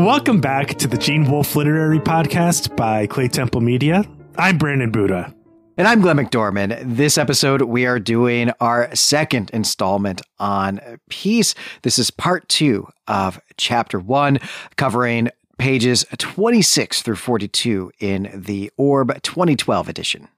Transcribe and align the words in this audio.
Welcome 0.00 0.40
back 0.40 0.78
to 0.78 0.88
the 0.88 0.96
Gene 0.96 1.30
Wolfe 1.30 1.54
Literary 1.54 1.98
Podcast 1.98 2.74
by 2.74 3.06
Claytemple 3.06 3.60
Media. 3.60 4.02
I'm 4.38 4.56
Brandon 4.56 4.90
Buddha. 4.90 5.34
And 5.76 5.86
I'm 5.86 6.00
Glenn 6.00 6.16
McDorman. 6.16 6.96
This 6.96 7.18
episode, 7.18 7.60
we 7.60 7.84
are 7.84 7.98
doing 7.98 8.50
our 8.60 8.92
second 8.96 9.50
installment 9.50 10.22
on 10.38 10.80
peace. 11.10 11.54
This 11.82 11.98
is 11.98 12.10
part 12.10 12.48
two 12.48 12.88
of 13.08 13.42
chapter 13.58 13.98
one, 13.98 14.38
covering 14.76 15.28
pages 15.58 16.06
26 16.16 17.02
through 17.02 17.16
42 17.16 17.92
in 18.00 18.30
the 18.34 18.72
Orb 18.78 19.20
2012 19.20 19.86
edition. 19.86 20.28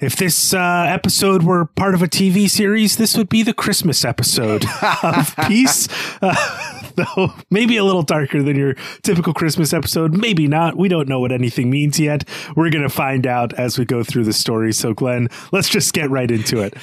If 0.00 0.16
this 0.16 0.54
uh, 0.54 0.86
episode 0.88 1.42
were 1.42 1.66
part 1.66 1.94
of 1.94 2.02
a 2.02 2.06
TV 2.06 2.48
series, 2.48 2.96
this 2.96 3.16
would 3.18 3.28
be 3.28 3.42
the 3.42 3.52
Christmas 3.52 4.02
episode 4.02 4.64
of 5.02 5.34
Peace. 5.46 5.88
Uh, 6.22 6.80
though 6.96 7.32
maybe 7.50 7.76
a 7.76 7.84
little 7.84 8.02
darker 8.02 8.42
than 8.42 8.56
your 8.56 8.74
typical 9.02 9.32
Christmas 9.32 9.72
episode. 9.72 10.16
Maybe 10.16 10.48
not. 10.48 10.76
We 10.76 10.88
don't 10.88 11.08
know 11.08 11.20
what 11.20 11.32
anything 11.32 11.70
means 11.70 12.00
yet. 12.00 12.28
We're 12.56 12.70
going 12.70 12.82
to 12.82 12.88
find 12.88 13.26
out 13.26 13.52
as 13.54 13.78
we 13.78 13.84
go 13.84 14.02
through 14.02 14.24
the 14.24 14.32
story. 14.32 14.72
So, 14.72 14.94
Glenn, 14.94 15.28
let's 15.52 15.68
just 15.68 15.92
get 15.92 16.10
right 16.10 16.30
into 16.30 16.60
it. 16.60 16.74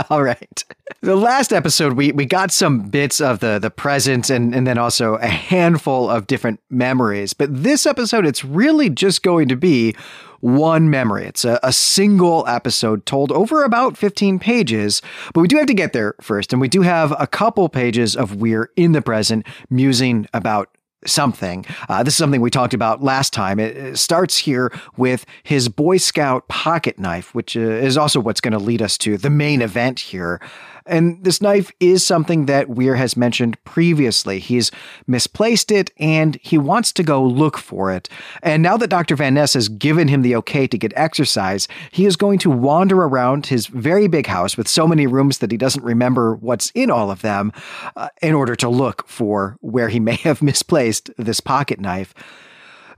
All 0.10 0.22
right. 0.22 0.64
The 1.00 1.16
last 1.16 1.52
episode, 1.52 1.94
we, 1.94 2.12
we 2.12 2.24
got 2.24 2.50
some 2.50 2.88
bits 2.88 3.20
of 3.20 3.40
the, 3.40 3.58
the 3.58 3.70
present 3.70 4.30
and, 4.30 4.54
and 4.54 4.66
then 4.66 4.78
also 4.78 5.14
a 5.16 5.26
handful 5.26 6.08
of 6.08 6.26
different 6.26 6.60
memories. 6.70 7.32
But 7.34 7.62
this 7.62 7.86
episode, 7.86 8.26
it's 8.26 8.44
really 8.44 8.90
just 8.90 9.22
going 9.22 9.48
to 9.48 9.56
be 9.56 9.94
one 10.44 10.90
memory. 10.90 11.24
It's 11.24 11.46
a, 11.46 11.58
a, 11.62 11.72
single 11.72 12.46
episode 12.46 13.06
told 13.06 13.32
over 13.32 13.64
about 13.64 13.96
15 13.96 14.38
pages, 14.38 15.00
but 15.32 15.40
we 15.40 15.48
do 15.48 15.56
have 15.56 15.66
to 15.66 15.74
get 15.74 15.94
there 15.94 16.14
first. 16.20 16.52
And 16.52 16.60
we 16.60 16.68
do 16.68 16.82
have 16.82 17.14
a 17.18 17.26
couple 17.26 17.66
pages 17.70 18.14
of 18.14 18.36
We're 18.36 18.70
in 18.76 18.92
the 18.92 19.00
present 19.00 19.46
musing 19.70 20.26
about 20.34 20.68
something. 21.06 21.64
Uh, 21.88 22.02
this 22.02 22.12
is 22.12 22.18
something 22.18 22.42
we 22.42 22.50
talked 22.50 22.74
about 22.74 23.02
last 23.02 23.32
time. 23.32 23.58
It, 23.58 23.74
it 23.74 23.98
starts 23.98 24.36
here 24.36 24.70
with 24.98 25.24
his 25.44 25.70
Boy 25.70 25.96
Scout 25.96 26.46
pocket 26.48 26.98
knife, 26.98 27.34
which 27.34 27.56
uh, 27.56 27.60
is 27.60 27.96
also 27.96 28.20
what's 28.20 28.42
going 28.42 28.52
to 28.52 28.58
lead 28.58 28.82
us 28.82 28.98
to 28.98 29.16
the 29.16 29.30
main 29.30 29.62
event 29.62 29.98
here. 29.98 30.40
And 30.86 31.22
this 31.24 31.40
knife 31.40 31.72
is 31.80 32.04
something 32.04 32.46
that 32.46 32.68
Weir 32.68 32.96
has 32.96 33.16
mentioned 33.16 33.62
previously. 33.64 34.38
He's 34.38 34.70
misplaced 35.06 35.70
it 35.70 35.90
and 35.98 36.36
he 36.42 36.58
wants 36.58 36.92
to 36.92 37.02
go 37.02 37.24
look 37.24 37.56
for 37.56 37.90
it. 37.90 38.08
And 38.42 38.62
now 38.62 38.76
that 38.76 38.90
Dr. 38.90 39.16
Van 39.16 39.34
Ness 39.34 39.54
has 39.54 39.68
given 39.68 40.08
him 40.08 40.22
the 40.22 40.36
okay 40.36 40.66
to 40.66 40.78
get 40.78 40.92
exercise, 40.94 41.68
he 41.90 42.04
is 42.04 42.16
going 42.16 42.38
to 42.40 42.50
wander 42.50 43.02
around 43.02 43.46
his 43.46 43.66
very 43.66 44.08
big 44.08 44.26
house 44.26 44.56
with 44.56 44.68
so 44.68 44.86
many 44.86 45.06
rooms 45.06 45.38
that 45.38 45.50
he 45.50 45.56
doesn't 45.56 45.84
remember 45.84 46.34
what's 46.36 46.70
in 46.70 46.90
all 46.90 47.10
of 47.10 47.22
them 47.22 47.52
uh, 47.96 48.08
in 48.20 48.34
order 48.34 48.54
to 48.56 48.68
look 48.68 49.08
for 49.08 49.56
where 49.60 49.88
he 49.88 50.00
may 50.00 50.16
have 50.24 50.42
misplaced 50.42 51.10
this 51.16 51.40
pocket 51.40 51.80
knife. 51.80 52.14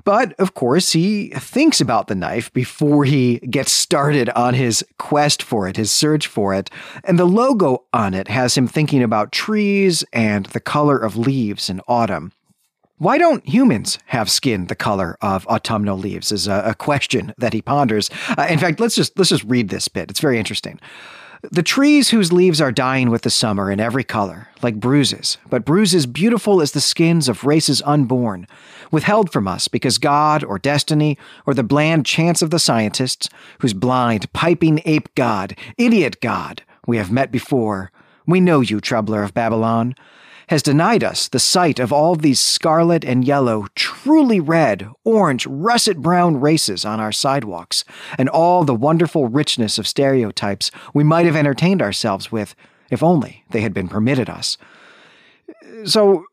But 0.07 0.35
of 0.39 0.55
course, 0.55 0.93
he 0.93 1.31
thinks 1.31 1.81
about 1.81 2.07
the 2.07 2.15
knife 2.15 2.53
before 2.53 3.05
he 3.05 3.41
gets 3.41 3.73
started 3.73 4.31
on 4.31 4.55
his 4.55 4.85
quest 5.01 5.43
for 5.43 5.67
it, 5.67 5.77
his 5.77 5.91
search 5.91 6.29
for 6.29 6.55
it. 6.55 6.71
And 7.03 7.19
the 7.19 7.25
logo 7.25 7.87
on 7.93 8.15
it 8.15 8.29
has 8.29 8.57
him 8.57 8.69
thinking 8.69 9.03
about 9.03 9.33
trees 9.33 10.05
and 10.13 10.47
the 10.47 10.61
color 10.61 10.97
of 10.97 11.17
leaves 11.17 11.69
in 11.69 11.81
autumn. 11.89 12.31
Why 12.99 13.19
don't 13.19 13.47
humans 13.49 13.99
have 14.07 14.31
skin 14.31 14.69
the 14.69 14.77
color 14.77 15.19
of 15.21 15.45
autumnal 15.49 15.99
leaves? 15.99 16.31
Is 16.31 16.47
a, 16.47 16.63
a 16.67 16.75
question 16.75 17.35
that 17.39 17.53
he 17.53 17.61
ponders. 17.61 18.09
Uh, 18.39 18.47
in 18.49 18.61
fact, 18.61 18.79
let's 18.79 18.95
just 18.95 19.19
let's 19.19 19.31
just 19.31 19.43
read 19.43 19.71
this 19.71 19.89
bit. 19.89 20.09
It's 20.09 20.21
very 20.21 20.39
interesting. 20.39 20.79
The 21.43 21.63
trees 21.63 22.11
whose 22.11 22.33
leaves 22.33 22.61
are 22.61 22.73
dying 22.73 23.11
with 23.11 23.23
the 23.23 23.31
summer 23.31 23.71
in 23.71 23.79
every 23.79 24.05
color, 24.05 24.49
like 24.63 24.81
bruises, 24.81 25.39
but 25.51 25.65
bruises 25.65 26.07
beautiful 26.07 26.63
as 26.63 26.73
the 26.73 26.81
skins 26.81 27.29
of 27.29 27.45
races 27.45 27.83
unborn, 27.85 28.47
withheld 28.91 29.31
from 29.31 29.47
us 29.47 29.69
because 29.69 29.99
God 29.99 30.43
or 30.43 30.59
destiny 30.59 31.19
or 31.45 31.53
the 31.53 31.63
bland 31.63 32.07
chance 32.07 32.41
of 32.41 32.51
the 32.51 32.59
scientists, 32.59 33.29
whose 33.61 33.75
blind, 33.75 34.33
piping 34.33 34.81
ape 34.85 35.15
God, 35.15 35.57
idiot 35.77 36.21
God, 36.21 36.63
we 36.87 36.97
have 36.97 37.13
met 37.13 37.31
before. 37.31 37.93
We 38.27 38.41
know 38.41 38.61
you, 38.61 38.81
troubler 38.81 39.23
of 39.23 39.35
Babylon 39.35 39.95
has 40.49 40.63
denied 40.63 41.03
us 41.03 41.29
the 41.29 41.39
sight 41.39 41.79
of 41.79 41.93
all 41.93 42.15
these 42.15 42.39
scarlet 42.39 43.05
and 43.05 43.25
yellow, 43.25 43.67
truly 43.75 44.39
red, 44.41 44.89
orange, 45.05 45.47
russet 45.47 45.99
brown 45.99 46.41
races 46.41 46.85
on 46.85 47.01
our 47.01 47.13
sidewalks, 47.13 47.85
and 48.17 48.29
all 48.29 48.65
the 48.65 48.75
wonderful 48.75 49.29
richness 49.29 49.79
of 49.79 49.87
stereotypes 49.87 50.71
we 50.95 51.03
might 51.03 51.27
have 51.27 51.37
entertained 51.37 51.83
ourselves 51.83 52.31
with 52.31 52.55
if 52.91 53.03
only 53.03 53.45
they 53.51 53.61
had 53.61 53.75
been 53.75 53.89
permitted 53.89 54.31
us. 54.31 54.57
So, 55.85 56.25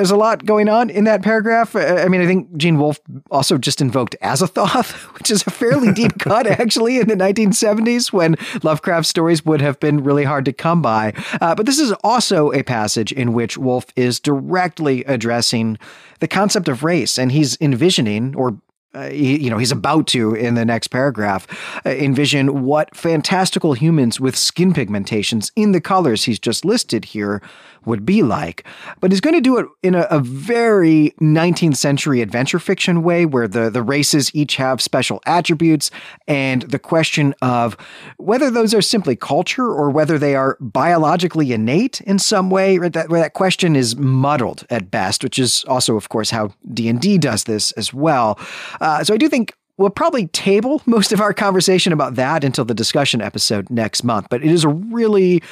there's 0.00 0.10
a 0.10 0.16
lot 0.16 0.46
going 0.46 0.66
on 0.66 0.88
in 0.88 1.04
that 1.04 1.20
paragraph. 1.20 1.76
I 1.76 2.08
mean, 2.08 2.22
I 2.22 2.26
think 2.26 2.56
Gene 2.56 2.78
Wolfe 2.78 2.98
also 3.30 3.58
just 3.58 3.82
invoked 3.82 4.16
Azathoth, 4.22 4.92
which 5.18 5.30
is 5.30 5.46
a 5.46 5.50
fairly 5.50 5.92
deep 5.92 6.12
cut, 6.18 6.46
actually, 6.46 6.98
in 6.98 7.06
the 7.06 7.14
1970s 7.14 8.10
when 8.10 8.36
Lovecraft 8.62 9.04
stories 9.04 9.44
would 9.44 9.60
have 9.60 9.78
been 9.78 10.02
really 10.02 10.24
hard 10.24 10.46
to 10.46 10.54
come 10.54 10.80
by. 10.80 11.12
Uh, 11.42 11.54
but 11.54 11.66
this 11.66 11.78
is 11.78 11.92
also 12.02 12.50
a 12.52 12.62
passage 12.62 13.12
in 13.12 13.34
which 13.34 13.58
Wolfe 13.58 13.92
is 13.94 14.18
directly 14.18 15.04
addressing 15.04 15.78
the 16.20 16.28
concept 16.28 16.68
of 16.68 16.82
race, 16.82 17.18
and 17.18 17.30
he's 17.30 17.58
envisioning, 17.60 18.34
or 18.34 18.56
uh, 18.94 19.08
he, 19.08 19.38
you 19.38 19.50
know, 19.50 19.58
he's 19.58 19.72
about 19.72 20.06
to 20.08 20.34
in 20.34 20.54
the 20.54 20.64
next 20.64 20.88
paragraph 20.88 21.46
uh, 21.86 21.90
envision 21.90 22.64
what 22.64 22.94
fantastical 22.94 23.74
humans 23.74 24.18
with 24.18 24.36
skin 24.36 24.72
pigmentations 24.72 25.50
in 25.54 25.72
the 25.72 25.80
colors 25.80 26.24
he's 26.24 26.38
just 26.38 26.64
listed 26.64 27.04
here 27.06 27.40
would 27.84 28.04
be 28.04 28.22
like. 28.22 28.64
But 29.00 29.10
he's 29.10 29.20
going 29.20 29.34
to 29.34 29.40
do 29.40 29.58
it 29.58 29.66
in 29.82 29.94
a, 29.94 30.02
a, 30.10 30.20
very 30.20 31.14
19th 31.20 31.76
century 31.76 32.20
adventure 32.20 32.58
fiction 32.58 33.02
way 33.02 33.24
where 33.24 33.48
the, 33.48 33.70
the 33.70 33.82
races 33.82 34.34
each 34.34 34.56
have 34.56 34.82
special 34.82 35.20
attributes 35.24 35.90
and 36.28 36.62
the 36.62 36.78
question 36.78 37.34
of 37.40 37.76
whether 38.18 38.50
those 38.50 38.74
are 38.74 38.82
simply 38.82 39.16
culture 39.16 39.66
or 39.66 39.90
whether 39.90 40.18
they 40.18 40.34
are 40.34 40.56
biologically 40.60 41.52
innate 41.52 42.00
in 42.02 42.18
some 42.18 42.50
way, 42.50 42.78
right? 42.78 42.92
that, 42.92 43.08
where 43.08 43.20
that 43.20 43.32
question 43.32 43.76
is 43.76 43.96
muddled 43.96 44.66
at 44.70 44.90
best, 44.90 45.24
which 45.24 45.38
is 45.38 45.64
also, 45.64 45.96
of 45.96 46.08
course, 46.08 46.30
how 46.30 46.52
D&D 46.72 47.18
does 47.18 47.44
this 47.44 47.72
as 47.72 47.94
well. 47.94 48.38
Uh, 48.80 49.04
so 49.04 49.14
I 49.14 49.16
do 49.16 49.28
think 49.28 49.54
we'll 49.76 49.90
probably 49.90 50.26
table 50.28 50.82
most 50.86 51.12
of 51.12 51.20
our 51.20 51.32
conversation 51.32 51.92
about 51.92 52.14
that 52.14 52.44
until 52.44 52.64
the 52.64 52.74
discussion 52.74 53.20
episode 53.20 53.70
next 53.70 54.04
month. 54.04 54.28
But 54.30 54.42
it 54.42 54.50
is 54.50 54.64
a 54.64 54.68
really 54.68 55.42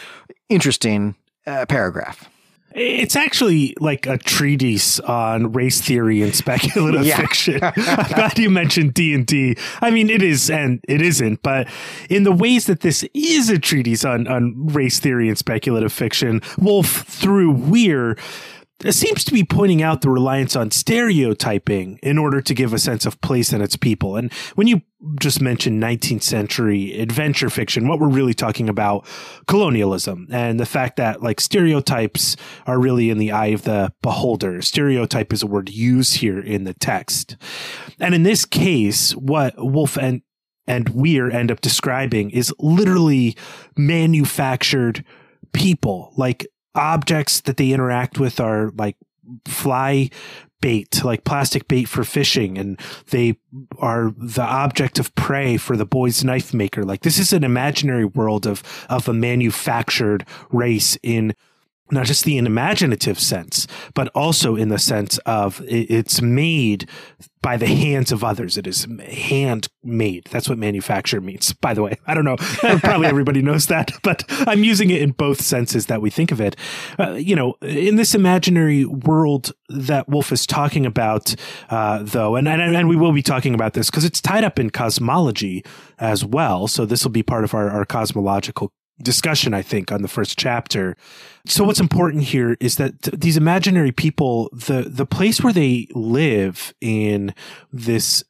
interesting 0.48 1.16
uh, 1.46 1.66
paragraph. 1.66 2.28
It's 2.74 3.16
actually 3.16 3.74
like 3.80 4.06
a 4.06 4.18
treatise 4.18 5.00
on 5.00 5.52
race 5.52 5.80
theory 5.80 6.22
and 6.22 6.34
speculative 6.34 7.06
yeah. 7.06 7.16
fiction. 7.16 7.60
I'm 7.62 7.72
glad 7.72 8.38
you 8.38 8.50
mentioned 8.50 8.92
D 8.92 9.14
and 9.14 9.26
D. 9.26 9.56
I 9.80 9.90
mean, 9.90 10.10
it 10.10 10.22
is 10.22 10.50
and 10.50 10.80
it 10.86 11.00
isn't, 11.00 11.42
but 11.42 11.66
in 12.10 12.24
the 12.24 12.32
ways 12.32 12.66
that 12.66 12.80
this 12.80 13.04
is 13.14 13.48
a 13.48 13.58
treatise 13.58 14.04
on 14.04 14.28
on 14.28 14.66
race 14.66 15.00
theory 15.00 15.28
and 15.28 15.38
speculative 15.38 15.92
fiction, 15.92 16.42
Wolfe 16.58 17.04
through 17.06 17.52
Weir 17.52 18.16
seems 18.86 19.24
to 19.24 19.32
be 19.32 19.44
pointing 19.44 19.82
out 19.82 20.02
the 20.02 20.10
reliance 20.10 20.54
on 20.54 20.70
stereotyping 20.70 21.98
in 22.02 22.16
order 22.16 22.40
to 22.40 22.54
give 22.54 22.72
a 22.72 22.78
sense 22.78 23.06
of 23.06 23.20
place 23.20 23.52
and 23.52 23.62
its 23.62 23.76
people. 23.76 24.16
And 24.16 24.32
when 24.54 24.68
you 24.68 24.82
just 25.20 25.40
mentioned 25.40 25.82
19th 25.82 26.22
century 26.22 26.98
adventure 26.98 27.50
fiction, 27.50 27.88
what 27.88 27.98
we're 27.98 28.08
really 28.08 28.34
talking 28.34 28.68
about 28.68 29.06
colonialism 29.46 30.28
and 30.30 30.60
the 30.60 30.66
fact 30.66 30.96
that 30.96 31.22
like 31.22 31.40
stereotypes 31.40 32.36
are 32.66 32.78
really 32.78 33.10
in 33.10 33.18
the 33.18 33.32
eye 33.32 33.46
of 33.46 33.62
the 33.62 33.92
beholder. 34.00 34.62
Stereotype 34.62 35.32
is 35.32 35.42
a 35.42 35.46
word 35.46 35.70
used 35.70 36.18
here 36.18 36.38
in 36.38 36.64
the 36.64 36.74
text. 36.74 37.36
And 37.98 38.14
in 38.14 38.22
this 38.22 38.44
case, 38.44 39.12
what 39.12 39.54
Wolfe 39.56 39.98
and 39.98 40.22
and 40.68 40.90
Weir 40.90 41.30
end 41.30 41.50
up 41.50 41.62
describing 41.62 42.30
is 42.30 42.52
literally 42.58 43.36
manufactured 43.76 45.02
people, 45.52 46.12
like 46.16 46.46
objects 46.78 47.40
that 47.42 47.56
they 47.56 47.72
interact 47.72 48.18
with 48.18 48.40
are 48.40 48.70
like 48.76 48.96
fly 49.46 50.10
bait, 50.60 51.04
like 51.04 51.24
plastic 51.24 51.68
bait 51.68 51.84
for 51.84 52.04
fishing, 52.04 52.58
and 52.58 52.80
they 53.10 53.38
are 53.78 54.12
the 54.16 54.42
object 54.42 54.98
of 54.98 55.14
prey 55.14 55.56
for 55.56 55.76
the 55.76 55.86
boy's 55.86 56.24
knife 56.24 56.52
maker. 56.52 56.84
Like 56.84 57.02
this 57.02 57.18
is 57.18 57.32
an 57.32 57.44
imaginary 57.44 58.04
world 58.04 58.46
of 58.46 58.62
of 58.88 59.08
a 59.08 59.12
manufactured 59.12 60.26
race 60.50 60.98
in 61.02 61.34
not 61.90 62.06
just 62.06 62.24
the 62.24 62.38
imaginative 62.38 63.18
sense, 63.18 63.66
but 63.94 64.08
also 64.08 64.56
in 64.56 64.68
the 64.68 64.78
sense 64.78 65.18
of 65.18 65.62
it's 65.66 66.20
made 66.20 66.88
by 67.40 67.56
the 67.56 67.66
hands 67.66 68.10
of 68.10 68.24
others. 68.24 68.58
It 68.58 68.66
is 68.66 68.86
handmade. 69.06 70.26
That's 70.30 70.48
what 70.48 70.58
manufacture 70.58 71.20
means, 71.20 71.52
by 71.52 71.72
the 71.72 71.82
way. 71.82 71.96
I 72.06 72.14
don't 72.14 72.24
know. 72.24 72.36
Probably 72.80 73.06
everybody 73.06 73.42
knows 73.42 73.66
that, 73.66 73.92
but 74.02 74.24
I'm 74.28 74.64
using 74.64 74.90
it 74.90 75.02
in 75.02 75.12
both 75.12 75.40
senses 75.40 75.86
that 75.86 76.02
we 76.02 76.10
think 76.10 76.32
of 76.32 76.40
it. 76.40 76.56
Uh, 76.98 77.12
you 77.12 77.36
know, 77.36 77.54
in 77.62 77.96
this 77.96 78.14
imaginary 78.14 78.84
world 78.84 79.52
that 79.68 80.08
Wolfe 80.08 80.32
is 80.32 80.46
talking 80.46 80.84
about, 80.84 81.34
uh, 81.70 82.00
though, 82.02 82.36
and, 82.36 82.48
and, 82.48 82.60
and 82.60 82.88
we 82.88 82.96
will 82.96 83.12
be 83.12 83.22
talking 83.22 83.54
about 83.54 83.74
this 83.74 83.88
because 83.90 84.04
it's 84.04 84.20
tied 84.20 84.44
up 84.44 84.58
in 84.58 84.70
cosmology 84.70 85.64
as 85.98 86.24
well. 86.24 86.66
So 86.66 86.84
this 86.86 87.04
will 87.04 87.12
be 87.12 87.22
part 87.22 87.44
of 87.44 87.54
our, 87.54 87.70
our 87.70 87.84
cosmological 87.84 88.72
discussion, 89.02 89.54
I 89.54 89.62
think, 89.62 89.92
on 89.92 90.02
the 90.02 90.08
first 90.08 90.38
chapter. 90.38 90.96
So 91.46 91.64
what's 91.64 91.80
important 91.80 92.24
here 92.24 92.56
is 92.60 92.76
that 92.76 93.02
th- 93.02 93.20
these 93.20 93.36
imaginary 93.36 93.92
people, 93.92 94.50
the, 94.52 94.82
the 94.88 95.06
place 95.06 95.42
where 95.42 95.52
they 95.52 95.88
live 95.94 96.74
in 96.80 97.34
this 97.72 98.24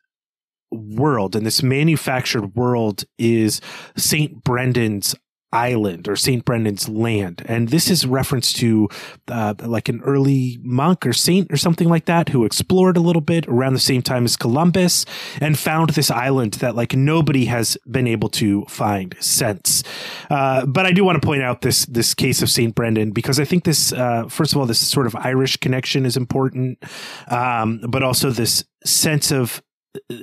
world 0.70 1.34
and 1.34 1.46
this 1.46 1.62
manufactured 1.62 2.54
world 2.54 3.04
is 3.18 3.60
St. 3.96 4.44
Brendan's 4.44 5.14
island 5.52 6.08
or 6.08 6.16
St. 6.16 6.44
Brendan's 6.44 6.88
land. 6.88 7.42
And 7.46 7.68
this 7.68 7.90
is 7.90 8.06
reference 8.06 8.52
to 8.54 8.88
uh, 9.28 9.54
like 9.60 9.88
an 9.88 10.02
early 10.02 10.58
monk 10.62 11.06
or 11.06 11.12
saint 11.12 11.50
or 11.52 11.56
something 11.56 11.88
like 11.88 12.04
that 12.04 12.30
who 12.30 12.44
explored 12.44 12.96
a 12.96 13.00
little 13.00 13.22
bit 13.22 13.46
around 13.48 13.72
the 13.72 13.80
same 13.80 14.02
time 14.02 14.24
as 14.24 14.36
Columbus 14.36 15.06
and 15.40 15.58
found 15.58 15.90
this 15.90 16.10
island 16.10 16.54
that 16.54 16.74
like 16.74 16.94
nobody 16.94 17.46
has 17.46 17.78
been 17.90 18.06
able 18.06 18.28
to 18.30 18.64
find 18.66 19.16
since. 19.20 19.82
Uh, 20.30 20.66
but 20.66 20.84
I 20.84 20.92
do 20.92 21.04
want 21.04 21.20
to 21.20 21.26
point 21.26 21.42
out 21.42 21.62
this 21.62 21.86
this 21.86 22.14
case 22.14 22.42
of 22.42 22.50
St. 22.50 22.74
Brendan 22.74 23.12
because 23.12 23.40
I 23.40 23.44
think 23.44 23.64
this 23.64 23.92
uh, 23.92 24.26
first 24.28 24.52
of 24.52 24.58
all 24.58 24.66
this 24.66 24.86
sort 24.86 25.06
of 25.06 25.16
Irish 25.16 25.56
connection 25.56 26.04
is 26.04 26.16
important, 26.16 26.82
um, 27.28 27.80
but 27.88 28.02
also 28.02 28.30
this 28.30 28.64
sense 28.84 29.30
of 29.30 29.62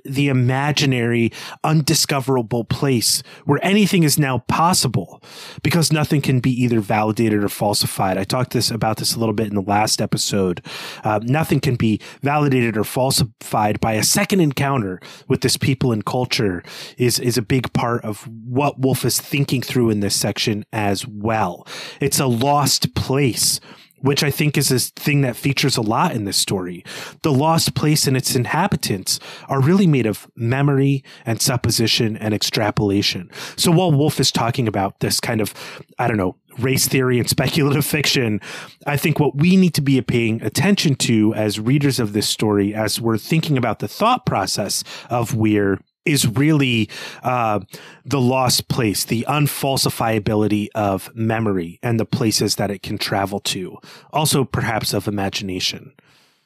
the 0.03 0.27
imaginary, 0.27 1.31
undiscoverable 1.63 2.65
place 2.65 3.23
where 3.45 3.63
anything 3.63 4.03
is 4.03 4.17
now 4.17 4.39
possible 4.47 5.21
because 5.63 5.91
nothing 5.91 6.21
can 6.21 6.39
be 6.39 6.51
either 6.51 6.79
validated 6.79 7.43
or 7.43 7.49
falsified. 7.49 8.17
I 8.17 8.23
talked 8.23 8.51
this 8.51 8.71
about 8.71 8.97
this 8.97 9.15
a 9.15 9.19
little 9.19 9.33
bit 9.33 9.47
in 9.47 9.55
the 9.55 9.61
last 9.61 10.01
episode. 10.01 10.65
Uh, 11.03 11.19
nothing 11.23 11.59
can 11.59 11.75
be 11.75 11.99
validated 12.21 12.77
or 12.77 12.83
falsified 12.83 13.79
by 13.79 13.93
a 13.93 14.03
second 14.03 14.39
encounter 14.39 14.99
with 15.27 15.41
this 15.41 15.57
people 15.57 15.91
and 15.91 16.05
culture 16.05 16.63
is 16.97 17.19
is 17.19 17.37
a 17.37 17.41
big 17.41 17.71
part 17.73 18.03
of 18.03 18.27
what 18.27 18.79
Wolfe 18.79 19.05
is 19.05 19.19
thinking 19.19 19.61
through 19.61 19.89
in 19.89 19.99
this 19.99 20.15
section 20.15 20.65
as 20.71 21.07
well. 21.07 21.67
It's 21.99 22.19
a 22.19 22.27
lost 22.27 22.95
place 22.95 23.59
which 23.99 24.23
I 24.23 24.31
think 24.31 24.57
is 24.57 24.71
a 24.71 24.79
thing 24.79 25.21
that 25.21 25.35
features 25.35 25.77
a 25.77 25.81
lot 25.81 26.13
in 26.13 26.25
this 26.25 26.37
story. 26.37 26.83
The 27.23 27.33
lost 27.33 27.75
place 27.75 28.07
and 28.07 28.15
its 28.15 28.35
inhabitants 28.35 29.19
are 29.47 29.61
really 29.61 29.87
made 29.87 30.05
of 30.05 30.27
memory 30.35 31.03
and 31.25 31.41
supposition 31.41 32.17
and 32.17 32.33
extrapolation. 32.33 33.29
So 33.55 33.71
while 33.71 33.91
Wolfe 33.91 34.19
is 34.19 34.31
talking 34.31 34.67
about 34.67 34.99
this 34.99 35.19
kind 35.19 35.41
of, 35.41 35.53
I 35.97 36.07
don't 36.07 36.17
know, 36.17 36.35
race 36.59 36.87
theory 36.87 37.19
and 37.19 37.29
speculative 37.35 37.85
fiction, 37.85 38.41
I 38.85 38.97
think 38.97 39.19
what 39.19 39.35
we 39.35 39.55
need 39.55 39.73
to 39.75 39.81
be 39.81 40.01
paying 40.01 40.41
attention 40.41 40.95
to 40.95 41.33
as 41.33 41.59
readers 41.59 41.99
of 41.99 42.13
this 42.13 42.27
story, 42.27 42.73
as 42.73 43.01
we're 43.01 43.17
thinking 43.17 43.57
about 43.57 43.79
the 43.79 43.87
thought 43.87 44.25
process 44.25 44.83
of 45.09 45.35
Weir 45.35 45.79
is 46.05 46.27
really 46.27 46.89
uh, 47.23 47.59
the 48.05 48.21
lost 48.21 48.67
place, 48.67 49.03
the 49.03 49.25
unfalsifiability 49.27 50.67
of 50.75 51.13
memory 51.15 51.79
and 51.81 51.99
the 51.99 52.05
places 52.05 52.55
that 52.55 52.71
it 52.71 52.83
can 52.83 52.97
travel 52.97 53.39
to. 53.39 53.77
Also, 54.13 54.43
perhaps 54.43 54.93
of 54.93 55.07
imagination. 55.07 55.93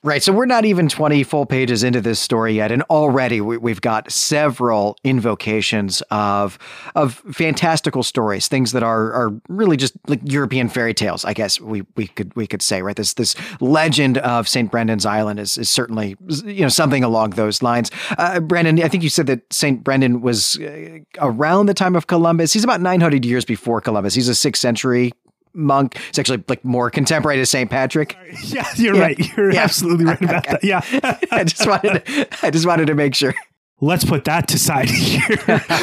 Right. 0.01 0.23
So 0.23 0.31
we're 0.31 0.45
not 0.45 0.63
even 0.63 0.87
20 0.87 1.23
full 1.23 1.45
pages 1.45 1.83
into 1.83 1.99
this 1.99 2.21
story 2.21 2.53
yet. 2.53 2.71
And 2.71 2.83
already 2.83 3.41
we, 3.41 3.69
have 3.69 3.81
got 3.81 4.09
several 4.09 4.95
invocations 5.03 6.01
of, 6.09 6.57
of 6.95 7.15
fantastical 7.33 8.03
stories, 8.03 8.47
things 8.47 8.71
that 8.71 8.81
are, 8.81 9.11
are 9.11 9.41
really 9.49 9.75
just 9.75 9.93
like 10.07 10.21
European 10.23 10.69
fairy 10.69 10.93
tales, 10.93 11.25
I 11.25 11.33
guess 11.33 11.59
we, 11.59 11.83
we 11.97 12.07
could, 12.07 12.33
we 12.37 12.47
could 12.47 12.61
say, 12.61 12.81
right? 12.81 12.95
This, 12.95 13.15
this 13.15 13.35
legend 13.59 14.19
of 14.19 14.47
St. 14.47 14.71
Brendan's 14.71 15.05
Island 15.05 15.37
is, 15.37 15.57
is 15.57 15.69
certainly, 15.69 16.15
you 16.45 16.61
know, 16.61 16.69
something 16.69 17.03
along 17.03 17.31
those 17.31 17.61
lines. 17.61 17.91
Uh, 18.17 18.39
Brandon, 18.39 18.81
I 18.81 18.87
think 18.87 19.03
you 19.03 19.09
said 19.09 19.27
that 19.27 19.51
St. 19.51 19.83
Brendan 19.83 20.21
was 20.21 20.57
uh, 20.59 20.99
around 21.17 21.65
the 21.65 21.73
time 21.73 21.97
of 21.97 22.07
Columbus. 22.07 22.53
He's 22.53 22.63
about 22.63 22.79
900 22.79 23.25
years 23.25 23.43
before 23.43 23.81
Columbus. 23.81 24.13
He's 24.13 24.29
a 24.29 24.35
sixth 24.35 24.61
century 24.61 25.11
monk. 25.53 25.97
It's 26.09 26.19
actually 26.19 26.43
like 26.47 26.63
more 26.63 26.89
contemporary 26.89 27.37
to 27.37 27.45
St. 27.45 27.69
Patrick. 27.69 28.15
Yeah, 28.43 28.67
you're 28.75 28.95
yeah. 28.95 29.01
right. 29.01 29.37
You're 29.37 29.53
yeah. 29.53 29.63
absolutely 29.63 30.05
right 30.05 30.21
about 30.21 30.45
that. 30.45 30.63
Yeah. 30.63 30.81
I 31.31 31.43
just 31.43 31.67
wanted 31.67 32.05
to, 32.05 32.27
I 32.41 32.49
just 32.49 32.65
wanted 32.65 32.87
to 32.87 32.95
make 32.95 33.13
sure. 33.13 33.33
Let's 33.81 34.03
put 34.03 34.25
that 34.25 34.47
to 34.49 34.59
side 34.59 34.89
here. 34.89 35.37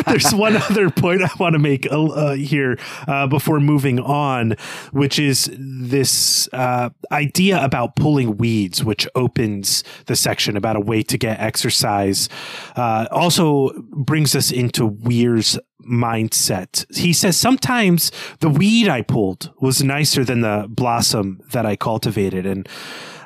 There's 0.07 0.35
one 0.35 0.57
other 0.57 0.91
point 0.91 1.23
I 1.23 1.31
want 1.39 1.55
to 1.55 1.59
make 1.59 1.87
uh, 1.91 2.33
here 2.33 2.79
uh, 3.09 3.27
before 3.27 3.61
moving 3.61 4.01
on, 4.01 4.53
which 4.93 5.19
is 5.19 5.51
this 5.59 6.49
uh, 6.53 6.91
idea 7.11 7.63
about 7.63 7.97
pulling 7.97 8.37
weeds, 8.37 8.85
which 8.85 9.09
opens 9.15 9.83
the 10.07 10.17
section 10.17 10.57
about 10.57 10.77
a 10.77 10.81
way 10.81 11.03
to 11.03 11.17
get 11.17 11.41
exercise. 11.41 12.29
Uh, 12.77 13.07
also 13.11 13.71
brings 13.93 14.35
us 14.35 14.51
into 14.51 14.87
Weir's 14.87 15.59
mindset. 15.87 16.85
He 16.95 17.13
says 17.13 17.37
sometimes 17.37 18.11
the 18.41 18.49
weed 18.49 18.89
I 18.89 19.03
pulled 19.03 19.53
was 19.61 19.83
nicer 19.83 20.25
than 20.25 20.41
the 20.41 20.67
blossom 20.69 21.41
that 21.53 21.65
I 21.65 21.77
cultivated. 21.77 22.45
And 22.45 22.69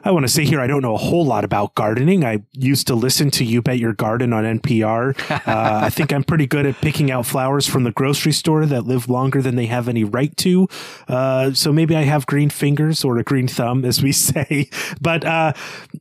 I 0.02 0.10
want 0.10 0.24
to 0.24 0.28
say 0.28 0.44
here, 0.44 0.60
I 0.60 0.66
don't 0.66 0.82
know 0.82 0.94
a 0.94 0.98
whole 0.98 1.24
lot 1.24 1.44
about 1.44 1.74
gardening. 1.74 2.24
I 2.24 2.42
used 2.52 2.86
to 2.86 2.94
listen 2.94 3.30
to 3.32 3.44
You 3.44 3.60
Bet 3.60 3.78
Your 3.78 3.92
Garden 3.92 4.32
on 4.32 4.44
NPR. 4.44 5.16
Uh, 5.50 5.80
I 5.84 5.90
think 5.90 6.12
I'm 6.12 6.22
pretty 6.22 6.46
good 6.46 6.66
at 6.66 6.76
picking 6.80 7.10
out 7.10 7.24
flowers 7.24 7.66
from 7.66 7.84
the 7.84 7.90
grocery 7.90 8.30
store 8.30 8.66
that 8.66 8.82
live 8.82 9.08
longer 9.08 9.40
than 9.40 9.56
they 9.56 9.66
have 9.66 9.88
any 9.88 10.04
right 10.04 10.36
to. 10.38 10.68
Uh, 11.08 11.52
so 11.52 11.72
maybe 11.72 11.96
I 11.96 12.02
have 12.02 12.26
green 12.26 12.50
fingers 12.50 13.04
or 13.04 13.16
a 13.18 13.24
green 13.24 13.48
thumb, 13.48 13.84
as 13.84 14.02
we 14.02 14.12
say. 14.30 14.68
But 15.00 15.24
uh, 15.24 15.54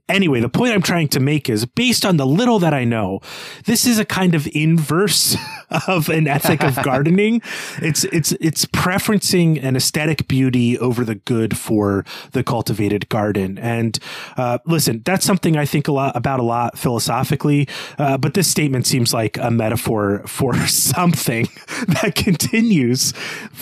anyway, 0.07 0.39
the 0.39 0.49
point 0.49 0.73
I'm 0.73 0.81
trying 0.81 1.07
to 1.09 1.19
make 1.19 1.49
is 1.49 1.65
based 1.65 2.05
on 2.05 2.17
the 2.17 2.27
little 2.27 2.59
that 2.59 2.73
I 2.73 2.83
know, 2.83 3.21
this 3.65 3.85
is 3.85 3.97
a 3.97 4.05
kind 4.05 4.35
of 4.35 4.47
inverse 4.53 5.37
of 5.87 6.09
an 6.09 6.27
ethic 6.27 6.63
of 6.63 6.75
gardening. 6.83 7.41
It's 7.81 8.03
it's 8.05 8.33
it's 8.33 8.65
preferencing 8.65 9.63
an 9.63 9.75
aesthetic 9.75 10.27
beauty 10.27 10.77
over 10.77 11.05
the 11.05 11.15
good 11.15 11.57
for 11.57 12.05
the 12.31 12.43
cultivated 12.43 13.09
garden. 13.09 13.57
And 13.57 13.88
uh, 14.37 14.59
listen, 14.65 15.01
that's 15.05 15.25
something 15.25 15.57
I 15.57 15.65
think 15.65 15.87
a 15.87 15.91
lot 15.91 16.15
about 16.15 16.39
a 16.39 16.43
lot 16.43 16.77
philosophically. 16.77 17.67
Uh, 17.97 18.17
but 18.17 18.33
this 18.33 18.47
statement 18.47 18.85
seems 18.85 19.13
like 19.13 19.37
a 19.37 19.49
metaphor 19.49 20.23
for 20.27 20.55
something 20.67 21.47
that 21.87 22.13
continues 22.15 23.13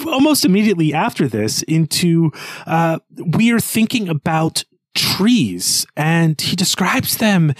almost 0.06 0.44
immediately 0.44 0.94
after 0.94 1.28
this 1.28 1.62
into 1.64 2.32
uh, 2.66 3.00
we 3.38 3.52
are 3.52 3.60
thinking 3.60 4.10
about 4.10 4.64
trees 4.96 5.86
and 5.96 6.42
he 6.42 6.56
describes 6.56 7.18
them 7.18 7.54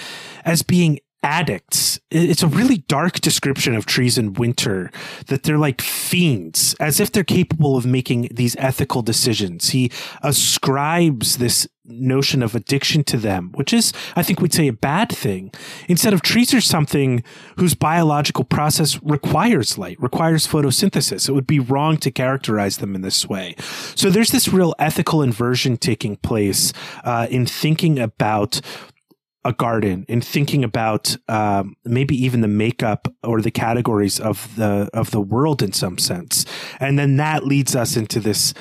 as 0.44 0.64
being 0.64 1.00
addicts. 1.24 2.00
It's 2.10 2.44
a 2.44 2.48
really 2.48 2.78
dark 2.88 3.20
description 3.20 3.76
of 3.76 3.86
trees 3.86 4.18
in 4.18 4.34
winter 4.34 4.92
that 5.28 5.44
they're 5.44 5.58
like 5.58 5.82
fiends, 5.82 6.76
as 6.80 7.00
if 7.00 7.12
they're 7.12 7.24
capable 7.24 7.76
of 7.76 7.86
making 7.86 8.30
these 8.32 8.56
ethical 8.58 9.02
decisions. 9.02 9.70
He 9.70 9.92
ascribes 10.22 11.38
this 11.38 11.68
notion 11.86 12.44
of 12.44 12.54
addiction 12.54 13.04
to 13.06 13.18
them, 13.18 13.52
which 13.56 13.74
is, 13.74 13.94
I 14.16 14.24
think 14.24 14.42
we'd 14.42 14.54
say 14.54 14.68
a 14.68 14.74
bad 14.74 15.10
thing. 15.10 15.52
Instead 15.88 16.14
of 16.14 16.22
trees 16.22 16.54
are 16.54 16.62
something 16.62 17.24
whose 17.58 17.74
biological 17.74 18.44
process 18.44 19.02
requires 19.02 19.78
light, 19.78 20.02
requires 20.02 20.48
photosynthesis. 20.48 21.30
It 21.30 21.34
would 21.34 21.48
be 21.48 21.60
wrong 21.60 21.98
to 21.98 22.12
characterize 22.12 22.78
them 22.78 22.96
in 22.96 23.02
this 23.02 23.28
way. 23.28 23.56
So 23.96 24.10
there's 24.10 24.32
this 24.32 24.50
real 24.50 24.76
ethical 24.80 25.22
inversion 25.22 25.78
taking 25.78 26.18
place 26.18 26.74
uh, 27.04 27.28
in 27.30 27.46
thinking 27.46 28.00
about 28.00 28.62
a 29.46 29.54
garden 29.54 30.06
and 30.10 30.24
thinking 30.24 30.64
about 30.64 31.16
um, 31.30 31.76
maybe 31.86 32.16
even 32.16 32.42
the 32.42 32.48
makeup 32.48 33.08
or 33.24 33.42
the 33.42 33.52
categories 33.52 34.20
of 34.20 34.56
the 34.56 34.90
of 34.94 35.12
the 35.12 35.22
world 35.22 35.62
in 35.62 35.72
some 35.72 35.98
sense, 35.98 36.46
and 36.80 36.98
then 37.00 37.18
that 37.18 37.46
leads 37.46 37.76
us 37.76 37.96
into 37.96 38.20
this 38.20 38.54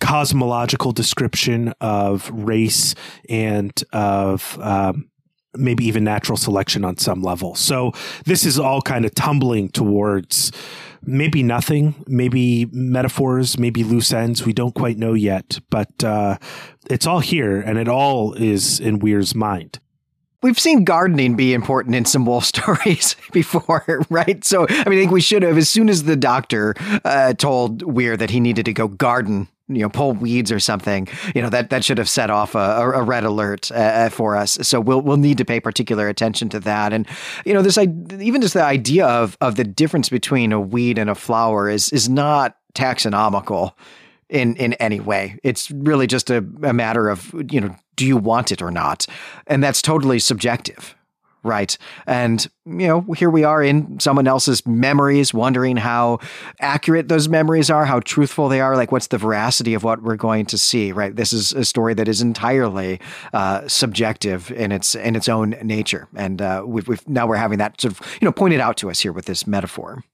cosmological 0.00 0.92
description 0.92 1.72
of 1.80 2.30
race 2.32 2.94
and 3.28 3.84
of 3.92 4.58
um, 4.60 5.10
maybe 5.54 5.84
even 5.84 6.04
natural 6.04 6.36
selection 6.36 6.84
on 6.84 6.96
some 6.96 7.22
level. 7.22 7.54
So 7.54 7.92
this 8.24 8.46
is 8.46 8.58
all 8.58 8.80
kind 8.80 9.04
of 9.04 9.14
tumbling 9.14 9.68
towards 9.68 10.52
maybe 11.02 11.42
nothing, 11.42 11.94
maybe 12.06 12.66
metaphors, 12.72 13.58
maybe 13.58 13.84
loose 13.84 14.12
ends. 14.12 14.44
We 14.44 14.52
don't 14.52 14.74
quite 14.74 14.98
know 14.98 15.14
yet, 15.14 15.60
but 15.70 16.04
uh, 16.04 16.38
it's 16.88 17.06
all 17.06 17.20
here, 17.20 17.60
and 17.60 17.78
it 17.78 17.88
all 17.88 18.34
is 18.34 18.80
in 18.80 18.98
Weir's 18.98 19.34
mind. 19.34 19.80
We've 20.42 20.58
seen 20.58 20.84
gardening 20.84 21.36
be 21.36 21.52
important 21.52 21.94
in 21.94 22.04
some 22.06 22.24
Wolfe 22.24 22.44
stories 22.46 23.16
before, 23.32 24.04
right? 24.08 24.42
So, 24.44 24.66
I 24.68 24.88
mean, 24.88 24.98
I 24.98 25.02
think 25.02 25.10
we 25.10 25.20
should 25.20 25.42
have, 25.42 25.58
as 25.58 25.68
soon 25.68 25.88
as 25.88 26.04
the 26.04 26.16
doctor 26.16 26.74
uh, 27.04 27.34
told 27.34 27.82
Weir 27.82 28.16
that 28.16 28.30
he 28.30 28.40
needed 28.40 28.64
to 28.64 28.72
go 28.72 28.88
garden, 28.88 29.48
you 29.68 29.80
know, 29.80 29.88
pull 29.88 30.14
weeds 30.14 30.50
or 30.50 30.58
something, 30.58 31.08
you 31.34 31.42
know, 31.42 31.50
that, 31.50 31.70
that 31.70 31.84
should 31.84 31.98
have 31.98 32.08
set 32.08 32.30
off 32.30 32.54
a, 32.54 32.58
a 32.58 33.02
red 33.02 33.24
alert 33.24 33.70
uh, 33.70 33.74
uh, 33.74 34.08
for 34.08 34.34
us. 34.34 34.52
So 34.62 34.80
we'll, 34.80 35.02
we'll 35.02 35.18
need 35.18 35.38
to 35.38 35.44
pay 35.44 35.60
particular 35.60 36.08
attention 36.08 36.48
to 36.50 36.60
that. 36.60 36.92
And, 36.92 37.06
you 37.44 37.52
know, 37.52 37.62
this, 37.62 37.76
even 37.76 38.40
just 38.40 38.54
the 38.54 38.64
idea 38.64 39.06
of, 39.06 39.36
of 39.40 39.56
the 39.56 39.64
difference 39.64 40.08
between 40.08 40.52
a 40.52 40.60
weed 40.60 40.98
and 40.98 41.10
a 41.10 41.14
flower 41.14 41.68
is, 41.68 41.90
is 41.90 42.08
not 42.08 42.56
taxonomical 42.74 43.74
in 44.30 44.56
in 44.56 44.72
any 44.74 45.00
way. 45.00 45.38
It's 45.42 45.70
really 45.70 46.06
just 46.06 46.30
a, 46.30 46.38
a 46.62 46.72
matter 46.72 47.08
of 47.08 47.34
you 47.50 47.60
know 47.60 47.76
do 48.00 48.06
you 48.06 48.16
want 48.16 48.50
it 48.50 48.62
or 48.62 48.70
not, 48.70 49.06
and 49.46 49.62
that's 49.62 49.82
totally 49.82 50.18
subjective, 50.18 50.94
Right. 51.42 51.78
And, 52.06 52.46
you 52.66 52.86
know, 52.86 53.00
here 53.14 53.30
we 53.30 53.44
are 53.44 53.62
in 53.62 53.98
someone 53.98 54.26
else's 54.26 54.66
memories, 54.66 55.32
wondering 55.32 55.78
how 55.78 56.18
accurate 56.60 57.08
those 57.08 57.28
memories 57.28 57.70
are, 57.70 57.86
how 57.86 58.00
truthful 58.00 58.50
they 58.50 58.60
are. 58.60 58.76
Like, 58.76 58.92
what's 58.92 59.06
the 59.06 59.16
veracity 59.16 59.72
of 59.72 59.82
what 59.82 60.02
we're 60.02 60.16
going 60.16 60.44
to 60.46 60.58
see, 60.58 60.92
right? 60.92 61.16
This 61.16 61.32
is 61.32 61.52
a 61.54 61.64
story 61.64 61.94
that 61.94 62.08
is 62.08 62.20
entirely 62.20 63.00
uh, 63.32 63.66
subjective 63.68 64.50
in 64.50 64.70
its 64.70 64.94
in 64.94 65.16
its 65.16 65.30
own 65.30 65.56
nature. 65.62 66.08
And 66.14 66.42
uh, 66.42 66.62
we've, 66.66 66.86
we've 66.86 67.08
now 67.08 67.26
we're 67.26 67.36
having 67.36 67.56
that 67.56 67.80
sort 67.80 67.98
of, 67.98 68.18
you 68.20 68.26
know, 68.26 68.32
pointed 68.32 68.60
out 68.60 68.76
to 68.78 68.90
us 68.90 69.00
here 69.00 69.12
with 69.12 69.24
this 69.24 69.46
metaphor. 69.46 70.04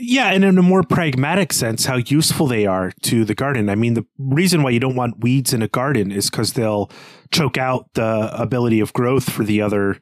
Yeah, 0.00 0.30
and 0.30 0.44
in 0.44 0.58
a 0.58 0.62
more 0.62 0.84
pragmatic 0.84 1.52
sense, 1.52 1.84
how 1.84 1.96
useful 1.96 2.46
they 2.46 2.66
are 2.66 2.92
to 3.02 3.24
the 3.24 3.34
garden. 3.34 3.68
I 3.68 3.74
mean, 3.74 3.94
the 3.94 4.06
reason 4.16 4.62
why 4.62 4.70
you 4.70 4.78
don't 4.78 4.94
want 4.94 5.20
weeds 5.20 5.52
in 5.52 5.60
a 5.60 5.68
garden 5.68 6.12
is 6.12 6.30
because 6.30 6.52
they'll 6.52 6.90
choke 7.32 7.58
out 7.58 7.92
the 7.94 8.30
ability 8.40 8.78
of 8.78 8.92
growth 8.92 9.28
for 9.28 9.42
the 9.42 9.60
other 9.60 9.98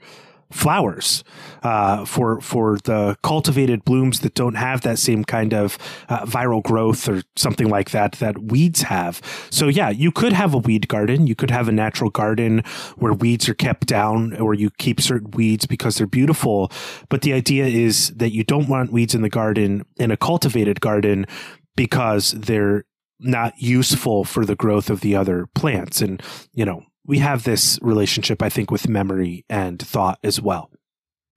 flowers 0.50 1.24
uh, 1.62 2.04
for 2.04 2.40
for 2.40 2.78
the 2.84 3.16
cultivated 3.22 3.84
blooms 3.84 4.20
that 4.20 4.34
don't 4.34 4.54
have 4.54 4.82
that 4.82 4.98
same 4.98 5.24
kind 5.24 5.52
of 5.52 5.76
uh, 6.08 6.24
viral 6.24 6.62
growth 6.62 7.08
or 7.08 7.22
something 7.34 7.68
like 7.68 7.90
that 7.90 8.12
that 8.12 8.38
weeds 8.38 8.82
have. 8.82 9.20
So 9.50 9.68
yeah, 9.68 9.90
you 9.90 10.12
could 10.12 10.32
have 10.32 10.54
a 10.54 10.58
weed 10.58 10.88
garden. 10.88 11.26
You 11.26 11.34
could 11.34 11.50
have 11.50 11.68
a 11.68 11.72
natural 11.72 12.10
garden 12.10 12.62
where 12.96 13.12
weeds 13.12 13.48
are 13.48 13.54
kept 13.54 13.86
down, 13.86 14.36
or 14.36 14.54
you 14.54 14.70
keep 14.78 15.00
certain 15.00 15.30
weeds 15.32 15.66
because 15.66 15.96
they're 15.96 16.06
beautiful. 16.06 16.70
But 17.08 17.22
the 17.22 17.32
idea 17.32 17.66
is 17.66 18.10
that 18.16 18.32
you 18.32 18.44
don't 18.44 18.68
want 18.68 18.92
weeds 18.92 19.14
in 19.14 19.22
the 19.22 19.28
garden 19.28 19.84
in 19.96 20.10
a 20.10 20.16
cultivated 20.16 20.80
garden 20.80 21.26
because 21.74 22.32
they're 22.32 22.84
not 23.18 23.54
useful 23.58 24.24
for 24.24 24.44
the 24.44 24.56
growth 24.56 24.90
of 24.90 25.00
the 25.00 25.16
other 25.16 25.46
plants. 25.54 26.00
And 26.00 26.22
you 26.52 26.64
know, 26.64 26.84
we 27.06 27.18
have 27.18 27.44
this 27.44 27.78
relationship, 27.82 28.42
I 28.42 28.48
think, 28.48 28.70
with 28.70 28.88
memory 28.88 29.44
and 29.48 29.80
thought 29.80 30.18
as 30.22 30.40
well. 30.40 30.70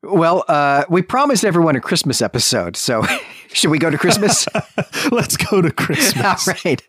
Well, 0.02 0.46
uh, 0.48 0.86
we 0.90 1.02
promised 1.02 1.44
everyone 1.44 1.76
a 1.76 1.82
Christmas 1.82 2.22
episode, 2.22 2.78
so 2.78 3.04
should 3.50 3.70
we 3.70 3.80
go 3.80 3.90
to 3.90 3.98
Christmas? 3.98 4.48
Let's 5.12 5.36
go 5.36 5.62
to 5.62 5.72
Christmas. 5.72 6.48
all 6.48 6.56
right. 6.64 6.82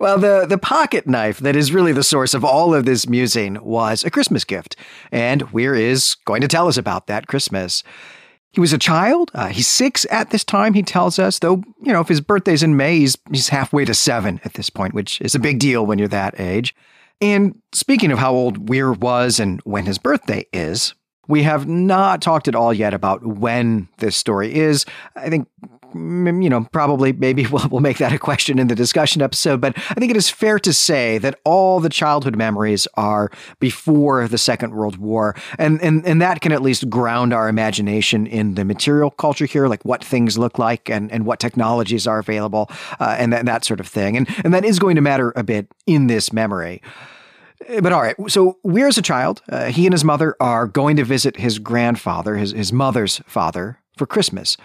Well, 0.00 0.18
the, 0.18 0.46
the 0.46 0.56
pocket 0.56 1.06
knife 1.06 1.38
that 1.40 1.54
is 1.54 1.72
really 1.72 1.92
the 1.92 2.02
source 2.02 2.32
of 2.32 2.44
all 2.44 2.74
of 2.74 2.86
this 2.86 3.06
musing 3.06 3.62
was 3.62 4.04
a 4.04 4.10
Christmas 4.10 4.44
gift, 4.44 4.74
and 5.12 5.52
Weir 5.52 5.74
is 5.74 6.14
going 6.24 6.40
to 6.40 6.48
tell 6.48 6.66
us 6.66 6.78
about 6.78 7.08
that 7.08 7.26
Christmas. 7.26 7.82
He 8.52 8.60
was 8.60 8.72
a 8.72 8.78
child. 8.78 9.30
Uh, 9.34 9.48
he's 9.48 9.68
six 9.68 10.06
at 10.10 10.30
this 10.30 10.42
time, 10.42 10.72
he 10.72 10.82
tells 10.82 11.18
us, 11.18 11.40
though, 11.40 11.62
you 11.82 11.92
know, 11.92 12.00
if 12.00 12.08
his 12.08 12.22
birthday's 12.22 12.62
in 12.62 12.74
May, 12.74 13.00
he's, 13.00 13.18
he's 13.30 13.50
halfway 13.50 13.84
to 13.84 13.92
seven 13.92 14.40
at 14.46 14.54
this 14.54 14.70
point, 14.70 14.94
which 14.94 15.20
is 15.20 15.34
a 15.34 15.38
big 15.38 15.58
deal 15.58 15.84
when 15.84 15.98
you're 15.98 16.08
that 16.08 16.40
age. 16.40 16.74
And 17.20 17.60
speaking 17.72 18.12
of 18.12 18.18
how 18.18 18.34
old 18.34 18.68
Weir 18.68 18.92
was 18.92 19.40
and 19.40 19.60
when 19.64 19.86
his 19.86 19.98
birthday 19.98 20.46
is, 20.52 20.94
we 21.28 21.42
have 21.42 21.66
not 21.66 22.22
talked 22.22 22.46
at 22.46 22.54
all 22.54 22.72
yet 22.72 22.94
about 22.94 23.26
when 23.26 23.88
this 23.98 24.16
story 24.16 24.54
is. 24.54 24.84
I 25.16 25.28
think, 25.28 25.48
you 25.94 26.50
know, 26.50 26.66
probably 26.72 27.12
maybe 27.12 27.46
we'll, 27.50 27.68
we'll 27.68 27.80
make 27.80 27.98
that 27.98 28.12
a 28.12 28.18
question 28.18 28.58
in 28.58 28.68
the 28.68 28.74
discussion 28.74 29.22
episode, 29.22 29.60
but 29.60 29.76
I 29.76 29.94
think 29.94 30.10
it 30.10 30.16
is 30.16 30.28
fair 30.28 30.58
to 30.60 30.72
say 30.72 31.18
that 31.18 31.38
all 31.44 31.80
the 31.80 31.88
childhood 31.88 32.36
memories 32.36 32.86
are 32.94 33.30
before 33.60 34.28
the 34.28 34.38
Second 34.38 34.74
World 34.74 34.98
War. 34.98 35.34
And, 35.58 35.80
and, 35.82 36.06
and 36.06 36.20
that 36.22 36.40
can 36.40 36.52
at 36.52 36.62
least 36.62 36.88
ground 36.90 37.32
our 37.32 37.48
imagination 37.48 38.26
in 38.26 38.54
the 38.54 38.64
material 38.64 39.10
culture 39.10 39.46
here, 39.46 39.68
like 39.68 39.84
what 39.84 40.04
things 40.04 40.38
look 40.38 40.58
like 40.58 40.90
and, 40.90 41.10
and 41.10 41.26
what 41.26 41.40
technologies 41.40 42.06
are 42.06 42.18
available 42.18 42.70
uh, 43.00 43.16
and, 43.18 43.32
that, 43.32 43.46
that 43.46 43.64
sort 43.64 43.80
of 43.80 43.86
thing. 43.86 44.16
And, 44.16 44.28
and 44.44 44.52
that 44.54 44.64
is 44.64 44.78
going 44.78 44.96
to 44.96 45.02
matter 45.02 45.32
a 45.36 45.42
bit 45.42 45.68
in 45.86 46.06
this 46.06 46.32
memory. 46.32 46.82
But 47.80 47.92
all 47.92 48.02
right, 48.02 48.16
so 48.28 48.58
Weir 48.62 48.86
as 48.86 48.98
a 48.98 49.02
child, 49.02 49.42
uh, 49.48 49.66
he 49.66 49.86
and 49.86 49.94
his 49.94 50.04
mother 50.04 50.36
are 50.40 50.66
going 50.66 50.96
to 50.96 51.04
visit 51.04 51.36
his 51.36 51.58
grandfather, 51.58 52.36
his, 52.36 52.52
his 52.52 52.72
mother's 52.72 53.20
father, 53.26 53.78
for 53.96 54.06
Christmas. 54.06 54.56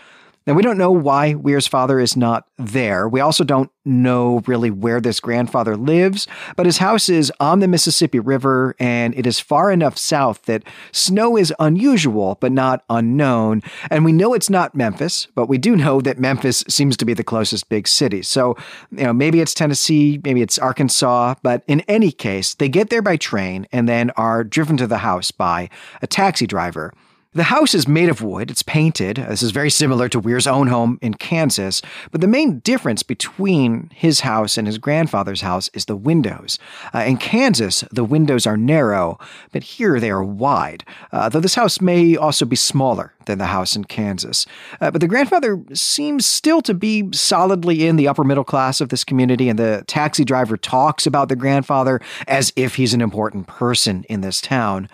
Now, 0.48 0.53
we 0.53 0.63
don't 0.63 0.77
know 0.77 0.91
why 0.91 1.36
Weir's 1.36 1.67
father 1.67 2.00
is 2.00 2.17
not 2.17 2.48
there. 2.57 3.07
We 3.07 3.19
also 3.19 3.43
don't 3.43 3.69
know 3.86 4.41
really 4.48 4.71
where 4.71 5.00
this 5.00 5.19
grandfather 5.19 5.77
lives, 5.77 6.27
but 6.55 6.65
his 6.65 6.79
house 6.79 7.10
is 7.10 7.31
on 7.39 7.60
the 7.60 7.67
Mississippi 7.67 8.19
River 8.19 8.75
and 8.79 9.13
it 9.15 9.27
is 9.27 9.39
far 9.39 9.71
enough 9.71 10.00
south 10.00 10.43
that 10.43 10.63
snow 10.91 11.38
is 11.38 11.53
unusual 11.60 12.38
but 12.41 12.51
not 12.51 12.83
unknown. 12.89 13.62
And 13.91 14.03
we 14.03 14.12
know 14.12 14.33
it's 14.33 14.50
not 14.50 14.74
Memphis, 14.74 15.27
but 15.36 15.48
we 15.48 15.60
do 15.60 15.75
know 15.75 16.01
that 16.01 16.19
Memphis 16.19 16.63
seems 16.67 16.98
to 16.98 17.05
be 17.05 17.13
the 17.13 17.24
closest 17.24 17.69
big 17.69 17.88
city. 17.88 18.24
So, 18.24 18.57
you 18.91 19.03
know, 19.03 19.13
maybe 19.13 19.41
it's 19.41 19.53
Tennessee, 19.53 20.19
maybe 20.24 20.41
it's 20.41 20.57
Arkansas, 20.57 21.36
but 21.43 21.63
in 21.67 21.81
any 21.81 22.12
case, 22.12 22.55
they 22.55 22.69
get 22.69 22.89
there 22.89 23.03
by 23.03 23.15
train 23.15 23.67
and 23.71 23.88
then 23.88 24.10
are 24.12 24.43
driven 24.43 24.75
to 24.77 24.88
the 24.88 25.00
house 25.00 25.29
by 25.29 25.69
a 26.01 26.07
taxi 26.07 26.48
driver. 26.48 26.93
The 27.33 27.43
house 27.43 27.73
is 27.73 27.88
made 27.88 28.09
of 28.09 28.21
wood, 28.21 28.51
it's 28.51 28.61
painted. 28.61 29.15
This 29.15 29.41
is 29.41 29.51
very 29.51 29.69
similar 29.69 30.09
to 30.09 30.19
Weir's 30.19 30.47
own 30.47 30.67
home 30.67 31.00
in 31.01 31.13
Kansas, 31.13 31.81
but 32.11 32.19
the 32.19 32.27
main 32.27 32.59
difference 32.59 33.03
between 33.03 33.89
his 33.95 34.19
house 34.19 34.57
and 34.57 34.67
his 34.67 34.77
grandfather's 34.77 35.39
house 35.39 35.69
is 35.73 35.85
the 35.85 35.95
windows. 35.95 36.59
Uh, 36.93 37.05
in 37.07 37.15
Kansas, 37.15 37.85
the 37.89 38.03
windows 38.03 38.45
are 38.45 38.57
narrow, 38.57 39.17
but 39.53 39.63
here 39.63 39.97
they 39.97 40.11
are 40.11 40.21
wide, 40.21 40.83
uh, 41.13 41.29
though 41.29 41.39
this 41.39 41.55
house 41.55 41.79
may 41.79 42.17
also 42.17 42.43
be 42.43 42.57
smaller 42.57 43.13
than 43.27 43.38
the 43.38 43.45
house 43.45 43.77
in 43.77 43.85
Kansas. 43.85 44.45
Uh, 44.81 44.91
but 44.91 45.00
the 45.00 45.07
grandfather 45.07 45.63
seems 45.73 46.25
still 46.25 46.61
to 46.61 46.73
be 46.73 47.07
solidly 47.13 47.88
in 47.88 47.95
the 47.95 48.09
upper 48.09 48.25
middle 48.25 48.43
class 48.43 48.81
of 48.81 48.89
this 48.89 49.05
community, 49.05 49.47
and 49.47 49.57
the 49.57 49.85
taxi 49.88 50.25
driver 50.25 50.57
talks 50.57 51.07
about 51.07 51.29
the 51.29 51.38
grandfather 51.38 52.01
as 52.27 52.51
if 52.57 52.75
he's 52.75 52.93
an 52.93 53.00
important 53.00 53.47
person 53.47 54.03
in 54.09 54.19
this 54.19 54.41
town. 54.41 54.89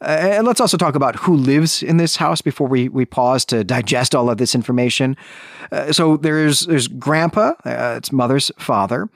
Uh, 0.00 0.06
and 0.06 0.46
let's 0.46 0.60
also 0.60 0.76
talk 0.76 0.94
about 0.94 1.16
who 1.16 1.34
lives 1.34 1.82
in 1.82 1.96
this 1.96 2.16
house 2.16 2.40
before 2.40 2.68
we, 2.68 2.88
we 2.88 3.04
pause 3.04 3.44
to 3.44 3.64
digest 3.64 4.14
all 4.14 4.30
of 4.30 4.38
this 4.38 4.54
information. 4.54 5.16
Uh, 5.72 5.92
so 5.92 6.16
there's 6.16 6.60
there's 6.60 6.88
Grandpa, 6.88 7.52
uh, 7.64 7.94
it's 7.96 8.12
mother's 8.12 8.50
father. 8.58 9.08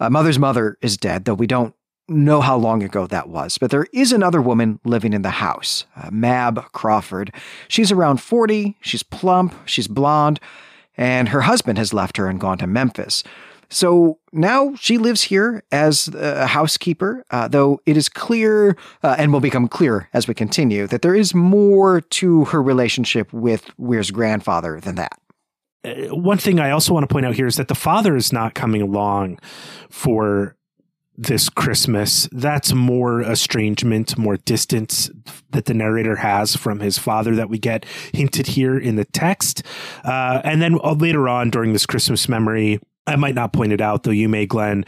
Mother's 0.00 0.38
mother 0.38 0.78
is 0.80 0.96
dead, 0.96 1.24
though 1.24 1.34
we 1.34 1.48
don't 1.48 1.74
know 2.08 2.40
how 2.40 2.56
long 2.56 2.82
ago 2.82 3.06
that 3.06 3.28
was. 3.28 3.58
But 3.58 3.70
there 3.70 3.86
is 3.92 4.12
another 4.12 4.40
woman 4.40 4.80
living 4.84 5.12
in 5.12 5.22
the 5.22 5.30
house, 5.30 5.84
uh, 5.96 6.10
Mab 6.10 6.72
Crawford. 6.72 7.32
She's 7.68 7.92
around 7.92 8.18
40, 8.18 8.76
she's 8.80 9.02
plump, 9.02 9.54
she's 9.66 9.88
blonde, 9.88 10.40
and 10.96 11.28
her 11.28 11.42
husband 11.42 11.78
has 11.78 11.92
left 11.92 12.16
her 12.16 12.28
and 12.28 12.40
gone 12.40 12.58
to 12.58 12.66
Memphis. 12.66 13.22
So 13.70 14.18
now 14.32 14.74
she 14.76 14.98
lives 14.98 15.22
here 15.22 15.62
as 15.70 16.08
a 16.08 16.46
housekeeper, 16.46 17.24
uh, 17.30 17.48
though 17.48 17.80
it 17.84 17.96
is 17.96 18.08
clear 18.08 18.76
uh, 19.02 19.16
and 19.18 19.32
will 19.32 19.40
become 19.40 19.68
clear 19.68 20.08
as 20.12 20.26
we 20.26 20.34
continue 20.34 20.86
that 20.86 21.02
there 21.02 21.14
is 21.14 21.34
more 21.34 22.00
to 22.00 22.46
her 22.46 22.62
relationship 22.62 23.32
with 23.32 23.70
Weir's 23.76 24.10
grandfather 24.10 24.80
than 24.80 24.94
that. 24.94 25.20
Uh, 25.84 26.14
one 26.14 26.38
thing 26.38 26.58
I 26.58 26.70
also 26.70 26.94
want 26.94 27.08
to 27.08 27.12
point 27.12 27.26
out 27.26 27.34
here 27.34 27.46
is 27.46 27.56
that 27.56 27.68
the 27.68 27.74
father 27.74 28.16
is 28.16 28.32
not 28.32 28.54
coming 28.54 28.82
along 28.82 29.38
for 29.90 30.56
this 31.18 31.48
Christmas. 31.48 32.28
That's 32.30 32.72
more 32.72 33.20
estrangement, 33.22 34.16
more 34.16 34.36
distance 34.36 35.10
that 35.50 35.64
the 35.64 35.74
narrator 35.74 36.16
has 36.16 36.54
from 36.54 36.78
his 36.78 36.96
father 36.96 37.34
that 37.34 37.50
we 37.50 37.58
get 37.58 37.84
hinted 38.14 38.46
here 38.46 38.78
in 38.78 38.94
the 38.94 39.04
text. 39.04 39.64
Uh, 40.04 40.40
and 40.44 40.62
then 40.62 40.78
uh, 40.82 40.92
later 40.92 41.28
on 41.28 41.50
during 41.50 41.72
this 41.72 41.86
Christmas 41.86 42.28
memory, 42.28 42.78
I 43.08 43.16
might 43.16 43.34
not 43.34 43.52
point 43.52 43.72
it 43.72 43.80
out, 43.80 44.02
though 44.02 44.10
you 44.10 44.28
may, 44.28 44.46
Glenn. 44.46 44.84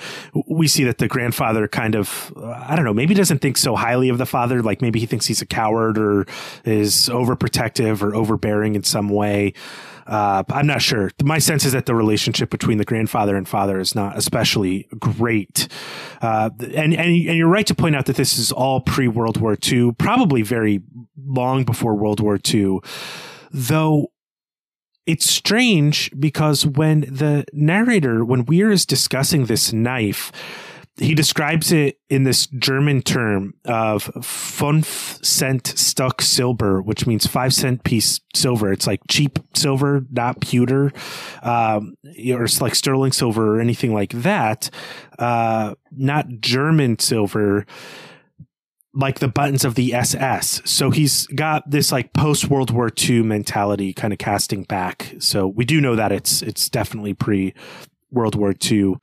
We 0.47 0.69
see 0.69 0.85
that 0.85 0.99
the 0.99 1.09
grandfather 1.09 1.67
kind 1.67 1.95
of, 1.95 2.33
I 2.37 2.77
don't 2.77 2.85
know, 2.85 2.95
maybe 2.95 3.15
doesn't 3.15 3.39
think 3.39 3.57
so 3.57 3.75
highly 3.75 4.09
of 4.11 4.19
the 4.19 4.27
father. 4.27 4.63
Like 4.63 4.83
maybe 4.83 5.01
he 5.01 5.07
thinks 5.07 5.27
he's 5.27 5.43
a 5.43 5.47
coward 5.47 5.99
or 5.99 6.27
is 6.65 7.09
overprotective 7.09 8.03
or 8.03 8.15
overbearing 8.15 8.75
in 8.75 8.83
some 8.83 9.09
way. 9.09 9.55
Uh, 10.07 10.43
I'm 10.49 10.67
not 10.67 10.83
sure. 10.83 11.11
My 11.23 11.39
sense 11.39 11.65
is 11.65 11.73
that 11.73 11.87
the 11.87 11.95
relationship 11.95 12.51
between 12.51 12.79
the 12.79 12.85
grandfather 12.85 13.37
and 13.37 13.49
father 13.49 13.79
is 13.79 13.95
not 13.95 14.19
especially 14.19 14.89
great. 14.99 15.69
Uh, 16.21 16.51
and, 16.61 16.95
and, 16.95 16.99
and 16.99 17.37
you're 17.37 17.49
right 17.49 17.67
to 17.67 17.75
point 17.75 17.95
out 17.95 18.07
that 18.07 18.17
this 18.17 18.37
is 18.37 18.51
all 18.51 18.81
pre 18.81 19.09
World 19.09 19.41
War 19.41 19.57
II, 19.63 19.93
probably 19.93 20.43
very 20.43 20.83
long 21.17 21.65
before 21.65 21.95
World 21.95 22.21
War 22.21 22.39
II. 22.53 22.81
Though 23.53 24.11
it's 25.11 25.29
strange 25.29 26.09
because 26.17 26.65
when 26.65 27.01
the 27.01 27.45
narrator, 27.53 28.25
when 28.25 28.45
Weir 28.45 28.71
is 28.71 28.87
discussing 28.87 29.47
this 29.47 29.73
knife, 29.73 30.31
he 30.99 31.17
describes 31.17 31.73
it 31.73 31.99
in 32.09 32.23
this 32.23 32.47
German 32.47 33.03
term 33.03 33.55
of 33.65 34.05
fünf 34.23 35.19
cent 35.25 35.65
Stück 35.65 36.21
silver, 36.21 36.81
which 36.81 37.09
means 37.09 37.27
five 37.27 37.53
cent 37.53 37.83
piece 37.83 38.21
silver. 38.37 38.73
It's 38.73 38.87
like 38.87 39.01
cheap 39.11 39.41
silver, 39.57 40.07
not 40.13 40.41
pewter, 40.41 40.93
um, 41.43 41.95
or 42.33 42.47
like 42.61 42.77
sterling 42.77 43.11
silver 43.11 43.57
or 43.57 43.61
anything 43.61 43.93
like 43.93 44.13
that. 44.13 44.71
Uh, 45.19 45.75
not 45.91 46.29
German 46.41 47.01
silver 47.01 47.67
like 48.93 49.21
the 49.21 49.29
buttons 49.29 49.65
of 49.65 49.77
the 49.77 49.95
SS. 49.95 50.63
So 50.65 50.91
he's 50.91 51.27
got 51.29 51.69
this 51.71 51.93
like 51.93 52.13
post 52.13 52.49
World 52.49 52.71
War 52.71 52.91
II 53.01 53.23
mentality 53.23 53.93
kind 53.93 54.13
of 54.13 54.19
casting 54.19 54.65
back. 54.65 55.15
So 55.19 55.47
we 55.47 55.65
do 55.65 55.81
know 55.81 55.97
that 55.97 56.13
it's 56.13 56.43
it's 56.43 56.69
definitely 56.69 57.15
pre 57.15 57.55
World 58.11 58.35
War 58.35 58.55
II. 58.71 58.97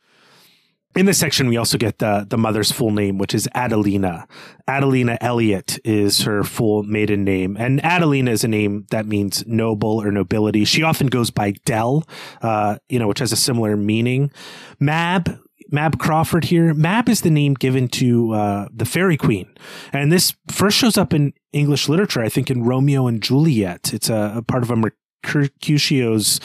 in 0.95 1.05
this 1.05 1.17
section, 1.17 1.47
we 1.47 1.57
also 1.57 1.77
get 1.77 1.99
the, 1.99 2.25
the 2.27 2.37
mother's 2.37 2.71
full 2.71 2.91
name, 2.91 3.17
which 3.17 3.33
is 3.33 3.47
Adelina. 3.55 4.27
Adelina 4.67 5.17
Elliot 5.21 5.79
is 5.85 6.23
her 6.23 6.43
full 6.43 6.83
maiden 6.83 7.23
name. 7.23 7.55
And 7.57 7.79
Adelina 7.85 8.31
is 8.31 8.43
a 8.43 8.47
name 8.47 8.85
that 8.89 9.05
means 9.05 9.45
noble 9.47 10.01
or 10.01 10.11
nobility. 10.11 10.65
She 10.65 10.83
often 10.83 11.07
goes 11.07 11.29
by 11.29 11.51
Dell, 11.65 12.03
uh, 12.41 12.79
you 12.89 12.99
know, 12.99 13.07
which 13.07 13.19
has 13.19 13.31
a 13.31 13.37
similar 13.37 13.77
meaning. 13.77 14.31
Mab, 14.79 15.39
Mab 15.69 15.99
Crawford 15.99 16.45
here. 16.45 16.73
Mab 16.73 17.09
is 17.09 17.21
the 17.21 17.29
name 17.29 17.53
given 17.53 17.87
to 17.89 18.33
uh, 18.33 18.67
the 18.73 18.85
Fairy 18.85 19.17
Queen, 19.17 19.47
and 19.93 20.11
this 20.11 20.33
first 20.49 20.77
shows 20.77 20.97
up 20.97 21.13
in 21.13 21.33
English 21.53 21.89
literature, 21.89 22.21
I 22.21 22.29
think, 22.29 22.49
in 22.49 22.63
Romeo 22.63 23.07
and 23.07 23.21
Juliet. 23.21 23.93
It's 23.93 24.09
a, 24.09 24.33
a 24.37 24.41
part 24.41 24.63
of 24.63 24.71
a 24.71 24.75
Mercutio's 24.75 26.39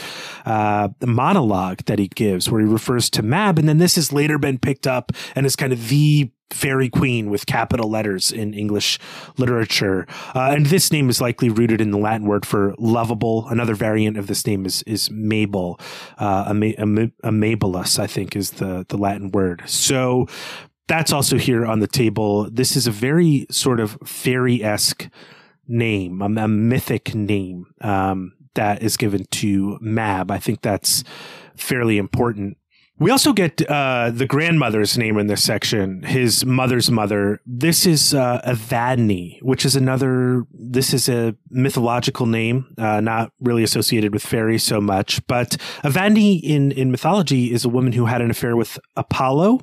uh, 0.44 0.88
monologue 1.04 1.84
that 1.86 1.98
he 1.98 2.08
gives, 2.08 2.50
where 2.50 2.60
he 2.60 2.66
refers 2.66 3.10
to 3.10 3.22
Mab, 3.22 3.58
and 3.58 3.68
then 3.68 3.78
this 3.78 3.96
has 3.96 4.12
later 4.12 4.38
been 4.38 4.58
picked 4.58 4.86
up 4.86 5.12
and 5.34 5.46
is 5.46 5.56
kind 5.56 5.72
of 5.72 5.88
the 5.88 6.30
fairy 6.52 6.88
queen 6.88 7.30
with 7.30 7.46
capital 7.46 7.90
letters 7.90 8.32
in 8.32 8.54
English 8.54 8.98
literature. 9.38 10.06
Uh, 10.34 10.52
and 10.56 10.66
this 10.66 10.92
name 10.92 11.08
is 11.08 11.20
likely 11.20 11.48
rooted 11.48 11.80
in 11.80 11.90
the 11.90 11.98
Latin 11.98 12.26
word 12.26 12.46
for 12.46 12.74
lovable. 12.78 13.46
Another 13.48 13.74
variant 13.74 14.16
of 14.16 14.26
this 14.26 14.46
name 14.46 14.66
is 14.66 14.82
is 14.82 15.10
Mabel, 15.10 15.78
uh, 16.18 16.52
amabilis, 16.52 17.98
I 17.98 18.06
think, 18.06 18.36
is 18.36 18.52
the 18.52 18.86
the 18.88 18.96
Latin 18.96 19.30
word. 19.30 19.62
So 19.66 20.26
that's 20.88 21.12
also 21.12 21.38
here 21.38 21.64
on 21.64 21.80
the 21.80 21.86
table. 21.86 22.50
This 22.50 22.76
is 22.76 22.86
a 22.86 22.90
very 22.90 23.46
sort 23.50 23.80
of 23.80 23.98
fairy 24.04 24.62
esque 24.62 25.08
name, 25.66 26.20
a, 26.20 26.26
a, 26.26 26.48
mythic 26.48 27.14
name. 27.14 27.66
Um, 27.80 28.32
that 28.54 28.82
is 28.82 28.96
given 28.96 29.24
to 29.30 29.78
Mab. 29.80 30.30
I 30.30 30.38
think 30.38 30.60
that's 30.60 31.04
fairly 31.56 31.98
important. 31.98 32.58
We 33.02 33.10
also 33.10 33.32
get 33.32 33.68
uh, 33.68 34.12
the 34.14 34.26
grandmother's 34.26 34.96
name 34.96 35.18
in 35.18 35.26
this 35.26 35.42
section, 35.42 36.04
his 36.04 36.46
mother's 36.46 36.88
mother. 36.88 37.40
This 37.44 37.84
is 37.84 38.14
uh, 38.14 38.40
Evadne, 38.46 39.42
which 39.42 39.64
is 39.64 39.74
another, 39.74 40.44
this 40.52 40.94
is 40.94 41.08
a 41.08 41.34
mythological 41.50 42.26
name, 42.26 42.72
uh, 42.78 43.00
not 43.00 43.32
really 43.40 43.64
associated 43.64 44.12
with 44.12 44.22
fairies 44.24 44.62
so 44.62 44.80
much. 44.80 45.26
But 45.26 45.56
Evadne 45.82 46.40
in, 46.44 46.70
in 46.70 46.92
mythology 46.92 47.52
is 47.52 47.64
a 47.64 47.68
woman 47.68 47.92
who 47.92 48.06
had 48.06 48.22
an 48.22 48.30
affair 48.30 48.54
with 48.54 48.78
Apollo 48.94 49.62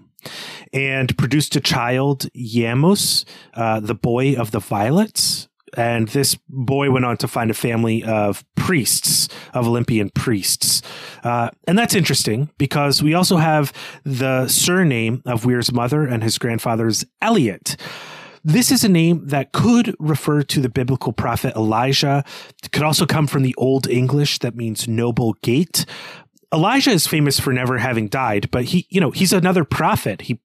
and 0.74 1.17
produced 1.17 1.55
a 1.55 1.62
child, 1.62 2.27
Iamos, 2.36 3.24
uh, 3.53 3.79
the 3.79 3.96
boy 3.96 4.36
of 4.36 4.51
the 4.51 4.60
violets 4.60 5.49
and 5.75 6.07
this 6.09 6.35
boy 6.47 6.91
went 6.91 7.05
on 7.05 7.17
to 7.17 7.27
find 7.27 7.51
a 7.51 7.53
family 7.53 8.03
of 8.03 8.43
priests, 8.55 9.29
of 9.53 9.67
Olympian 9.67 10.09
priests. 10.09 10.81
Uh, 11.23 11.49
and 11.67 11.77
that's 11.77 11.95
interesting 11.95 12.49
because 12.57 13.03
we 13.03 13.13
also 13.13 13.38
have 13.38 13.73
the 14.03 14.47
surname 14.47 15.21
of 15.25 15.45
Weir's 15.45 15.71
mother 15.71 16.05
and 16.05 16.23
his 16.23 16.38
grandfather's 16.38 17.05
Elliot. 17.21 17.75
This 18.43 18.71
is 18.71 18.83
a 18.83 18.89
name 18.89 19.27
that 19.27 19.51
could 19.51 19.95
refer 19.99 20.43
to 20.43 20.61
the 20.61 20.69
biblical 20.69 21.11
prophet 21.11 21.55
Elijah. 21.55 22.23
It 22.63 22.71
could 22.71 22.83
also 22.83 23.05
come 23.05 23.27
from 23.27 23.43
the 23.43 23.55
Old 23.57 23.88
English 23.88 24.39
that 24.39 24.55
means 24.55 24.88
noble 24.88 25.33
gate. 25.41 25.85
Elijah 26.53 26.91
is 26.91 27.05
famous 27.05 27.39
for 27.39 27.53
never 27.53 27.77
having 27.77 28.07
died, 28.07 28.49
but 28.49 28.65
he, 28.65 28.88
you 28.89 28.99
know, 28.99 29.11
he's 29.11 29.33
another 29.33 29.63
prophet. 29.63 30.21
He 30.21 30.39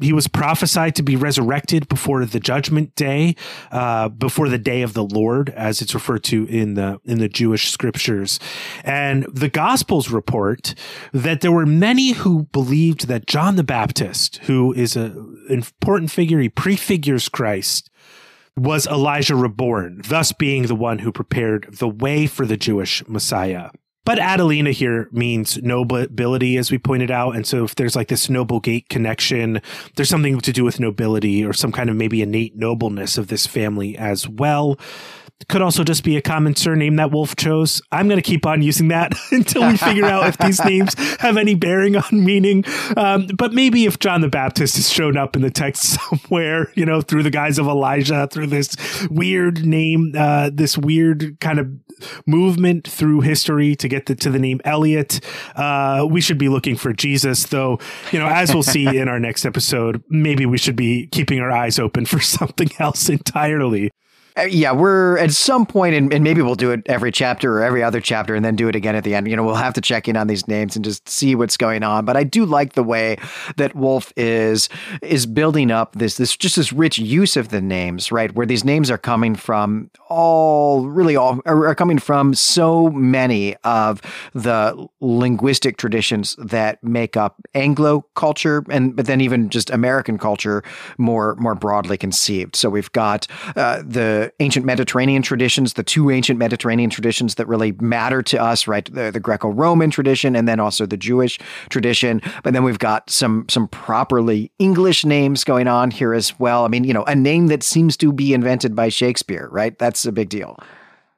he 0.00 0.12
was 0.12 0.28
prophesied 0.28 0.94
to 0.96 1.02
be 1.02 1.16
resurrected 1.16 1.88
before 1.88 2.24
the 2.24 2.40
judgment 2.40 2.94
day, 2.94 3.36
uh, 3.70 4.08
before 4.08 4.48
the 4.48 4.58
day 4.58 4.82
of 4.82 4.94
the 4.94 5.04
Lord, 5.04 5.50
as 5.50 5.82
it's 5.82 5.94
referred 5.94 6.24
to 6.24 6.46
in 6.46 6.74
the 6.74 7.00
in 7.04 7.18
the 7.18 7.28
Jewish 7.28 7.70
scriptures. 7.70 8.40
And 8.84 9.24
the 9.24 9.48
Gospels 9.48 10.10
report 10.10 10.74
that 11.12 11.40
there 11.40 11.52
were 11.52 11.66
many 11.66 12.12
who 12.12 12.44
believed 12.44 13.08
that 13.08 13.26
John 13.26 13.56
the 13.56 13.64
Baptist, 13.64 14.36
who 14.44 14.72
is 14.72 14.96
an 14.96 15.46
important 15.48 16.10
figure, 16.10 16.40
he 16.40 16.48
prefigures 16.48 17.28
Christ, 17.28 17.90
was 18.56 18.86
Elijah 18.86 19.36
reborn, 19.36 20.02
thus 20.08 20.32
being 20.32 20.66
the 20.66 20.74
one 20.74 21.00
who 21.00 21.12
prepared 21.12 21.68
the 21.78 21.88
way 21.88 22.26
for 22.26 22.46
the 22.46 22.56
Jewish 22.56 23.06
Messiah. 23.08 23.70
But 24.04 24.18
Adelina 24.18 24.72
here 24.72 25.08
means 25.12 25.58
nobility, 25.62 26.56
as 26.56 26.70
we 26.70 26.78
pointed 26.78 27.10
out. 27.10 27.36
And 27.36 27.46
so 27.46 27.64
if 27.64 27.74
there's 27.74 27.94
like 27.94 28.08
this 28.08 28.30
noble 28.30 28.58
gate 28.58 28.88
connection, 28.88 29.60
there's 29.96 30.08
something 30.08 30.40
to 30.40 30.52
do 30.52 30.64
with 30.64 30.80
nobility 30.80 31.44
or 31.44 31.52
some 31.52 31.70
kind 31.70 31.90
of 31.90 31.96
maybe 31.96 32.22
innate 32.22 32.56
nobleness 32.56 33.18
of 33.18 33.28
this 33.28 33.46
family 33.46 33.96
as 33.96 34.26
well 34.26 34.78
could 35.48 35.62
also 35.62 35.84
just 35.84 36.04
be 36.04 36.16
a 36.16 36.22
common 36.22 36.54
surname 36.54 36.96
that 36.96 37.10
Wolfe 37.10 37.36
chose. 37.36 37.80
I'm 37.90 38.08
going 38.08 38.20
to 38.20 38.22
keep 38.22 38.46
on 38.46 38.62
using 38.62 38.88
that 38.88 39.12
until 39.30 39.66
we 39.66 39.76
figure 39.76 40.04
out 40.04 40.26
if 40.26 40.38
these 40.38 40.62
names 40.64 40.94
have 41.20 41.36
any 41.36 41.54
bearing 41.54 41.96
on 41.96 42.04
meaning. 42.12 42.64
Um, 42.96 43.26
but 43.34 43.52
maybe 43.52 43.86
if 43.86 43.98
John 43.98 44.20
the 44.20 44.28
Baptist 44.28 44.76
has 44.76 44.90
shown 44.90 45.16
up 45.16 45.36
in 45.36 45.42
the 45.42 45.50
text 45.50 45.82
somewhere, 46.10 46.70
you 46.74 46.84
know, 46.84 47.00
through 47.00 47.22
the 47.22 47.30
guise 47.30 47.58
of 47.58 47.66
Elijah, 47.66 48.28
through 48.30 48.48
this 48.48 48.76
weird 49.10 49.64
name, 49.64 50.12
uh, 50.16 50.50
this 50.52 50.76
weird 50.76 51.38
kind 51.40 51.58
of 51.58 51.68
movement 52.26 52.88
through 52.88 53.20
history 53.20 53.74
to 53.76 53.88
get 53.88 54.06
the, 54.06 54.14
to 54.14 54.30
the 54.30 54.38
name 54.38 54.60
Elliot, 54.64 55.20
uh, 55.56 56.06
we 56.08 56.20
should 56.20 56.38
be 56.38 56.48
looking 56.48 56.76
for 56.76 56.92
Jesus. 56.92 57.44
Though, 57.44 57.78
you 58.12 58.18
know, 58.18 58.26
as 58.26 58.52
we'll 58.52 58.62
see 58.62 58.86
in 58.86 59.08
our 59.08 59.20
next 59.20 59.44
episode, 59.44 60.02
maybe 60.08 60.46
we 60.46 60.58
should 60.58 60.76
be 60.76 61.06
keeping 61.08 61.40
our 61.40 61.50
eyes 61.50 61.78
open 61.78 62.06
for 62.06 62.20
something 62.20 62.68
else 62.78 63.08
entirely. 63.08 63.90
Uh, 64.40 64.44
yeah, 64.44 64.72
we're 64.72 65.18
at 65.18 65.32
some 65.32 65.66
point, 65.66 65.94
and, 65.94 66.12
and, 66.14 66.24
maybe 66.24 66.40
we'll 66.40 66.54
do 66.54 66.70
it 66.70 66.80
every 66.86 67.12
chapter 67.12 67.58
or 67.58 67.62
every 67.62 67.82
other 67.82 68.00
chapter, 68.00 68.34
and 68.34 68.42
then 68.44 68.56
do 68.56 68.68
it 68.68 68.76
again 68.76 68.94
at 68.94 69.04
the 69.04 69.14
end. 69.14 69.28
You 69.28 69.36
know, 69.36 69.44
we'll 69.44 69.54
have 69.54 69.74
to 69.74 69.80
check 69.82 70.08
in 70.08 70.16
on 70.16 70.28
these 70.28 70.48
names 70.48 70.76
and 70.76 70.84
just 70.84 71.06
see 71.08 71.34
what's 71.34 71.58
going 71.58 71.82
on. 71.82 72.06
But 72.06 72.16
I 72.16 72.24
do 72.24 72.46
like 72.46 72.72
the 72.72 72.82
way 72.82 73.18
that 73.56 73.74
Wolfe 73.74 74.12
is 74.16 74.68
is 75.02 75.26
building 75.26 75.70
up 75.70 75.94
this 75.94 76.16
this 76.16 76.36
just 76.36 76.56
this 76.56 76.72
rich 76.72 76.98
use 76.98 77.36
of 77.36 77.48
the 77.48 77.60
names, 77.60 78.10
right? 78.10 78.34
Where 78.34 78.46
these 78.46 78.64
names 78.64 78.90
are 78.90 78.98
coming 78.98 79.34
from 79.34 79.90
all 80.08 80.86
really 80.86 81.16
all 81.16 81.40
are 81.44 81.74
coming 81.74 81.98
from 81.98 82.32
so 82.34 82.88
many 82.90 83.56
of 83.64 84.00
the 84.32 84.88
linguistic 85.00 85.76
traditions 85.76 86.34
that 86.36 86.82
make 86.82 87.16
up 87.16 87.40
Anglo 87.54 88.06
culture, 88.14 88.64
and 88.70 88.96
but 88.96 89.06
then 89.06 89.20
even 89.20 89.50
just 89.50 89.68
American 89.70 90.18
culture 90.18 90.62
more 90.96 91.34
more 91.36 91.54
broadly 91.54 91.98
conceived. 91.98 92.56
So 92.56 92.70
we've 92.70 92.92
got 92.92 93.26
uh, 93.56 93.82
the 93.84 94.29
ancient 94.38 94.64
Mediterranean 94.64 95.22
traditions, 95.22 95.74
the 95.74 95.82
two 95.82 96.10
ancient 96.10 96.38
Mediterranean 96.38 96.90
traditions 96.90 97.34
that 97.34 97.48
really 97.48 97.72
matter 97.72 98.22
to 98.22 98.40
us, 98.40 98.68
right? 98.68 98.84
The, 98.92 99.10
the 99.10 99.20
Greco-Roman 99.20 99.90
tradition 99.90 100.36
and 100.36 100.46
then 100.46 100.60
also 100.60 100.86
the 100.86 100.96
Jewish 100.96 101.38
tradition. 101.68 102.22
But 102.42 102.52
then 102.52 102.64
we've 102.64 102.78
got 102.78 103.10
some 103.10 103.46
some 103.48 103.68
properly 103.68 104.52
English 104.58 105.04
names 105.04 105.44
going 105.44 105.68
on 105.68 105.90
here 105.90 106.14
as 106.14 106.38
well. 106.38 106.64
I 106.64 106.68
mean, 106.68 106.84
you 106.84 106.94
know, 106.94 107.04
a 107.04 107.14
name 107.14 107.48
that 107.48 107.62
seems 107.62 107.96
to 107.98 108.12
be 108.12 108.32
invented 108.34 108.76
by 108.76 108.88
Shakespeare, 108.88 109.48
right? 109.50 109.78
That's 109.78 110.04
a 110.06 110.12
big 110.12 110.28
deal. 110.28 110.56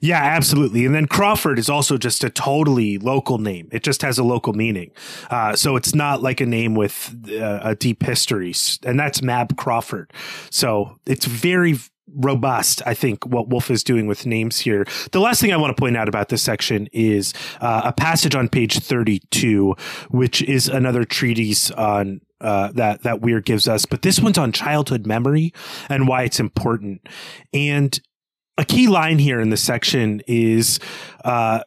Yeah, 0.05 0.21
absolutely. 0.21 0.85
And 0.85 0.97
then 0.97 1.07
Crawford 1.07 1.61
is 1.61 1.69
also 1.69 1.97
just 1.97 2.25
a 2.25 2.31
totally 2.31 2.99
local 2.99 3.39
name. 3.39 3.69
It 3.71 3.85
just 3.85 4.03
has 4.03 4.19
a 4.19 4.25
local 4.25 4.53
meaning. 4.53 4.91
Uh, 5.31 5.55
so 5.55 5.77
it's 5.77 5.95
not 5.95 6.21
like 6.21 6.41
a 6.41 6.47
name 6.47 6.75
with 6.75 7.15
uh, 7.31 7.61
a 7.63 7.77
deep 7.77 8.03
history. 8.03 8.53
And 8.85 8.99
that's 8.99 9.23
Mab 9.23 9.57
Crawford. 9.57 10.13
So 10.51 10.99
it's 11.07 11.25
very, 11.25 11.79
robust, 12.15 12.83
I 12.87 12.95
think, 12.95 13.27
what 13.27 13.49
Wolfe 13.49 13.71
is 13.71 13.83
doing 13.85 14.07
with 14.07 14.27
names 14.27 14.61
here. 14.61 14.85
The 15.13 15.21
last 15.21 15.41
thing 15.41 15.53
I 15.53 15.57
want 15.57 15.77
to 15.77 15.81
point 15.81 15.97
out 15.97 16.09
about 16.09 16.29
this 16.29 16.43
section 16.43 16.89
is 16.93 17.33
uh, 17.61 17.83
a 17.85 17.93
passage 17.93 18.35
on 18.35 18.49
page 18.49 18.79
32, 18.79 19.75
which 20.11 20.43
is 20.43 20.69
another 20.69 21.05
treatise 21.05 21.71
on 21.71 22.21
uh, 22.41 22.73
that 22.73 23.05
that 23.05 23.21
Weir 23.21 23.41
gives 23.41 23.69
us, 23.69 23.87
but 23.87 24.03
this 24.03 24.19
one's 24.19 24.37
on 24.37 24.51
childhood 24.51 25.07
memory 25.07 25.53
and 25.89 26.09
why 26.09 26.25
it's 26.25 26.41
important. 26.41 27.07
And 27.53 27.99
a 28.59 28.65
key 28.65 28.89
line 28.89 29.19
here 29.19 29.41
in 29.41 29.51
this 29.51 29.63
section 29.63 30.23
is 30.27 30.81
uh, 31.25 31.61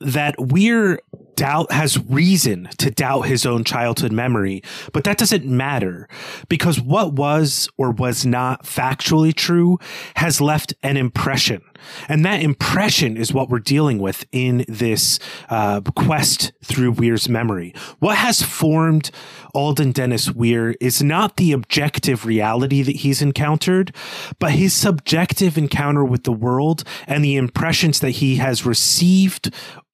that 0.00 0.34
Weir 0.38 0.98
doubt 1.42 1.72
has 1.72 1.98
reason 2.04 2.68
to 2.78 2.88
doubt 2.88 3.22
his 3.22 3.44
own 3.44 3.64
childhood 3.64 4.12
memory, 4.12 4.62
but 4.92 5.02
that 5.02 5.18
doesn't 5.18 5.44
matter 5.44 6.08
because 6.48 6.80
what 6.80 7.14
was 7.14 7.68
or 7.76 7.90
was 7.90 8.24
not 8.24 8.62
factually 8.62 9.34
true 9.34 9.76
has 10.14 10.40
left 10.40 10.72
an 10.84 10.96
impression. 10.96 11.60
And 12.08 12.24
that 12.24 12.42
impression 12.42 13.16
is 13.16 13.32
what 13.32 13.48
we're 13.48 13.58
dealing 13.58 13.98
with 13.98 14.24
in 14.30 14.64
this 14.68 15.18
uh, 15.48 15.80
quest 15.96 16.52
through 16.62 16.92
Weir's 16.92 17.28
memory. 17.28 17.74
What 17.98 18.18
has 18.18 18.40
formed 18.40 19.10
Alden 19.54 19.90
Dennis 19.92 20.30
Weir 20.30 20.76
is 20.80 21.02
not 21.02 21.38
the 21.38 21.50
objective 21.50 22.24
reality 22.24 22.82
that 22.82 22.96
he's 22.96 23.20
encountered, 23.20 23.94
but 24.38 24.52
his 24.52 24.72
subjective 24.72 25.58
encounter 25.58 26.04
with 26.04 26.22
the 26.22 26.32
world 26.32 26.84
and 27.06 27.24
the 27.24 27.36
impressions 27.36 28.00
that 28.00 28.10
he 28.10 28.36
has 28.36 28.64
received 28.64 29.52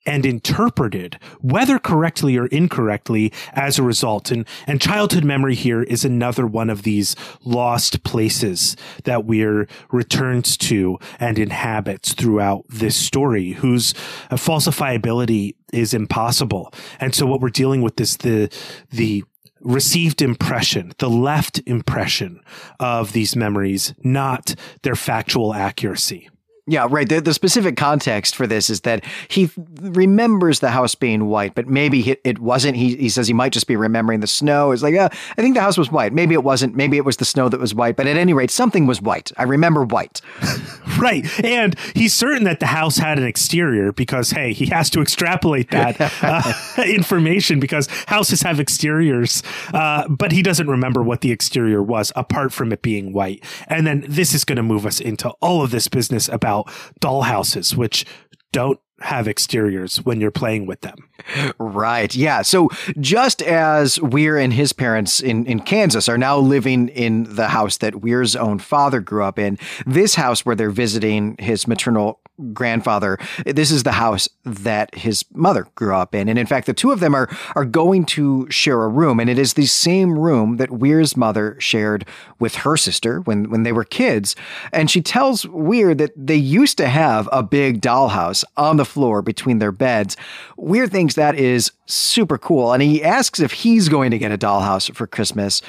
and 0.08 0.24
interpreted, 0.24 1.18
whether 1.42 1.78
correctly 1.78 2.38
or 2.38 2.46
incorrectly, 2.46 3.30
as 3.52 3.78
a 3.78 3.82
result. 3.82 4.30
And, 4.30 4.46
and 4.66 4.80
childhood 4.80 5.22
memory 5.22 5.54
here 5.54 5.82
is 5.82 6.02
another 6.02 6.46
one 6.46 6.70
of 6.70 6.82
these 6.82 7.14
lost 7.44 8.02
places 8.04 8.74
that 9.04 9.26
Weir 9.26 9.68
returns 9.92 10.56
to 10.56 10.98
and 11.20 11.38
inhabits 11.38 12.14
throughout 12.14 12.64
this 12.70 12.96
story, 12.96 13.52
whose 13.52 13.92
falsifiability 14.30 15.54
is 15.74 15.92
impossible. 15.92 16.72
And 16.98 17.14
so 17.14 17.26
what 17.26 17.42
we're 17.42 17.50
dealing 17.50 17.82
with 17.82 18.00
is 18.00 18.16
the, 18.16 18.50
the 18.90 19.24
received 19.60 20.22
impression, 20.22 20.92
the 20.98 21.10
left 21.10 21.60
impression 21.66 22.40
of 22.80 23.12
these 23.12 23.36
memories, 23.36 23.92
not 24.02 24.54
their 24.82 24.96
factual 24.96 25.52
accuracy. 25.52 26.30
Yeah, 26.70 26.86
right. 26.90 27.08
The, 27.08 27.22
the 27.22 27.32
specific 27.32 27.78
context 27.78 28.36
for 28.36 28.46
this 28.46 28.68
is 28.68 28.82
that 28.82 29.02
he 29.28 29.50
remembers 29.80 30.60
the 30.60 30.68
house 30.68 30.94
being 30.94 31.26
white, 31.28 31.54
but 31.54 31.66
maybe 31.66 32.18
it 32.24 32.40
wasn't. 32.40 32.76
He, 32.76 32.94
he 32.94 33.08
says 33.08 33.26
he 33.26 33.32
might 33.32 33.52
just 33.52 33.66
be 33.66 33.74
remembering 33.74 34.20
the 34.20 34.26
snow. 34.26 34.70
It's 34.70 34.82
like, 34.82 34.92
yeah, 34.92 35.08
I 35.10 35.42
think 35.42 35.54
the 35.54 35.62
house 35.62 35.78
was 35.78 35.90
white. 35.90 36.12
Maybe 36.12 36.34
it 36.34 36.44
wasn't. 36.44 36.76
Maybe 36.76 36.98
it 36.98 37.06
was 37.06 37.16
the 37.16 37.24
snow 37.24 37.48
that 37.48 37.58
was 37.58 37.74
white. 37.74 37.96
But 37.96 38.06
at 38.06 38.18
any 38.18 38.34
rate, 38.34 38.50
something 38.50 38.86
was 38.86 39.00
white. 39.00 39.32
I 39.38 39.44
remember 39.44 39.82
white. 39.82 40.20
right. 40.98 41.24
And 41.42 41.74
he's 41.94 42.12
certain 42.12 42.44
that 42.44 42.60
the 42.60 42.66
house 42.66 42.98
had 42.98 43.18
an 43.18 43.24
exterior 43.24 43.90
because, 43.90 44.32
hey, 44.32 44.52
he 44.52 44.66
has 44.66 44.90
to 44.90 45.00
extrapolate 45.00 45.70
that 45.70 45.96
uh, 46.22 46.82
information 46.84 47.60
because 47.60 47.86
houses 48.08 48.42
have 48.42 48.60
exteriors. 48.60 49.42
Uh, 49.72 50.06
but 50.08 50.32
he 50.32 50.42
doesn't 50.42 50.68
remember 50.68 51.02
what 51.02 51.22
the 51.22 51.32
exterior 51.32 51.82
was 51.82 52.12
apart 52.14 52.52
from 52.52 52.72
it 52.72 52.82
being 52.82 53.14
white. 53.14 53.42
And 53.68 53.86
then 53.86 54.04
this 54.06 54.34
is 54.34 54.44
going 54.44 54.56
to 54.56 54.62
move 54.62 54.84
us 54.84 55.00
into 55.00 55.30
all 55.40 55.62
of 55.62 55.70
this 55.70 55.88
business 55.88 56.28
about 56.28 56.57
about 56.58 56.74
dollhouses, 57.00 57.74
which 57.74 58.04
don't 58.52 58.80
have 59.00 59.28
exteriors 59.28 59.98
when 59.98 60.20
you're 60.20 60.32
playing 60.32 60.66
with 60.66 60.80
them. 60.80 60.96
Right. 61.58 62.12
Yeah. 62.14 62.42
So 62.42 62.68
just 62.98 63.42
as 63.42 64.00
Weir 64.00 64.36
and 64.36 64.52
his 64.52 64.72
parents 64.72 65.20
in, 65.20 65.46
in 65.46 65.60
Kansas 65.60 66.08
are 66.08 66.18
now 66.18 66.38
living 66.38 66.88
in 66.88 67.34
the 67.34 67.48
house 67.48 67.76
that 67.78 68.00
Weir's 68.00 68.34
own 68.34 68.58
father 68.58 69.00
grew 69.00 69.22
up 69.22 69.38
in, 69.38 69.56
this 69.86 70.16
house 70.16 70.44
where 70.44 70.56
they're 70.56 70.70
visiting 70.70 71.36
his 71.38 71.68
maternal 71.68 72.20
grandfather. 72.52 73.18
This 73.44 73.70
is 73.70 73.82
the 73.82 73.92
house 73.92 74.28
that 74.44 74.94
his 74.94 75.24
mother 75.32 75.66
grew 75.74 75.94
up 75.94 76.14
in. 76.14 76.28
And 76.28 76.38
in 76.38 76.46
fact, 76.46 76.66
the 76.66 76.74
two 76.74 76.90
of 76.90 77.00
them 77.00 77.14
are, 77.14 77.28
are 77.54 77.64
going 77.64 78.04
to 78.06 78.50
share 78.50 78.82
a 78.82 78.88
room. 78.88 79.20
And 79.20 79.28
it 79.28 79.38
is 79.38 79.54
the 79.54 79.66
same 79.66 80.18
room 80.18 80.56
that 80.56 80.70
Weir's 80.70 81.16
mother 81.16 81.56
shared 81.58 82.06
with 82.38 82.56
her 82.56 82.76
sister 82.76 83.20
when, 83.20 83.50
when 83.50 83.62
they 83.62 83.72
were 83.72 83.84
kids. 83.84 84.36
And 84.72 84.90
she 84.90 85.02
tells 85.02 85.46
Weir 85.46 85.94
that 85.94 86.12
they 86.16 86.36
used 86.36 86.76
to 86.78 86.88
have 86.88 87.28
a 87.32 87.42
big 87.42 87.80
dollhouse 87.80 88.44
on 88.56 88.76
the 88.76 88.84
floor 88.84 89.22
between 89.22 89.58
their 89.58 89.72
beds. 89.72 90.16
Weir 90.56 90.86
thinks 90.86 91.14
that 91.14 91.34
is 91.34 91.72
super 91.86 92.38
cool. 92.38 92.72
And 92.72 92.82
he 92.82 93.02
asks 93.02 93.40
if 93.40 93.52
he's 93.52 93.88
going 93.88 94.10
to 94.10 94.18
get 94.18 94.32
a 94.32 94.38
dollhouse 94.38 94.94
for 94.94 95.06
Christmas. 95.06 95.62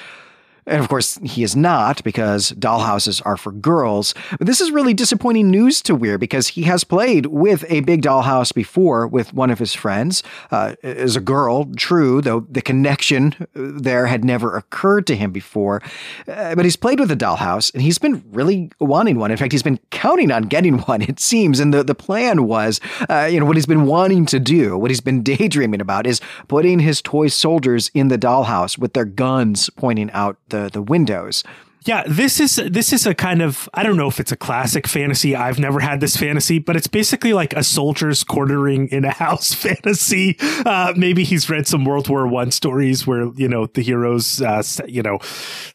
And 0.70 0.80
of 0.80 0.88
course, 0.88 1.20
he 1.24 1.42
is 1.42 1.56
not 1.56 2.04
because 2.04 2.52
dollhouses 2.52 3.22
are 3.26 3.38
for 3.38 3.52
girls. 3.52 4.14
But 4.38 4.46
this 4.46 4.62
is 4.62 4.70
really 4.70 4.94
disappointing 4.94 5.50
news 5.50 5.82
to 5.82 5.96
Weir 5.96 6.20
because 6.20 6.50
he 6.50 6.64
has 6.64 6.84
played 6.84 7.26
with 7.26 7.66
a 7.70 7.80
big 7.82 8.04
dollhouse 8.04 8.54
before 8.54 9.08
with 9.08 9.34
one 9.34 9.50
of 9.50 9.58
his 9.58 9.74
friends 9.74 10.22
uh, 10.52 10.76
as 10.84 11.16
a 11.16 11.20
girl, 11.20 11.66
true, 11.76 12.22
though 12.22 12.42
the 12.42 12.62
connection 12.62 13.34
there 13.54 14.06
had 14.06 14.24
never 14.24 14.56
occurred 14.56 15.08
to 15.08 15.16
him 15.16 15.32
before. 15.32 15.82
Uh, 16.28 16.54
but 16.54 16.66
he's 16.66 16.76
played 16.76 17.00
with 17.00 17.10
a 17.10 17.16
dollhouse 17.16 17.74
and 17.74 17.82
he's 17.82 17.98
been 17.98 18.24
really 18.32 18.72
wanting 18.80 19.18
one. 19.18 19.32
In 19.32 19.38
fact, 19.38 19.52
he's 19.52 19.64
been 19.64 19.80
counting 19.90 20.32
on 20.32 20.44
getting 20.44 20.78
one, 20.90 21.02
it 21.02 21.20
seems. 21.20 21.60
And 21.60 21.74
the, 21.74 21.84
the 21.84 21.96
plan 21.96 22.46
was, 22.46 22.80
uh, 23.10 23.28
you 23.32 23.40
know, 23.40 23.46
what 23.48 23.58
he's 23.58 23.66
been 23.66 23.86
wanting 23.86 24.28
to 24.28 24.40
do, 24.40 24.78
what 24.78 24.92
he's 24.92 25.02
been 25.02 25.24
daydreaming 25.30 25.82
about 25.82 26.06
is 26.06 26.22
putting 26.48 26.80
his 26.80 27.02
toy 27.02 27.28
soldiers 27.28 27.90
in 27.96 28.10
the 28.10 28.20
dollhouse 28.20 28.78
with 28.78 28.94
their 28.94 29.06
guns 29.06 29.72
pointing 29.72 30.12
out 30.12 30.38
the 30.50 30.59
the 30.64 30.70
the 30.70 30.82
windows. 30.82 31.44
Yeah, 31.86 32.04
this 32.06 32.42
is 32.42 32.58
this 32.58 32.92
is 32.92 33.08
a 33.08 33.16
kind 33.16 33.42
of 33.42 33.70
I 33.74 33.84
don't 33.84 33.96
know 33.96 34.10
if 34.10 34.20
it's 34.20 34.34
a 34.34 34.36
classic 34.36 34.86
fantasy. 34.86 35.34
I've 35.34 35.60
never 35.60 35.80
had 35.80 36.02
this 36.02 36.18
fantasy, 36.18 36.60
but 36.60 36.76
it's 36.76 36.88
basically 36.88 37.32
like 37.32 37.54
a 37.54 37.64
soldier's 37.64 38.24
quartering 38.24 38.90
in 38.90 39.06
a 39.06 39.12
house 39.26 39.54
fantasy. 39.54 40.36
Uh, 40.66 40.94
maybe 40.98 41.24
he's 41.24 41.50
read 41.50 41.68
some 41.68 41.86
World 41.86 42.10
War 42.10 42.28
One 42.28 42.52
stories 42.52 43.08
where 43.08 43.32
you 43.36 43.48
know 43.48 43.68
the 43.68 43.82
heroes, 43.82 44.42
uh, 44.42 44.62
you 44.88 45.02
know, 45.02 45.20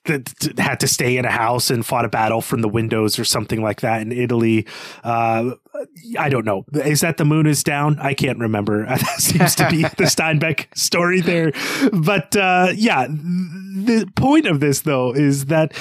th- 0.05 0.25
th- 0.41 0.59
had 0.59 0.79
to 0.81 0.87
stay 0.87 1.17
in 1.17 1.25
a 1.25 1.31
house 1.31 1.71
and 1.71 1.87
fought 1.87 2.05
a 2.05 2.11
battle 2.11 2.43
from 2.43 2.61
the 2.61 2.69
windows 2.69 3.19
or 3.19 3.25
something 3.25 3.63
like 3.63 3.81
that 3.81 4.03
in 4.03 4.13
Italy. 4.13 4.67
Uh, 5.03 5.53
I 6.19 6.29
don't 6.29 6.45
know. 6.45 6.65
Is 6.73 7.01
that 7.01 7.17
the 7.17 7.25
moon 7.25 7.47
is 7.47 7.65
down? 7.65 7.99
I 7.99 8.15
can't 8.15 8.39
remember. 8.39 8.87
that 8.89 9.21
seems 9.21 9.55
to 9.57 9.69
be 9.69 9.83
the 9.83 10.05
Steinbeck 10.05 10.77
story 10.77 11.21
there. 11.21 11.53
But 11.93 12.37
uh, 12.37 12.69
yeah, 12.75 13.07
the 13.09 14.11
point 14.15 14.47
of 14.47 14.61
this 14.61 14.83
though 14.83 15.13
is 15.13 15.47
that 15.47 15.73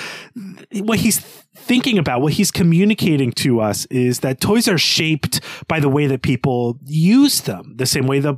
what 0.73 0.99
he's 0.99 1.19
thinking 1.19 1.97
about, 1.97 2.21
what 2.21 2.34
he's 2.34 2.51
communicating 2.51 3.32
to 3.34 3.60
us 3.60 3.86
is 3.88 4.21
that 4.21 4.41
toys 4.41 4.67
are 4.67 4.77
shaped 4.77 5.41
by 5.67 5.79
the 5.79 5.89
way 5.89 6.08
that 6.08 6.21
people 6.21 6.79
use 6.86 7.41
them, 7.41 7.75
the 7.77 7.86
same 7.86 8.08
way 8.08 8.19
the 8.19 8.36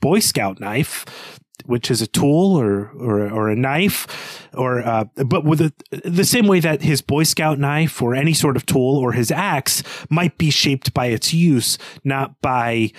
Boy 0.00 0.18
Scout 0.18 0.58
knife 0.60 1.40
which 1.66 1.90
is 1.90 2.02
a 2.02 2.06
tool 2.06 2.56
or 2.56 2.90
or, 2.98 3.30
or 3.30 3.48
a 3.48 3.56
knife, 3.56 4.48
or 4.54 4.80
uh, 4.80 5.04
but 5.26 5.44
with 5.44 5.58
the 5.58 5.72
the 6.04 6.24
same 6.24 6.46
way 6.46 6.60
that 6.60 6.82
his 6.82 7.00
Boy 7.02 7.22
Scout 7.24 7.58
knife 7.58 8.02
or 8.02 8.14
any 8.14 8.34
sort 8.34 8.56
of 8.56 8.66
tool 8.66 8.96
or 8.96 9.12
his 9.12 9.30
axe 9.30 9.82
might 10.10 10.38
be 10.38 10.50
shaped 10.50 10.94
by 10.94 11.06
its 11.06 11.32
use, 11.32 11.78
not 12.04 12.40
by 12.40 12.92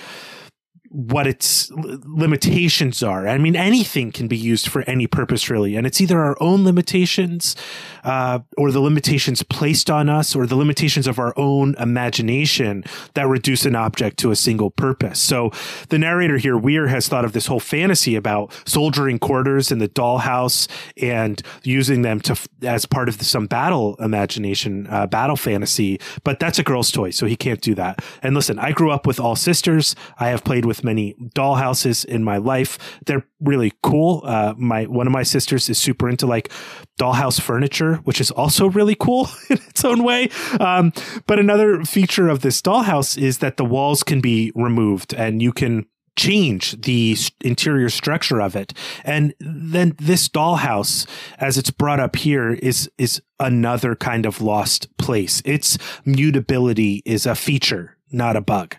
what 0.93 1.25
its 1.25 1.71
limitations 1.71 3.01
are. 3.01 3.27
I 3.27 3.39
mean, 3.39 3.55
anything 3.55 4.11
can 4.11 4.27
be 4.27 4.37
used 4.37 4.69
for 4.69 4.83
any 4.83 5.07
purpose, 5.07 5.49
really. 5.49 5.75
And 5.75 5.87
it's 5.87 5.99
either 5.99 6.19
our 6.19 6.37
own 6.39 6.63
limitations, 6.63 7.55
uh, 8.03 8.39
or 8.57 8.71
the 8.71 8.79
limitations 8.79 9.41
placed 9.41 9.89
on 9.89 10.07
us, 10.07 10.35
or 10.35 10.45
the 10.45 10.55
limitations 10.55 11.07
of 11.07 11.17
our 11.17 11.33
own 11.35 11.73
imagination 11.79 12.83
that 13.15 13.27
reduce 13.27 13.65
an 13.65 13.75
object 13.75 14.17
to 14.19 14.29
a 14.29 14.35
single 14.35 14.69
purpose. 14.69 15.19
So 15.19 15.49
the 15.89 15.97
narrator 15.97 16.37
here, 16.37 16.55
Weir, 16.55 16.85
has 16.89 17.07
thought 17.07 17.25
of 17.25 17.33
this 17.33 17.47
whole 17.47 17.59
fantasy 17.59 18.15
about 18.15 18.53
soldiering 18.65 19.17
quarters 19.17 19.71
in 19.71 19.79
the 19.79 19.89
dollhouse 19.89 20.67
and 21.01 21.41
using 21.63 22.03
them 22.03 22.19
to, 22.21 22.37
as 22.61 22.85
part 22.85 23.09
of 23.09 23.19
some 23.19 23.47
battle 23.47 23.95
imagination, 23.95 24.85
uh, 24.91 25.07
battle 25.07 25.37
fantasy. 25.37 25.99
But 26.23 26.39
that's 26.39 26.59
a 26.59 26.63
girl's 26.63 26.91
toy, 26.91 27.09
so 27.09 27.25
he 27.25 27.35
can't 27.35 27.61
do 27.61 27.73
that. 27.73 28.05
And 28.21 28.35
listen, 28.35 28.59
I 28.59 28.73
grew 28.73 28.91
up 28.91 29.07
with 29.07 29.19
all 29.19 29.35
sisters. 29.35 29.95
I 30.19 30.27
have 30.27 30.43
played 30.43 30.65
with 30.65 30.82
many 30.83 31.15
dollhouses 31.35 32.05
in 32.05 32.23
my 32.23 32.37
life. 32.37 32.77
They're 33.05 33.25
really 33.39 33.73
cool. 33.81 34.21
Uh, 34.25 34.53
my 34.57 34.85
one 34.85 35.07
of 35.07 35.13
my 35.13 35.23
sisters 35.23 35.69
is 35.69 35.77
super 35.77 36.09
into 36.09 36.25
like 36.25 36.49
dollhouse 36.99 37.39
furniture, 37.39 37.95
which 38.03 38.21
is 38.21 38.31
also 38.31 38.67
really 38.69 38.95
cool 38.95 39.29
in 39.49 39.57
its 39.67 39.83
own 39.83 40.03
way. 40.03 40.29
Um, 40.59 40.93
but 41.27 41.39
another 41.39 41.83
feature 41.83 42.29
of 42.29 42.41
this 42.41 42.61
dollhouse 42.61 43.17
is 43.17 43.39
that 43.39 43.57
the 43.57 43.65
walls 43.65 44.03
can 44.03 44.21
be 44.21 44.51
removed 44.55 45.13
and 45.13 45.41
you 45.41 45.51
can 45.51 45.85
change 46.15 46.79
the 46.81 47.17
interior 47.41 47.89
structure 47.89 48.41
of 48.41 48.55
it. 48.55 48.73
And 49.03 49.33
then 49.39 49.95
this 49.97 50.29
dollhouse, 50.29 51.07
as 51.37 51.57
it's 51.57 51.71
brought 51.71 51.99
up 51.99 52.15
here, 52.15 52.51
is 52.51 52.89
is 52.97 53.21
another 53.39 53.95
kind 53.95 54.25
of 54.25 54.41
lost 54.41 54.95
place. 54.97 55.41
Its 55.45 55.77
mutability 56.05 57.01
is 57.05 57.25
a 57.25 57.35
feature, 57.35 57.97
not 58.11 58.35
a 58.35 58.41
bug. 58.41 58.77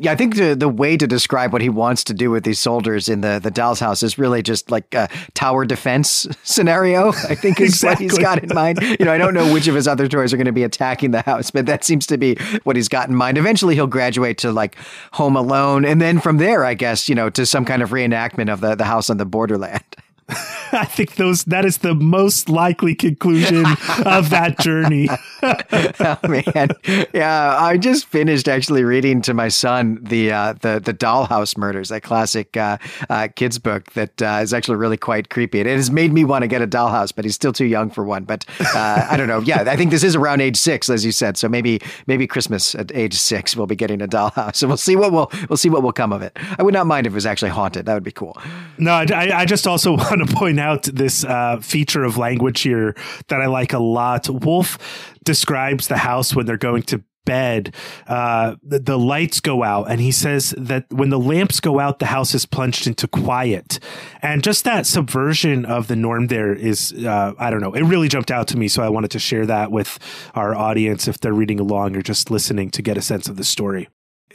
Yeah, 0.00 0.12
I 0.12 0.16
think 0.16 0.36
the 0.36 0.54
the 0.54 0.68
way 0.68 0.96
to 0.96 1.08
describe 1.08 1.52
what 1.52 1.60
he 1.60 1.68
wants 1.68 2.04
to 2.04 2.14
do 2.14 2.30
with 2.30 2.44
these 2.44 2.60
soldiers 2.60 3.08
in 3.08 3.20
the 3.20 3.40
the 3.42 3.50
doll's 3.50 3.80
house 3.80 4.04
is 4.04 4.16
really 4.16 4.42
just 4.42 4.70
like 4.70 4.94
a 4.94 5.08
tower 5.34 5.64
defense 5.64 6.24
scenario. 6.44 7.08
I 7.08 7.34
think 7.34 7.60
is 7.60 7.70
exactly. 7.70 8.06
what 8.06 8.12
he's 8.12 8.18
got 8.18 8.42
in 8.44 8.54
mind. 8.54 8.80
You 8.80 9.04
know, 9.04 9.12
I 9.12 9.18
don't 9.18 9.34
know 9.34 9.52
which 9.52 9.66
of 9.66 9.74
his 9.74 9.88
other 9.88 10.06
toys 10.06 10.32
are 10.32 10.36
going 10.36 10.46
to 10.46 10.52
be 10.52 10.62
attacking 10.62 11.10
the 11.10 11.22
house, 11.22 11.50
but 11.50 11.66
that 11.66 11.82
seems 11.82 12.06
to 12.06 12.16
be 12.16 12.36
what 12.62 12.76
he's 12.76 12.88
got 12.88 13.08
in 13.08 13.16
mind. 13.16 13.38
Eventually, 13.38 13.74
he'll 13.74 13.88
graduate 13.88 14.38
to 14.38 14.52
like 14.52 14.76
Home 15.14 15.34
Alone, 15.34 15.84
and 15.84 16.00
then 16.00 16.20
from 16.20 16.36
there, 16.36 16.64
I 16.64 16.74
guess 16.74 17.08
you 17.08 17.16
know, 17.16 17.28
to 17.30 17.44
some 17.44 17.64
kind 17.64 17.82
of 17.82 17.90
reenactment 17.90 18.52
of 18.52 18.60
the 18.60 18.76
the 18.76 18.84
house 18.84 19.10
on 19.10 19.16
the 19.16 19.26
borderland. 19.26 19.82
I 20.72 20.84
think 20.84 21.14
those 21.14 21.44
that 21.44 21.64
is 21.64 21.78
the 21.78 21.94
most 21.94 22.50
likely 22.50 22.94
conclusion 22.94 23.64
of 24.04 24.28
that 24.28 24.58
journey. 24.60 25.08
oh, 25.42 26.18
man, 26.28 26.68
yeah, 27.14 27.56
I 27.58 27.78
just 27.78 28.04
finished 28.06 28.46
actually 28.46 28.84
reading 28.84 29.22
to 29.22 29.32
my 29.32 29.48
son 29.48 29.98
the 30.02 30.30
uh, 30.30 30.52
the 30.60 30.80
the 30.84 30.92
Dollhouse 30.92 31.56
Murders, 31.56 31.88
that 31.88 32.02
classic 32.02 32.58
uh, 32.58 32.76
uh, 33.08 33.28
kids 33.36 33.58
book 33.58 33.90
that 33.92 34.20
uh, 34.20 34.40
is 34.42 34.52
actually 34.52 34.76
really 34.76 34.98
quite 34.98 35.30
creepy. 35.30 35.60
It 35.60 35.66
has 35.66 35.90
made 35.90 36.12
me 36.12 36.24
want 36.24 36.42
to 36.42 36.48
get 36.48 36.60
a 36.60 36.66
dollhouse, 36.66 37.14
but 37.14 37.24
he's 37.24 37.34
still 37.34 37.52
too 37.52 37.64
young 37.64 37.88
for 37.88 38.04
one. 38.04 38.24
But 38.24 38.44
uh, 38.74 39.06
I 39.10 39.16
don't 39.16 39.28
know. 39.28 39.40
Yeah, 39.40 39.64
I 39.66 39.76
think 39.76 39.90
this 39.90 40.04
is 40.04 40.14
around 40.14 40.42
age 40.42 40.58
six, 40.58 40.90
as 40.90 41.06
you 41.06 41.12
said. 41.12 41.38
So 41.38 41.48
maybe 41.48 41.80
maybe 42.06 42.26
Christmas 42.26 42.74
at 42.74 42.94
age 42.94 43.14
six 43.14 43.56
we'll 43.56 43.66
be 43.66 43.76
getting 43.76 44.02
a 44.02 44.08
dollhouse. 44.08 44.56
So 44.56 44.68
we'll 44.68 44.76
see 44.76 44.96
what 44.96 45.10
will 45.10 45.32
we'll 45.48 45.56
see 45.56 45.70
what 45.70 45.82
will 45.82 45.92
come 45.92 46.12
of 46.12 46.20
it. 46.20 46.36
I 46.58 46.62
would 46.62 46.74
not 46.74 46.86
mind 46.86 47.06
if 47.06 47.12
it 47.12 47.14
was 47.14 47.26
actually 47.26 47.50
haunted. 47.50 47.86
That 47.86 47.94
would 47.94 48.04
be 48.04 48.12
cool. 48.12 48.36
No, 48.76 48.92
I, 48.92 49.30
I 49.34 49.44
just 49.46 49.66
also 49.66 49.92
want 49.96 50.17
to 50.26 50.34
point 50.34 50.60
out 50.60 50.84
this 50.84 51.24
uh, 51.24 51.58
feature 51.60 52.04
of 52.04 52.16
language 52.16 52.60
here 52.60 52.94
that 53.28 53.40
I 53.40 53.46
like 53.46 53.72
a 53.72 53.78
lot. 53.78 54.28
Wolfe 54.28 54.78
describes 55.24 55.88
the 55.88 55.98
house 55.98 56.34
when 56.34 56.46
they're 56.46 56.56
going 56.56 56.82
to 56.84 57.02
bed, 57.28 57.74
uh, 58.06 58.56
the, 58.62 58.78
the, 58.78 58.98
lights 58.98 59.38
go 59.38 59.62
out, 59.62 59.90
and 59.90 60.00
he 60.00 60.10
says 60.10 60.54
that 60.56 60.86
when 60.90 61.10
the 61.10 61.18
lamps 61.18 61.60
go 61.60 61.78
out, 61.78 61.98
the 61.98 62.06
house 62.06 62.34
is 62.34 62.46
plunged 62.46 62.86
into 62.86 63.06
quiet. 63.06 63.78
And 64.22 64.42
just 64.42 64.64
that 64.64 64.86
subversion 64.86 65.66
of 65.66 65.88
the 65.88 65.96
norm 65.96 66.28
there 66.28 66.54
is, 66.54 66.90
uh, 67.04 67.34
I 67.38 67.50
don't 67.50 67.60
know, 67.60 67.74
it 67.74 67.82
really 67.82 68.08
jumped 68.08 68.30
out 68.30 68.48
to 68.48 68.56
me. 68.56 68.66
So 68.66 68.82
I 68.82 68.88
wanted 68.88 69.10
to 69.10 69.18
share 69.18 69.44
that 69.44 69.70
with 69.70 69.98
our 70.34 70.54
audience 70.54 71.06
if 71.06 71.20
they're 71.20 71.34
reading 71.34 71.60
along 71.60 71.96
or 71.96 72.02
just 72.02 72.30
listening 72.30 72.70
to 72.70 72.80
get 72.80 72.96
a 72.96 73.02
sense 73.02 73.28
of 73.28 73.36
the 73.36 73.44
story 73.44 73.88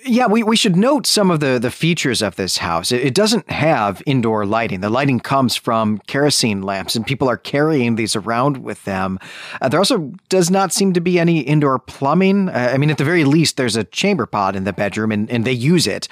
Yeah, 0.05 0.27
we, 0.27 0.43
we 0.43 0.57
should 0.57 0.75
note 0.75 1.07
some 1.07 1.31
of 1.31 1.39
the, 1.39 1.59
the 1.59 1.71
features 1.71 2.21
of 2.21 2.35
this 2.35 2.57
house. 2.57 2.91
It, 2.91 3.01
it, 3.05 3.13
doesn't 3.13 3.49
have 3.49 4.03
indoor 4.05 4.45
lighting. 4.45 4.81
The 4.81 4.89
lighting 4.89 5.21
comes 5.21 5.55
from 5.55 5.99
kerosene 6.07 6.61
lamps, 6.61 6.95
and 6.95 7.05
people 7.05 7.29
are 7.29 7.37
carrying 7.37 7.95
these 7.95 8.13
around 8.15 8.57
with 8.57 8.83
them. 8.83 9.17
Uh, 9.61 9.69
there 9.69 9.79
also 9.79 10.11
does 10.27 10.51
not 10.51 10.73
seem 10.73 10.91
to 10.93 10.99
be 10.99 11.19
any 11.19 11.39
indoor 11.39 11.79
plumbing. 11.79 12.49
Uh, 12.49 12.71
I 12.73 12.77
mean, 12.77 12.89
at 12.89 12.97
the 12.97 13.05
very 13.05 13.23
least, 13.23 13.55
there's 13.55 13.77
a 13.77 13.85
chamber 13.85 14.25
pot 14.25 14.57
in 14.57 14.65
the 14.65 14.73
bedroom, 14.73 15.11
and, 15.11 15.29
and 15.31 15.45
they 15.45 15.53
use 15.53 15.87
it. 15.87 16.09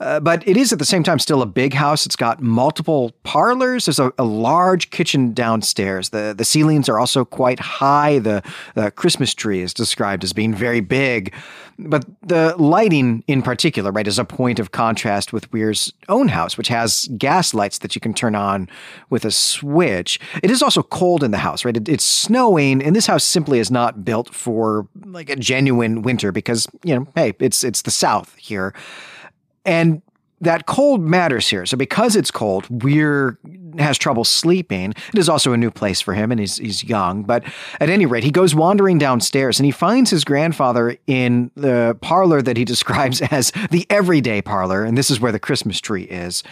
Uh, 0.00 0.20
but 0.20 0.46
it 0.48 0.56
is 0.56 0.72
at 0.72 0.78
the 0.78 0.86
same 0.86 1.02
time 1.02 1.18
still 1.18 1.42
a 1.42 1.46
big 1.46 1.74
house. 1.74 2.06
It's 2.06 2.16
got 2.16 2.40
multiple 2.40 3.12
parlors. 3.24 3.84
There's 3.84 3.98
a, 3.98 4.12
a 4.16 4.24
large 4.24 4.88
kitchen 4.88 5.34
downstairs. 5.34 6.10
The, 6.10 6.34
the 6.36 6.44
ceilings 6.46 6.88
are 6.88 6.98
also 6.98 7.26
quite 7.26 7.60
high. 7.60 8.20
The, 8.20 8.42
the 8.74 8.90
Christmas 8.90 9.34
tree 9.34 9.60
is 9.60 9.74
described 9.74 10.24
as 10.24 10.32
being 10.32 10.54
very 10.54 10.80
big. 10.80 11.34
But 11.78 12.04
the 12.22 12.54
lighting 12.56 13.24
in 13.34 13.42
particular, 13.42 13.90
right, 13.90 14.06
is 14.06 14.20
a 14.20 14.24
point 14.24 14.60
of 14.60 14.70
contrast 14.70 15.32
with 15.32 15.52
Weir's 15.52 15.92
own 16.08 16.28
house, 16.28 16.56
which 16.56 16.68
has 16.68 17.08
gas 17.18 17.52
lights 17.52 17.78
that 17.78 17.96
you 17.96 18.00
can 18.00 18.14
turn 18.14 18.36
on 18.36 18.68
with 19.10 19.24
a 19.24 19.32
switch. 19.32 20.20
It 20.40 20.52
is 20.52 20.62
also 20.62 20.84
cold 20.84 21.24
in 21.24 21.32
the 21.32 21.38
house, 21.38 21.64
right? 21.64 21.76
It, 21.76 21.88
it's 21.88 22.04
snowing, 22.04 22.80
and 22.80 22.94
this 22.94 23.08
house 23.08 23.24
simply 23.24 23.58
is 23.58 23.72
not 23.72 24.04
built 24.04 24.32
for 24.32 24.86
like 25.04 25.30
a 25.30 25.34
genuine 25.34 26.02
winter 26.02 26.30
because, 26.30 26.68
you 26.84 26.94
know, 26.94 27.08
hey, 27.16 27.34
it's 27.40 27.64
it's 27.64 27.82
the 27.82 27.90
South 27.90 28.36
here. 28.36 28.72
And 29.64 30.00
that 30.40 30.66
cold 30.66 31.00
matters 31.00 31.48
here. 31.48 31.66
So 31.66 31.76
because 31.76 32.16
it's 32.16 32.30
cold, 32.30 32.66
Weir 32.82 33.38
has 33.78 33.98
trouble 33.98 34.24
sleeping. 34.24 34.92
It 35.12 35.18
is 35.18 35.28
also 35.28 35.52
a 35.52 35.56
new 35.56 35.70
place 35.70 36.00
for 36.00 36.14
him, 36.14 36.30
and 36.30 36.40
he's 36.40 36.58
he's 36.58 36.84
young. 36.84 37.22
But 37.22 37.44
at 37.80 37.90
any 37.90 38.06
rate, 38.06 38.24
he 38.24 38.30
goes 38.30 38.54
wandering 38.54 38.98
downstairs, 38.98 39.58
and 39.58 39.66
he 39.66 39.72
finds 39.72 40.10
his 40.10 40.24
grandfather 40.24 40.96
in 41.06 41.50
the 41.56 41.96
parlor 42.00 42.42
that 42.42 42.56
he 42.56 42.64
describes 42.74 43.20
as 43.22 43.52
the 43.70 43.86
everyday 43.90 44.42
parlor, 44.42 44.84
and 44.84 44.96
this 44.96 45.10
is 45.10 45.20
where 45.20 45.32
the 45.32 45.38
Christmas 45.38 45.80
tree 45.80 46.04
is. 46.04 46.42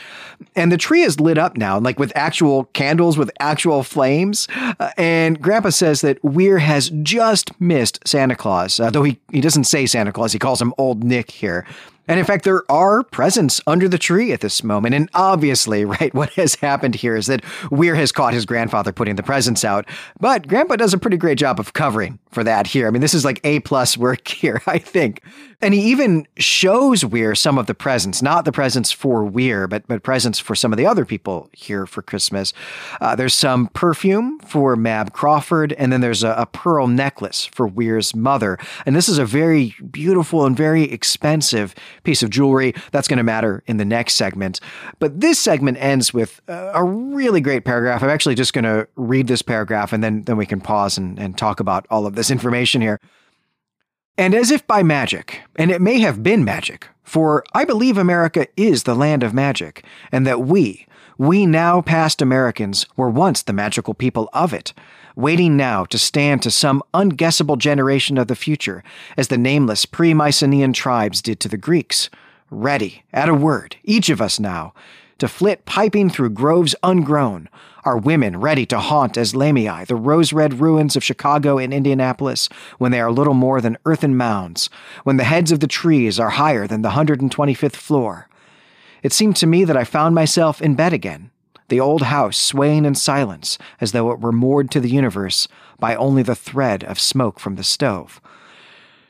And 0.57 0.73
the 0.73 0.77
tree 0.77 1.03
is 1.03 1.21
lit 1.21 1.39
up 1.39 1.57
now, 1.57 1.79
like 1.79 1.99
with 1.99 2.13
actual 2.15 2.65
candles 2.67 3.17
with 3.17 3.31
actual 3.39 3.83
flames. 3.83 4.49
Uh, 4.81 4.91
and 4.97 5.41
Grandpa 5.41 5.71
says 5.71 6.01
that 6.01 6.23
Weir 6.25 6.59
has 6.59 6.91
just 7.03 7.59
missed 7.61 8.01
Santa 8.07 8.37
Claus, 8.37 8.79
though 8.93 9.03
he 9.03 9.21
he 9.31 9.41
doesn't 9.41 9.65
say 9.65 9.87
Santa 9.87 10.13
Claus. 10.13 10.33
He 10.33 10.39
calls 10.39 10.61
him 10.61 10.75
Old 10.79 11.05
Nick 11.05 11.31
here. 11.31 11.67
And 12.09 12.19
in 12.19 12.27
fact, 12.27 12.45
there 12.45 12.71
are 12.71 13.03
presents 13.03 13.61
under 13.67 13.89
the 13.89 13.99
tree 13.99 14.33
at 14.33 14.41
this 14.41 14.65
moment. 14.65 14.95
And 14.95 15.09
obviously, 15.15 15.85
right, 15.85 16.13
what 16.15 16.31
has 16.35 16.57
happened 16.57 16.97
here 16.97 17.17
is 17.17 17.27
that 17.27 17.45
Weir 17.71 17.95
has 17.95 18.13
caught 18.13 18.35
his 18.35 18.47
grandfather 18.47 18.93
putting 18.93 19.17
the 19.17 19.23
presents 19.23 19.65
out. 19.65 19.87
But 20.21 20.49
Grandpa 20.49 20.77
does 20.77 20.95
a 20.95 20.99
pretty 20.99 21.17
great 21.17 21.39
job 21.39 21.61
of 21.61 21.73
covering 21.73 22.19
for 22.31 22.43
that 22.45 22.67
here. 22.67 22.87
I 22.87 22.91
mean, 22.91 23.03
this 23.03 23.15
is 23.15 23.25
like 23.25 23.41
A 23.45 23.61
plus 23.61 23.97
work 23.97 24.27
here, 24.43 24.63
I 24.67 24.79
think. 24.79 25.23
And 25.61 25.75
he 25.75 25.81
even 25.93 26.27
shows 26.39 27.05
Weir 27.05 27.37
some 27.37 27.57
of 27.57 27.67
the 27.67 27.75
presents, 27.75 28.21
not 28.21 28.45
the 28.45 28.51
presents 28.51 28.91
for 28.91 29.23
Weir, 29.25 29.69
but, 29.69 29.87
but 29.87 30.03
presents 30.03 30.41
for 30.41 30.57
some 30.57 30.73
of 30.73 30.77
the 30.77 30.87
other 30.87 31.05
people 31.05 31.49
here 31.53 31.87
for 31.87 32.03
Christmas. 32.03 32.53
Uh, 33.01 33.15
there's 33.15 33.35
some 33.35 33.69
perfume 33.69 34.41
for 34.41 34.75
Mab 34.75 35.13
Crawford, 35.13 35.73
and 35.75 35.93
then 35.93 36.01
there's 36.01 36.25
a, 36.25 36.33
a 36.33 36.47
pearl 36.47 36.89
necklace 36.89 37.47
for 37.47 37.69
Weir's 37.69 38.13
mother. 38.13 38.59
And 38.85 38.97
this 38.97 39.09
is 39.09 39.19
a 39.19 39.25
very 39.25 39.77
beautiful 39.89 40.45
and 40.45 40.57
very 40.57 40.91
expensive 40.91 41.77
piece 42.05 42.23
of 42.23 42.31
jewelry. 42.31 42.75
That's 42.91 43.09
going 43.09 43.19
to 43.19 43.23
matter 43.23 43.63
in 43.67 43.77
the 43.77 43.85
next 43.85 44.15
segment. 44.15 44.61
But 44.99 45.21
this 45.21 45.39
segment 45.39 45.79
ends 45.81 46.13
with 46.13 46.41
a 46.49 46.85
really 46.85 47.41
great 47.41 47.65
paragraph. 47.65 48.03
I'm 48.03 48.11
actually 48.11 48.35
just 48.35 48.53
going 48.53 48.65
to 48.65 48.89
read 48.97 49.27
this 49.27 49.43
paragraph 49.43 49.93
and 49.93 50.03
then, 50.03 50.23
then 50.25 50.37
we 50.37 50.47
can 50.47 50.61
pause 50.61 50.99
and, 50.99 51.19
and 51.19 51.37
talk 51.37 51.61
about 51.61 51.87
all 51.91 52.07
of 52.07 52.15
this 52.15 52.31
information 52.31 52.81
here. 52.81 53.01
And 54.19 54.35
as 54.35 54.51
if 54.51 54.67
by 54.67 54.83
magic, 54.83 55.41
and 55.57 55.71
it 55.71 55.81
may 55.81 56.01
have 56.01 56.23
been 56.23 56.45
magic, 56.45 56.89
for 57.03 57.45
I 57.55 57.65
believe 57.65 57.97
America 57.97 58.47
is 58.57 58.83
the 58.83 58.95
land 58.95 59.23
of 59.23 59.33
magic, 59.33 59.85
and 60.13 60.27
that 60.27 60.43
we, 60.43 60.87
we 61.17 61.47
now 61.47 61.81
past 61.81 62.21
Americans, 62.21 62.87
were 62.95 63.09
once 63.09 63.43
the 63.43 63.55
magical 63.55 63.95
people 63.95 64.29
of 64.35 64.53
it 64.53 64.75
waiting 65.17 65.57
now 65.57 65.85
to 65.87 65.99
stand 65.99 66.43
to 66.43 66.51
some 66.51 66.83
unguessable 66.95 67.59
generation 67.59 68.19
of 68.19 68.29
the 68.29 68.37
future, 68.37 68.83
as 69.17 69.29
the 69.29 69.39
nameless 69.39 69.87
pre 69.87 70.15
Mycenaean 70.15 70.73
tribes 70.73 71.23
did 71.23 71.41
to 71.41 71.49
the 71.49 71.57
Greeks. 71.57 72.11
Ready, 72.51 73.03
at 73.13 73.29
a 73.29 73.35
word, 73.35 73.77
each 73.83 74.11
of 74.11 74.21
us 74.21 74.39
now, 74.39 74.75
to 75.19 75.29
flit 75.29 75.65
piping 75.65 76.11
through 76.11 76.31
groves 76.31 76.75
ungrown, 76.83 77.49
our 77.85 77.97
women 77.97 78.39
ready 78.39 78.65
to 78.67 78.79
haunt 78.79 79.17
as 79.17 79.33
Lamii 79.33 79.87
the 79.87 79.97
rose 79.97 80.33
red 80.33 80.61
ruins 80.61 80.97
of 80.97 81.03
Chicago 81.03 81.59
and 81.59 81.75
Indianapolis 81.75 82.49
when 82.79 82.93
they 82.93 83.01
are 83.01 83.11
little 83.11 83.35
more 83.35 83.61
than 83.61 83.79
earthen 83.85 84.17
mounds, 84.17 84.71
when 85.05 85.17
the 85.17 85.25
heads 85.25 85.51
of 85.51 85.61
the 85.61 85.67
trees 85.67 86.21
are 86.21 86.31
higher 86.31 86.67
than 86.67 86.83
the 86.83 86.91
125th 86.91 87.77
floor. 87.77 88.29
It 89.03 89.13
seemed 89.13 89.37
to 89.37 89.49
me 89.49 89.65
that 89.65 89.77
I 89.77 89.85
found 89.85 90.15
myself 90.15 90.63
in 90.63 90.77
bed 90.77 90.93
again, 90.93 91.32
the 91.69 91.81
old 91.81 92.03
house 92.03 92.37
swaying 92.37 92.85
in 92.85 92.95
silence 92.95 93.59
as 93.81 93.93
though 93.93 94.11
it 94.11 94.21
were 94.21 94.33
moored 94.33 94.71
to 94.71 94.81
the 94.81 94.91
universe 94.91 95.49
by 95.79 95.95
only 95.97 96.23
the 96.23 96.35
thread 96.35 96.85
of 96.85 96.99
smoke 97.01 97.41
from 97.41 97.57
the 97.57 97.65
stove. 97.65 98.21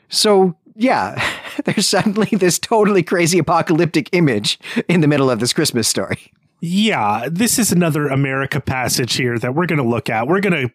So, 0.09 0.55
yeah, 0.75 1.21
there's 1.65 1.87
suddenly 1.87 2.29
this 2.31 2.59
totally 2.59 3.03
crazy 3.03 3.39
apocalyptic 3.39 4.09
image 4.11 4.59
in 4.87 5.01
the 5.01 5.07
middle 5.07 5.29
of 5.29 5.39
this 5.39 5.53
Christmas 5.53 5.87
story. 5.87 6.31
Yeah, 6.65 7.27
this 7.29 7.59
is 7.59 7.73
another 7.73 8.07
America 8.07 8.61
passage 8.61 9.15
here 9.15 9.37
that 9.37 9.53
we're 9.53 9.65
going 9.65 9.83
to 9.83 9.87
look 9.87 10.09
at. 10.09 10.27
We're 10.27 10.39
going 10.39 10.69
to 10.69 10.73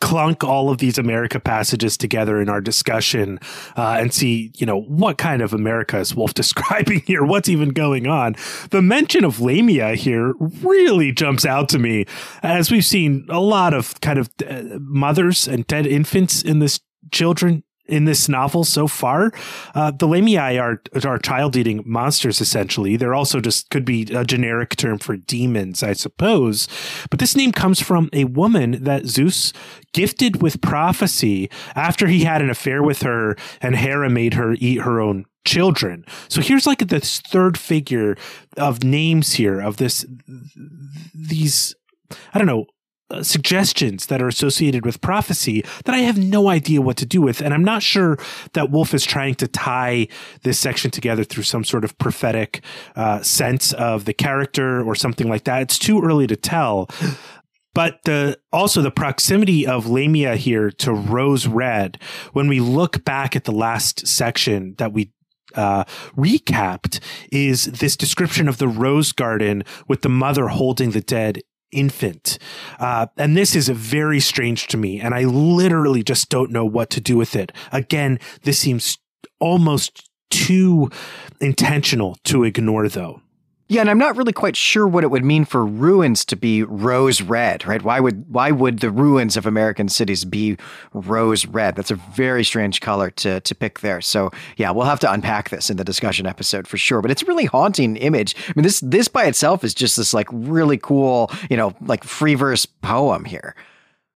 clunk 0.00 0.44
all 0.44 0.70
of 0.70 0.78
these 0.78 0.98
America 0.98 1.40
passages 1.40 1.96
together 1.96 2.40
in 2.40 2.48
our 2.48 2.60
discussion 2.60 3.38
uh, 3.76 3.96
and 3.98 4.12
see, 4.12 4.52
you 4.56 4.66
know, 4.66 4.82
what 4.82 5.18
kind 5.18 5.42
of 5.42 5.52
America 5.52 5.98
is 5.98 6.14
Wolfe 6.14 6.34
describing 6.34 7.00
here? 7.00 7.24
What's 7.24 7.48
even 7.48 7.70
going 7.70 8.06
on? 8.06 8.36
The 8.70 8.82
mention 8.82 9.24
of 9.24 9.40
Lamia 9.40 9.94
here 9.94 10.34
really 10.38 11.12
jumps 11.12 11.44
out 11.44 11.68
to 11.70 11.78
me 11.78 12.04
as 12.42 12.70
we've 12.70 12.84
seen 12.84 13.26
a 13.30 13.40
lot 13.40 13.74
of 13.74 14.00
kind 14.00 14.18
of 14.18 14.30
uh, 14.48 14.78
mothers 14.80 15.48
and 15.48 15.66
dead 15.66 15.86
infants 15.86 16.42
in 16.42 16.58
this 16.58 16.80
children 17.12 17.62
in 17.88 18.04
this 18.04 18.28
novel 18.28 18.64
so 18.64 18.86
far. 18.86 19.32
Uh, 19.74 19.90
the 19.90 20.06
Lamii 20.06 20.60
are 20.60 20.82
are 21.08 21.18
child 21.18 21.56
eating 21.56 21.82
monsters 21.86 22.40
essentially. 22.40 22.96
They're 22.96 23.14
also 23.14 23.40
just 23.40 23.70
could 23.70 23.84
be 23.84 24.02
a 24.14 24.24
generic 24.24 24.76
term 24.76 24.98
for 24.98 25.16
demons, 25.16 25.82
I 25.82 25.92
suppose. 25.92 26.68
But 27.10 27.18
this 27.18 27.36
name 27.36 27.52
comes 27.52 27.80
from 27.80 28.10
a 28.12 28.24
woman 28.24 28.82
that 28.84 29.06
Zeus 29.06 29.52
gifted 29.92 30.42
with 30.42 30.60
prophecy 30.60 31.50
after 31.74 32.06
he 32.06 32.24
had 32.24 32.42
an 32.42 32.50
affair 32.50 32.82
with 32.82 33.02
her, 33.02 33.36
and 33.60 33.76
Hera 33.76 34.10
made 34.10 34.34
her 34.34 34.54
eat 34.58 34.82
her 34.82 35.00
own 35.00 35.24
children. 35.44 36.04
So 36.28 36.40
here's 36.40 36.66
like 36.66 36.80
this 36.88 37.20
third 37.20 37.56
figure 37.56 38.16
of 38.56 38.84
names 38.84 39.34
here 39.34 39.60
of 39.60 39.76
this 39.76 40.04
these 41.14 41.74
I 42.34 42.38
don't 42.38 42.46
know 42.46 42.66
uh, 43.10 43.22
suggestions 43.22 44.06
that 44.06 44.20
are 44.20 44.28
associated 44.28 44.84
with 44.84 45.00
prophecy 45.00 45.64
that 45.84 45.94
I 45.94 45.98
have 45.98 46.18
no 46.18 46.48
idea 46.48 46.82
what 46.82 46.96
to 46.96 47.06
do 47.06 47.22
with. 47.22 47.40
And 47.40 47.54
I'm 47.54 47.64
not 47.64 47.82
sure 47.82 48.18
that 48.54 48.70
Wolfe 48.70 48.94
is 48.94 49.04
trying 49.04 49.36
to 49.36 49.46
tie 49.46 50.08
this 50.42 50.58
section 50.58 50.90
together 50.90 51.22
through 51.22 51.44
some 51.44 51.62
sort 51.62 51.84
of 51.84 51.96
prophetic 51.98 52.64
uh, 52.96 53.22
sense 53.22 53.72
of 53.74 54.06
the 54.06 54.12
character 54.12 54.82
or 54.82 54.94
something 54.94 55.28
like 55.28 55.44
that. 55.44 55.62
It's 55.62 55.78
too 55.78 56.00
early 56.02 56.26
to 56.26 56.36
tell. 56.36 56.88
But 57.74 58.00
the 58.04 58.38
also 58.52 58.80
the 58.80 58.90
proximity 58.90 59.66
of 59.66 59.86
Lamia 59.86 60.36
here 60.36 60.70
to 60.70 60.92
Rose 60.92 61.46
Red, 61.46 62.00
when 62.32 62.48
we 62.48 62.58
look 62.58 63.04
back 63.04 63.36
at 63.36 63.44
the 63.44 63.52
last 63.52 64.06
section 64.06 64.74
that 64.78 64.94
we 64.94 65.12
uh, 65.54 65.84
recapped 66.16 67.00
is 67.30 67.66
this 67.66 67.96
description 67.96 68.48
of 68.48 68.58
the 68.58 68.68
rose 68.68 69.12
garden 69.12 69.64
with 69.88 70.02
the 70.02 70.08
mother 70.08 70.48
holding 70.48 70.90
the 70.90 71.00
dead 71.00 71.42
infant. 71.72 72.38
Uh, 72.78 73.06
and 73.16 73.36
this 73.36 73.54
is 73.54 73.68
very 73.68 74.20
strange 74.20 74.66
to 74.68 74.76
me. 74.76 75.00
And 75.00 75.14
I 75.14 75.24
literally 75.24 76.02
just 76.02 76.28
don't 76.28 76.50
know 76.50 76.64
what 76.64 76.90
to 76.90 77.00
do 77.00 77.16
with 77.16 77.36
it. 77.36 77.52
Again, 77.72 78.18
this 78.42 78.58
seems 78.58 78.98
almost 79.40 80.08
too 80.30 80.90
intentional 81.40 82.16
to 82.24 82.44
ignore, 82.44 82.88
though. 82.88 83.20
Yeah, 83.68 83.80
and 83.80 83.90
I'm 83.90 83.98
not 83.98 84.16
really 84.16 84.32
quite 84.32 84.54
sure 84.54 84.86
what 84.86 85.02
it 85.02 85.10
would 85.10 85.24
mean 85.24 85.44
for 85.44 85.66
ruins 85.66 86.24
to 86.26 86.36
be 86.36 86.62
rose 86.62 87.20
red, 87.20 87.66
right? 87.66 87.82
Why 87.82 87.98
would 87.98 88.24
why 88.32 88.52
would 88.52 88.78
the 88.78 88.92
ruins 88.92 89.36
of 89.36 89.44
American 89.44 89.88
cities 89.88 90.24
be 90.24 90.56
rose 90.92 91.46
red? 91.46 91.74
That's 91.74 91.90
a 91.90 91.96
very 91.96 92.44
strange 92.44 92.80
color 92.80 93.10
to 93.10 93.40
to 93.40 93.54
pick 93.56 93.80
there. 93.80 94.00
So 94.00 94.30
yeah, 94.56 94.70
we'll 94.70 94.86
have 94.86 95.00
to 95.00 95.10
unpack 95.10 95.50
this 95.50 95.68
in 95.68 95.78
the 95.78 95.84
discussion 95.84 96.26
episode 96.26 96.68
for 96.68 96.78
sure. 96.78 97.02
But 97.02 97.10
it's 97.10 97.22
a 97.22 97.26
really 97.26 97.46
haunting 97.46 97.96
image. 97.96 98.36
I 98.48 98.52
mean, 98.54 98.62
this 98.62 98.78
this 98.78 99.08
by 99.08 99.24
itself 99.24 99.64
is 99.64 99.74
just 99.74 99.96
this 99.96 100.14
like 100.14 100.28
really 100.30 100.78
cool, 100.78 101.32
you 101.50 101.56
know, 101.56 101.74
like 101.80 102.04
free 102.04 102.36
verse 102.36 102.66
poem 102.66 103.24
here. 103.24 103.56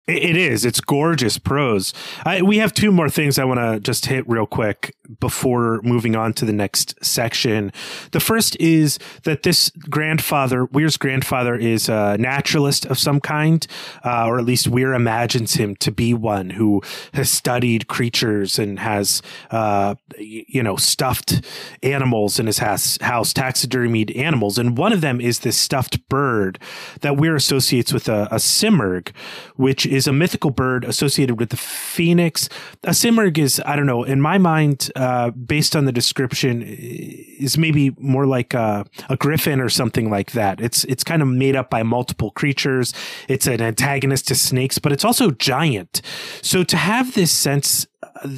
It 0.08 0.36
is. 0.36 0.64
It's 0.64 0.80
gorgeous 0.80 1.36
prose. 1.38 1.92
I, 2.24 2.40
we 2.40 2.58
have 2.58 2.72
two 2.72 2.90
more 2.90 3.10
things 3.10 3.38
I 3.38 3.44
want 3.44 3.60
to 3.60 3.78
just 3.78 4.06
hit 4.06 4.26
real 4.28 4.46
quick. 4.46 4.96
before 5.20 5.80
moving 5.82 6.14
on 6.14 6.34
to 6.34 6.44
the 6.44 6.52
next 6.52 6.94
section. 7.02 7.72
The 8.12 8.20
first 8.20 8.56
is 8.60 8.98
that 9.24 9.42
this 9.42 9.70
grandfather, 9.88 10.66
Weir's 10.66 10.96
grandfather, 10.96 11.54
is 11.54 11.88
a 11.88 12.16
naturalist 12.18 12.84
of 12.86 12.98
some 12.98 13.20
kind, 13.20 13.66
uh, 14.04 14.26
or 14.26 14.38
at 14.38 14.44
least 14.44 14.68
Weir 14.68 14.92
imagines 14.92 15.54
him 15.54 15.76
to 15.76 15.90
be 15.90 16.12
one 16.12 16.50
who 16.50 16.82
has 17.14 17.30
studied 17.30 17.88
creatures 17.88 18.58
and 18.58 18.78
has, 18.78 19.22
uh, 19.50 19.94
you 20.18 20.62
know, 20.62 20.76
stuffed 20.76 21.40
animals 21.82 22.38
in 22.38 22.46
his 22.46 22.58
house, 22.58 22.98
house, 23.00 23.32
taxidermied 23.32 24.16
animals. 24.16 24.58
And 24.58 24.76
one 24.76 24.92
of 24.92 25.00
them 25.00 25.20
is 25.20 25.40
this 25.40 25.56
stuffed 25.56 26.06
bird 26.08 26.58
that 27.00 27.16
Weir 27.16 27.34
associates 27.34 27.92
with 27.92 28.08
a, 28.08 28.28
a 28.30 28.36
simurgh, 28.36 29.08
which 29.56 29.86
is 29.86 29.97
a 30.06 30.12
mythical 30.12 30.50
bird 30.50 30.84
associated 30.84 31.38
with 31.40 31.50
the 31.50 31.56
phoenix. 31.56 32.48
A 32.84 32.90
simurgh 32.90 33.38
is, 33.38 33.60
I 33.64 33.76
don't 33.76 33.86
know, 33.86 34.04
in 34.04 34.20
my 34.20 34.38
mind, 34.38 34.90
uh, 34.96 35.30
based 35.30 35.74
on 35.74 35.84
the 35.84 35.92
description, 35.92 36.62
is 36.62 37.56
maybe 37.58 37.94
more 37.98 38.26
like 38.26 38.54
a, 38.54 38.86
a 39.08 39.16
griffin 39.16 39.60
or 39.60 39.68
something 39.68 40.10
like 40.10 40.32
that. 40.32 40.60
It's 40.60 40.84
it's 40.84 41.04
kind 41.04 41.22
of 41.22 41.28
made 41.28 41.56
up 41.56 41.70
by 41.70 41.82
multiple 41.82 42.30
creatures. 42.30 42.92
It's 43.28 43.46
an 43.46 43.60
antagonist 43.60 44.28
to 44.28 44.34
snakes, 44.34 44.78
but 44.78 44.92
it's 44.92 45.04
also 45.04 45.30
giant. 45.30 46.02
So 46.42 46.64
to 46.64 46.76
have 46.76 47.14
this 47.14 47.32
sense 47.32 47.86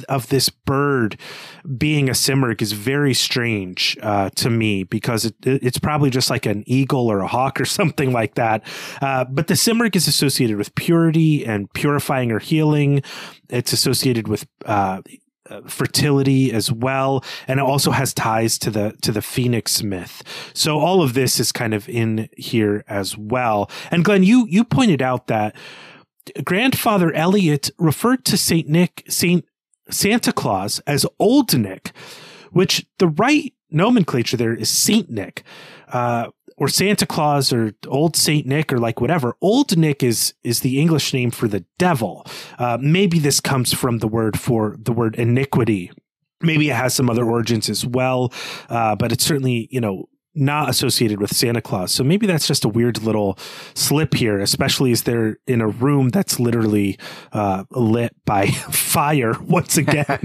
of 0.09 0.27
this 0.29 0.49
bird 0.49 1.17
being 1.77 2.09
a 2.09 2.13
simurgh 2.13 2.61
is 2.61 2.71
very 2.71 3.13
strange 3.13 3.97
uh, 4.01 4.29
to 4.35 4.49
me 4.49 4.83
because 4.83 5.25
it, 5.25 5.35
it's 5.43 5.79
probably 5.79 6.09
just 6.09 6.29
like 6.29 6.45
an 6.45 6.63
eagle 6.65 7.11
or 7.11 7.19
a 7.19 7.27
hawk 7.27 7.59
or 7.59 7.65
something 7.81 8.11
like 8.11 8.35
that. 8.35 8.63
Uh, 9.01 9.25
but 9.25 9.47
the 9.47 9.53
simurgh 9.53 9.95
is 9.95 10.07
associated 10.07 10.57
with 10.57 10.73
purity 10.75 11.45
and 11.45 11.71
purifying 11.73 12.31
or 12.31 12.39
healing. 12.39 13.01
It's 13.49 13.73
associated 13.73 14.27
with 14.27 14.47
uh, 14.65 15.01
fertility 15.67 16.51
as 16.51 16.71
well, 16.71 17.23
and 17.47 17.59
it 17.59 17.63
also 17.63 17.91
has 17.91 18.13
ties 18.13 18.57
to 18.59 18.71
the 18.71 18.95
to 19.01 19.11
the 19.11 19.21
phoenix 19.21 19.83
myth. 19.83 20.23
So 20.53 20.79
all 20.79 21.01
of 21.01 21.13
this 21.13 21.39
is 21.39 21.51
kind 21.51 21.73
of 21.73 21.89
in 21.89 22.29
here 22.37 22.83
as 22.87 23.17
well. 23.17 23.69
And 23.89 24.05
Glenn, 24.05 24.23
you 24.23 24.45
you 24.49 24.63
pointed 24.63 25.01
out 25.01 25.27
that 25.27 25.55
grandfather 26.43 27.11
Eliot 27.13 27.71
referred 27.77 28.25
to 28.25 28.37
Saint 28.37 28.67
Nick 28.67 29.03
Saint 29.09 29.45
Santa 29.91 30.33
Claus 30.33 30.79
as 30.87 31.05
Old 31.19 31.57
Nick, 31.57 31.91
which 32.51 32.85
the 32.99 33.07
right 33.07 33.53
nomenclature 33.69 34.37
there 34.37 34.55
is 34.55 34.69
Saint 34.69 35.09
Nick. 35.09 35.43
Uh, 35.89 36.27
or 36.57 36.67
Santa 36.67 37.07
Claus 37.07 37.51
or 37.51 37.73
Old 37.87 38.15
Saint 38.15 38.45
Nick 38.45 38.71
or 38.71 38.77
like 38.77 39.01
whatever. 39.01 39.35
Old 39.41 39.75
Nick 39.75 40.03
is 40.03 40.35
is 40.43 40.59
the 40.59 40.79
English 40.79 41.11
name 41.11 41.31
for 41.31 41.47
the 41.47 41.65
devil. 41.79 42.23
Uh, 42.59 42.77
maybe 42.79 43.17
this 43.17 43.39
comes 43.39 43.73
from 43.73 43.97
the 43.97 44.07
word 44.07 44.39
for 44.39 44.75
the 44.79 44.93
word 44.93 45.15
iniquity. 45.15 45.91
Maybe 46.39 46.69
it 46.69 46.75
has 46.75 46.93
some 46.93 47.09
other 47.09 47.25
origins 47.25 47.67
as 47.67 47.83
well, 47.83 48.31
uh, 48.69 48.95
but 48.95 49.11
it's 49.11 49.25
certainly 49.25 49.69
you 49.71 49.81
know 49.81 50.07
not 50.33 50.69
associated 50.69 51.19
with 51.19 51.35
Santa 51.35 51.61
Claus. 51.61 51.91
So 51.91 52.03
maybe 52.03 52.25
that's 52.25 52.47
just 52.47 52.63
a 52.63 52.69
weird 52.69 53.01
little 53.03 53.37
slip 53.73 54.13
here, 54.13 54.39
especially 54.39 54.91
as 54.91 55.03
they're 55.03 55.37
in 55.47 55.61
a 55.61 55.67
room 55.67 56.09
that's 56.09 56.39
literally 56.39 56.97
uh, 57.33 57.65
lit 57.71 58.15
by 58.25 58.47
fire 58.71 59.35
once 59.41 59.77
again. 59.77 60.19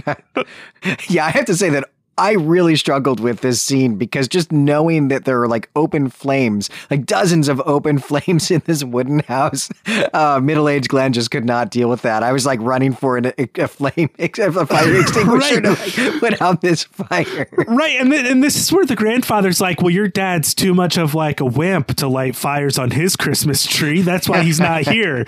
yeah, 1.09 1.27
I 1.27 1.31
have 1.31 1.47
to 1.47 1.57
say 1.57 1.71
that 1.71 1.91
I 2.19 2.33
really 2.33 2.77
struggled 2.77 3.21
with 3.21 3.43
this 3.43 3.61
scene 3.61 3.97
because 3.97 4.27
just 4.27 4.51
knowing 4.51 5.09
that 5.09 5.27
there 5.27 5.43
are 5.43 5.49
like 5.49 5.69
open 5.77 6.09
flames, 6.09 6.71
like 6.91 7.05
dozens 7.05 7.49
of 7.49 7.61
open 7.67 7.99
flames 8.07 8.51
in 8.51 8.63
this 8.65 8.83
wooden 8.83 9.21
house, 9.21 9.69
uh, 10.15 10.41
middle 10.43 10.69
aged 10.69 10.89
Glenn 10.89 11.13
just 11.13 11.31
could 11.31 11.45
not 11.45 11.71
deal 11.71 11.91
with 11.91 12.03
that. 12.03 12.23
I 12.23 12.33
was 12.33 12.47
like 12.47 12.61
running 12.63 12.95
for 12.95 13.19
an, 13.19 13.27
a, 13.39 13.49
a 13.59 13.69
flame, 13.69 14.09
a 14.19 14.29
fire 14.67 14.97
extinguisher 15.01 15.61
right. 15.61 15.65
to 15.65 15.71
like 15.71 16.21
put 16.21 16.41
out 16.41 16.63
this 16.63 16.85
fire. 16.85 17.49
Right. 17.69 18.01
And, 18.01 18.11
th- 18.11 18.27
and 18.27 18.43
this 18.43 18.57
is 18.57 18.73
where 18.73 18.87
the 18.87 18.97
grandfather's 18.97 19.61
like, 19.61 19.83
well, 19.83 19.91
your 19.91 20.09
dad's 20.09 20.55
too 20.55 20.73
much 20.73 20.97
of 20.97 21.15
like 21.15 21.41
a 21.41 21.45
wimp 21.45 21.89
to 21.97 22.09
light 22.09 22.35
fires 22.35 22.79
on 22.79 22.93
his 22.93 23.17
Christmas 23.17 23.67
tree. 23.67 24.01
That's 24.01 24.29
why 24.29 24.43
he's 24.43 24.61
not 24.61 24.83
here. 24.83 25.27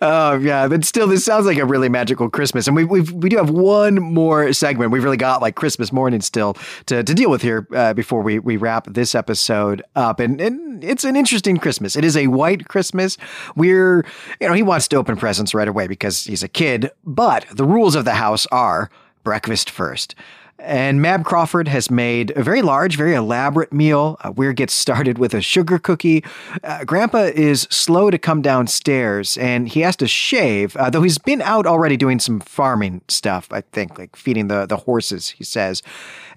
oh, 0.00 0.38
yeah. 0.38 0.68
But 0.68 0.84
still, 0.84 1.08
this 1.08 1.24
sounds 1.24 1.46
like 1.46 1.58
a 1.58 1.64
really 1.64 1.88
magical 1.88 2.30
Christmas. 2.30 2.66
And 2.66 2.76
we, 2.76 2.84
we've, 2.84 3.15
we 3.16 3.28
do 3.28 3.36
have 3.36 3.50
one 3.50 3.94
more 3.96 4.52
segment. 4.52 4.90
We've 4.90 5.02
really 5.02 5.16
got 5.16 5.40
like 5.40 5.54
Christmas 5.54 5.92
morning 5.92 6.20
still 6.20 6.54
to, 6.86 7.02
to 7.02 7.14
deal 7.14 7.30
with 7.30 7.42
here 7.42 7.66
uh, 7.74 7.94
before 7.94 8.22
we, 8.22 8.38
we 8.38 8.56
wrap 8.56 8.86
this 8.86 9.14
episode 9.14 9.82
up. 9.94 10.20
And, 10.20 10.40
and 10.40 10.84
it's 10.84 11.04
an 11.04 11.16
interesting 11.16 11.56
Christmas. 11.56 11.96
It 11.96 12.04
is 12.04 12.16
a 12.16 12.26
white 12.26 12.68
Christmas. 12.68 13.16
We're, 13.56 14.04
you 14.40 14.48
know, 14.48 14.54
he 14.54 14.62
wants 14.62 14.88
to 14.88 14.96
open 14.96 15.16
presents 15.16 15.54
right 15.54 15.68
away 15.68 15.86
because 15.86 16.24
he's 16.24 16.42
a 16.42 16.48
kid, 16.48 16.90
but 17.04 17.46
the 17.50 17.64
rules 17.64 17.94
of 17.94 18.04
the 18.04 18.14
house 18.14 18.46
are 18.52 18.90
breakfast 19.24 19.70
first. 19.70 20.14
And 20.58 21.02
Mab 21.02 21.24
Crawford 21.24 21.68
has 21.68 21.90
made 21.90 22.30
a 22.34 22.42
very 22.42 22.62
large, 22.62 22.96
very 22.96 23.14
elaborate 23.14 23.72
meal. 23.72 24.16
Uh, 24.22 24.32
Weer 24.34 24.54
gets 24.54 24.72
started 24.72 25.18
with 25.18 25.34
a 25.34 25.42
sugar 25.42 25.78
cookie. 25.78 26.24
Uh, 26.64 26.84
Grandpa 26.84 27.30
is 27.34 27.62
slow 27.70 28.10
to 28.10 28.18
come 28.18 28.40
downstairs 28.40 29.36
and 29.36 29.68
he 29.68 29.80
has 29.80 29.96
to 29.96 30.08
shave, 30.08 30.74
uh, 30.76 30.88
though 30.88 31.02
he's 31.02 31.18
been 31.18 31.42
out 31.42 31.66
already 31.66 31.96
doing 31.96 32.18
some 32.18 32.40
farming 32.40 33.02
stuff, 33.08 33.48
I 33.50 33.60
think, 33.60 33.98
like 33.98 34.16
feeding 34.16 34.48
the, 34.48 34.64
the 34.64 34.78
horses, 34.78 35.30
he 35.30 35.44
says. 35.44 35.82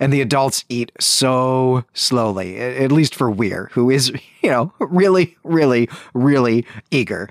And 0.01 0.11
the 0.11 0.21
adults 0.21 0.65
eat 0.67 0.91
so 0.99 1.85
slowly, 1.93 2.59
at 2.59 2.91
least 2.91 3.15
for 3.15 3.31
Weer, 3.31 3.69
who 3.73 3.89
is, 3.89 4.11
you 4.41 4.49
know, 4.49 4.73
really, 4.79 5.37
really, 5.43 5.89
really 6.13 6.65
eager. 6.91 7.29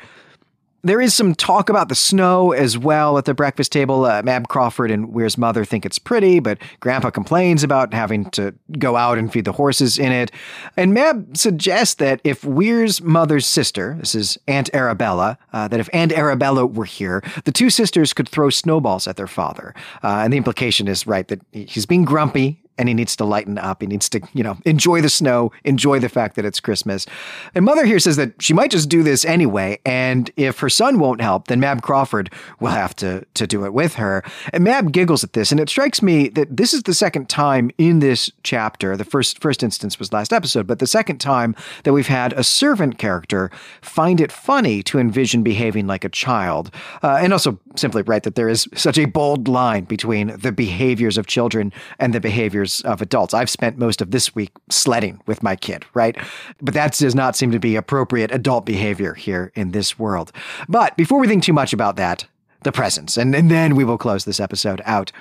There 0.82 1.00
is 1.00 1.12
some 1.12 1.34
talk 1.34 1.68
about 1.68 1.88
the 1.88 1.96
snow 1.96 2.52
as 2.52 2.78
well 2.78 3.18
at 3.18 3.24
the 3.24 3.34
breakfast 3.34 3.72
table. 3.72 4.04
Uh, 4.04 4.22
Mab 4.22 4.46
Crawford 4.46 4.92
and 4.92 5.12
Weer's 5.12 5.36
mother 5.36 5.64
think 5.64 5.84
it's 5.84 5.98
pretty, 5.98 6.38
but 6.38 6.58
Grandpa 6.78 7.10
complains 7.10 7.64
about 7.64 7.92
having 7.92 8.30
to 8.30 8.54
go 8.78 8.94
out 8.94 9.18
and 9.18 9.32
feed 9.32 9.44
the 9.44 9.52
horses 9.52 9.98
in 9.98 10.12
it. 10.12 10.30
And 10.76 10.94
Mab 10.94 11.36
suggests 11.36 11.96
that 11.96 12.20
if 12.22 12.44
Weer's 12.44 13.02
mother's 13.02 13.44
sister, 13.44 13.96
this 13.98 14.14
is 14.14 14.38
Aunt 14.46 14.72
Arabella, 14.72 15.36
uh, 15.52 15.66
that 15.66 15.80
if 15.80 15.88
Aunt 15.92 16.12
Arabella 16.12 16.64
were 16.64 16.84
here, 16.84 17.24
the 17.44 17.52
two 17.52 17.70
sisters 17.70 18.12
could 18.12 18.28
throw 18.28 18.48
snowballs 18.48 19.08
at 19.08 19.16
their 19.16 19.26
father. 19.26 19.74
Uh, 20.04 20.20
and 20.22 20.32
the 20.32 20.36
implication 20.36 20.86
is, 20.86 21.08
right, 21.08 21.26
that 21.26 21.40
he's 21.50 21.86
being 21.86 22.04
grumpy 22.04 22.62
and 22.78 22.88
he 22.88 22.94
needs 22.94 23.16
to 23.16 23.24
lighten 23.24 23.58
up. 23.58 23.82
He 23.82 23.86
needs 23.86 24.08
to, 24.10 24.20
you 24.32 24.42
know, 24.42 24.56
enjoy 24.64 25.00
the 25.00 25.08
snow, 25.08 25.52
enjoy 25.64 25.98
the 25.98 26.08
fact 26.08 26.36
that 26.36 26.44
it's 26.44 26.60
Christmas. 26.60 27.06
And 27.54 27.64
Mother 27.64 27.84
here 27.84 27.98
says 27.98 28.16
that 28.16 28.40
she 28.40 28.54
might 28.54 28.70
just 28.70 28.88
do 28.88 29.02
this 29.02 29.24
anyway, 29.24 29.78
and 29.84 30.30
if 30.36 30.60
her 30.60 30.68
son 30.68 30.98
won't 30.98 31.20
help, 31.20 31.48
then 31.48 31.60
Mab 31.60 31.82
Crawford 31.82 32.32
will 32.60 32.70
have 32.70 32.94
to 32.96 33.24
to 33.34 33.46
do 33.46 33.64
it 33.64 33.72
with 33.72 33.94
her. 33.94 34.22
And 34.52 34.64
Mab 34.64 34.92
giggles 34.92 35.24
at 35.24 35.32
this, 35.32 35.50
and 35.50 35.60
it 35.60 35.68
strikes 35.68 36.02
me 36.02 36.28
that 36.28 36.56
this 36.56 36.72
is 36.72 36.84
the 36.84 36.94
second 36.94 37.28
time 37.28 37.70
in 37.78 37.98
this 37.98 38.30
chapter. 38.42 38.96
The 38.96 39.04
first 39.04 39.40
first 39.40 39.62
instance 39.62 39.98
was 39.98 40.12
last 40.12 40.32
episode, 40.32 40.66
but 40.66 40.78
the 40.78 40.86
second 40.86 41.18
time 41.18 41.54
that 41.84 41.92
we've 41.92 42.06
had 42.06 42.32
a 42.34 42.44
servant 42.44 42.98
character 42.98 43.50
find 43.82 44.20
it 44.20 44.32
funny 44.32 44.82
to 44.84 44.98
envision 44.98 45.42
behaving 45.42 45.86
like 45.86 46.04
a 46.04 46.08
child, 46.08 46.70
uh, 47.02 47.18
and 47.20 47.32
also 47.32 47.58
simply 47.76 48.02
write 48.02 48.22
that 48.22 48.34
there 48.34 48.48
is 48.48 48.68
such 48.74 48.98
a 48.98 49.06
bold 49.06 49.48
line 49.48 49.84
between 49.84 50.36
the 50.36 50.52
behaviors 50.52 51.18
of 51.18 51.26
children 51.26 51.72
and 51.98 52.12
the 52.12 52.20
behaviors 52.20 52.67
of 52.84 53.02
adults. 53.02 53.34
I've 53.34 53.50
spent 53.50 53.78
most 53.78 54.00
of 54.00 54.10
this 54.10 54.34
week 54.34 54.50
sledding 54.70 55.20
with 55.26 55.42
my 55.42 55.56
kid, 55.56 55.84
right? 55.94 56.16
But 56.60 56.74
that 56.74 56.92
does 56.92 57.14
not 57.14 57.36
seem 57.36 57.50
to 57.50 57.58
be 57.58 57.76
appropriate 57.76 58.32
adult 58.32 58.64
behavior 58.66 59.14
here 59.14 59.52
in 59.54 59.72
this 59.72 59.98
world. 59.98 60.32
But 60.68 60.96
before 60.96 61.18
we 61.18 61.28
think 61.28 61.42
too 61.42 61.52
much 61.52 61.72
about 61.72 61.96
that, 61.96 62.26
the 62.62 62.72
presents, 62.72 63.16
and, 63.16 63.34
and 63.34 63.50
then 63.50 63.76
we 63.76 63.84
will 63.84 63.98
close 63.98 64.24
this 64.24 64.40
episode 64.40 64.82
out. 64.84 65.12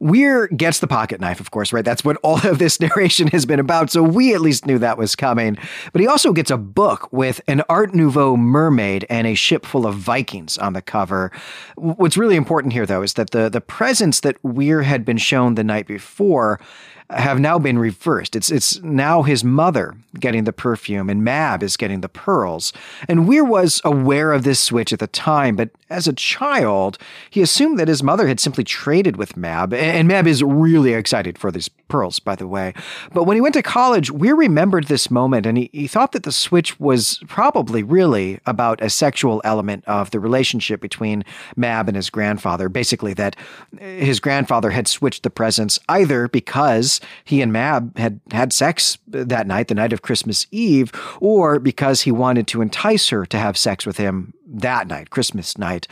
Weer 0.00 0.46
gets 0.48 0.78
the 0.78 0.86
pocket 0.86 1.20
knife, 1.20 1.40
of 1.40 1.50
course, 1.50 1.72
right? 1.72 1.84
That's 1.84 2.04
what 2.04 2.16
all 2.22 2.46
of 2.46 2.58
this 2.58 2.80
narration 2.80 3.28
has 3.28 3.46
been 3.46 3.58
about. 3.58 3.90
So 3.90 4.02
we 4.02 4.34
at 4.34 4.40
least 4.40 4.66
knew 4.66 4.78
that 4.78 4.98
was 4.98 5.16
coming. 5.16 5.58
But 5.92 6.00
he 6.00 6.06
also 6.06 6.32
gets 6.32 6.50
a 6.50 6.56
book 6.56 7.12
with 7.12 7.40
an 7.48 7.62
Art 7.68 7.94
Nouveau 7.94 8.36
mermaid 8.36 9.06
and 9.10 9.26
a 9.26 9.34
ship 9.34 9.66
full 9.66 9.86
of 9.86 9.96
Vikings 9.96 10.56
on 10.58 10.72
the 10.72 10.82
cover. 10.82 11.32
What's 11.76 12.16
really 12.16 12.36
important 12.36 12.72
here, 12.72 12.86
though, 12.86 13.02
is 13.02 13.14
that 13.14 13.30
the, 13.30 13.48
the 13.48 13.60
presents 13.60 14.20
that 14.20 14.36
Weer 14.44 14.82
had 14.82 15.04
been 15.04 15.18
shown 15.18 15.56
the 15.56 15.64
night 15.64 15.86
before 15.86 16.60
have 17.10 17.40
now 17.40 17.58
been 17.58 17.78
reversed. 17.78 18.36
It's 18.36 18.50
it's 18.50 18.82
now 18.82 19.22
his 19.22 19.42
mother 19.42 19.96
getting 20.20 20.44
the 20.44 20.52
perfume 20.52 21.08
and 21.08 21.24
Mab 21.24 21.62
is 21.62 21.76
getting 21.76 22.00
the 22.00 22.08
pearls. 22.08 22.72
And 23.08 23.26
Weer 23.26 23.44
was 23.44 23.80
aware 23.84 24.32
of 24.32 24.44
this 24.44 24.60
switch 24.60 24.92
at 24.92 24.98
the 24.98 25.06
time, 25.06 25.56
but 25.56 25.70
as 25.90 26.06
a 26.06 26.12
child, 26.12 26.98
he 27.30 27.40
assumed 27.40 27.78
that 27.78 27.88
his 27.88 28.02
mother 28.02 28.28
had 28.28 28.40
simply 28.40 28.64
traded 28.64 29.16
with 29.16 29.36
Mab. 29.36 29.72
And 29.72 30.06
Mab 30.06 30.26
is 30.26 30.42
really 30.42 30.92
excited 30.92 31.38
for 31.38 31.50
these 31.50 31.68
pearls, 31.68 32.18
by 32.18 32.34
the 32.34 32.46
way. 32.46 32.74
But 33.12 33.24
when 33.24 33.36
he 33.36 33.40
went 33.40 33.54
to 33.54 33.62
college, 33.62 34.10
Weer 34.10 34.34
remembered 34.34 34.88
this 34.88 35.10
moment 35.10 35.46
and 35.46 35.56
he, 35.56 35.70
he 35.72 35.86
thought 35.86 36.12
that 36.12 36.24
the 36.24 36.32
switch 36.32 36.78
was 36.78 37.20
probably 37.26 37.82
really 37.82 38.40
about 38.44 38.82
a 38.82 38.90
sexual 38.90 39.40
element 39.44 39.84
of 39.86 40.10
the 40.10 40.20
relationship 40.20 40.80
between 40.80 41.24
Mab 41.56 41.88
and 41.88 41.96
his 41.96 42.10
grandfather. 42.10 42.68
Basically, 42.68 43.14
that 43.14 43.36
his 43.78 44.20
grandfather 44.20 44.70
had 44.70 44.88
switched 44.88 45.22
the 45.22 45.30
presents 45.30 45.78
either 45.88 46.28
because 46.28 46.97
he 47.24 47.42
and 47.42 47.52
Mab 47.52 47.96
had 47.98 48.20
had 48.30 48.52
sex 48.52 48.98
that 49.06 49.46
night, 49.46 49.68
the 49.68 49.74
night 49.74 49.92
of 49.92 50.02
Christmas 50.02 50.46
Eve, 50.50 50.92
or 51.20 51.58
because 51.58 52.02
he 52.02 52.12
wanted 52.12 52.46
to 52.48 52.62
entice 52.62 53.08
her 53.10 53.26
to 53.26 53.38
have 53.38 53.56
sex 53.56 53.86
with 53.86 53.96
him 53.96 54.34
that 54.46 54.88
night, 54.88 55.10
Christmas 55.10 55.58
night. 55.58 55.86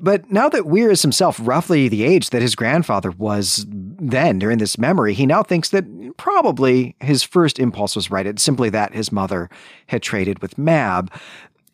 But 0.00 0.30
now 0.30 0.48
that 0.50 0.66
Weer 0.66 0.90
is 0.90 1.02
himself 1.02 1.40
roughly 1.42 1.88
the 1.88 2.04
age 2.04 2.30
that 2.30 2.42
his 2.42 2.54
grandfather 2.54 3.10
was 3.10 3.64
then 3.68 4.38
during 4.38 4.58
this 4.58 4.76
memory, 4.76 5.14
he 5.14 5.24
now 5.24 5.42
thinks 5.42 5.70
that 5.70 6.16
probably 6.18 6.94
his 7.00 7.22
first 7.22 7.58
impulse 7.58 7.96
was 7.96 8.10
right. 8.10 8.26
It's 8.26 8.42
simply 8.42 8.68
that 8.70 8.92
his 8.92 9.10
mother 9.10 9.48
had 9.86 10.02
traded 10.02 10.40
with 10.40 10.58
Mab. 10.58 11.10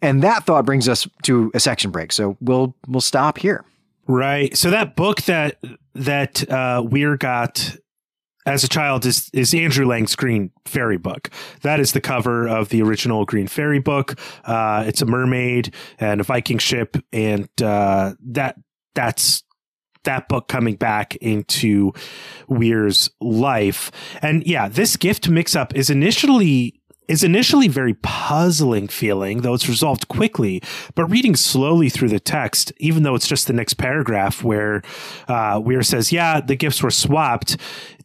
And 0.00 0.22
that 0.22 0.44
thought 0.44 0.64
brings 0.64 0.88
us 0.88 1.08
to 1.22 1.50
a 1.54 1.60
section 1.60 1.90
break. 1.90 2.12
So 2.12 2.36
we'll 2.40 2.76
we'll 2.86 3.00
stop 3.00 3.38
here. 3.38 3.64
Right. 4.06 4.56
So 4.56 4.70
that 4.70 4.96
book 4.96 5.22
that 5.22 5.58
that 5.94 6.48
uh, 6.48 6.82
Weer 6.86 7.16
got 7.16 7.76
as 8.46 8.64
a 8.64 8.68
child 8.68 9.06
is 9.06 9.30
is 9.32 9.54
Andrew 9.54 9.86
Lang's 9.86 10.16
Green 10.16 10.50
Fairy 10.66 10.98
book. 10.98 11.30
That 11.62 11.80
is 11.80 11.92
the 11.92 12.00
cover 12.00 12.46
of 12.46 12.68
the 12.68 12.82
original 12.82 13.24
Green 13.24 13.46
Fairy 13.46 13.80
book. 13.80 14.18
Uh, 14.44 14.84
it's 14.86 15.02
a 15.02 15.06
mermaid 15.06 15.74
and 15.98 16.20
a 16.20 16.24
Viking 16.24 16.58
ship, 16.58 16.96
and 17.12 17.48
uh, 17.62 18.14
that 18.20 18.56
that's 18.94 19.42
that 20.04 20.28
book 20.28 20.48
coming 20.48 20.76
back 20.76 21.16
into 21.16 21.92
Weer's 22.48 23.10
life. 23.20 23.90
And 24.22 24.46
yeah, 24.46 24.68
this 24.68 24.96
gift 24.96 25.28
mix 25.28 25.56
up 25.56 25.74
is 25.74 25.90
initially 25.90 26.80
is 27.08 27.22
initially 27.22 27.68
very 27.68 27.94
puzzling 27.94 28.88
feeling, 28.88 29.42
though 29.42 29.54
it's 29.54 29.68
resolved 29.68 30.08
quickly. 30.08 30.62
But 30.94 31.06
reading 31.06 31.36
slowly 31.36 31.88
through 31.88 32.08
the 32.08 32.20
text, 32.20 32.72
even 32.78 33.02
though 33.02 33.14
it's 33.14 33.28
just 33.28 33.46
the 33.46 33.52
next 33.52 33.74
paragraph 33.74 34.42
where 34.42 34.82
uh, 35.28 35.60
Weer 35.62 35.82
says, 35.82 36.12
"Yeah, 36.12 36.40
the 36.40 36.56
gifts 36.56 36.82
were 36.82 36.90
swapped," 36.90 37.56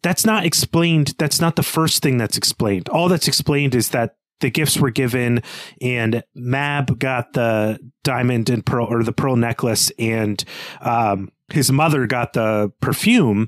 that's 0.02 0.26
not 0.26 0.46
explained. 0.46 1.16
That's 1.18 1.40
not 1.40 1.56
the 1.56 1.64
first 1.64 2.02
thing 2.02 2.18
that's 2.18 2.38
explained. 2.38 2.90
All 2.90 3.10
that's 3.10 3.28
explained 3.28 3.76
is 3.76 3.90
that 3.90 4.16
the 4.40 4.50
gifts 4.50 4.78
were 4.78 4.92
given 4.92 5.44
and 5.82 6.24
Mab 6.34 6.98
got 6.98 7.34
the 7.34 7.80
diamond 8.04 8.50
and 8.50 8.66
pearl 8.66 8.88
or 8.90 9.04
the 9.04 9.12
pearl 9.12 9.36
necklace 9.36 9.92
and 10.00 10.44
um, 10.82 11.30
his 11.52 11.72
mother 11.72 12.08
got 12.08 12.34
the 12.34 12.72
perfume 12.80 13.48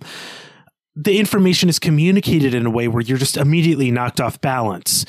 the 0.96 1.18
information 1.20 1.70
is 1.70 1.80
communicated 1.80 2.54
in 2.54 2.66
a 2.66 2.70
way 2.70 2.88
where 2.88 3.02
you're 3.02 3.18
just 3.18 3.38
immediately 3.38 3.92
knocked 3.92 4.20
off 4.20 4.42
balance. 4.42 5.06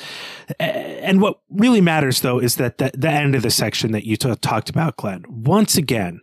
And 0.59 1.21
what 1.21 1.39
really 1.49 1.81
matters, 1.81 2.21
though, 2.21 2.39
is 2.39 2.55
that 2.55 2.77
the, 2.77 2.91
the 2.93 3.09
end 3.09 3.35
of 3.35 3.41
the 3.41 3.51
section 3.51 3.91
that 3.91 4.05
you 4.05 4.15
t- 4.15 4.33
talked 4.35 4.69
about, 4.69 4.95
Glenn. 4.97 5.25
Once 5.27 5.75
again, 5.75 6.21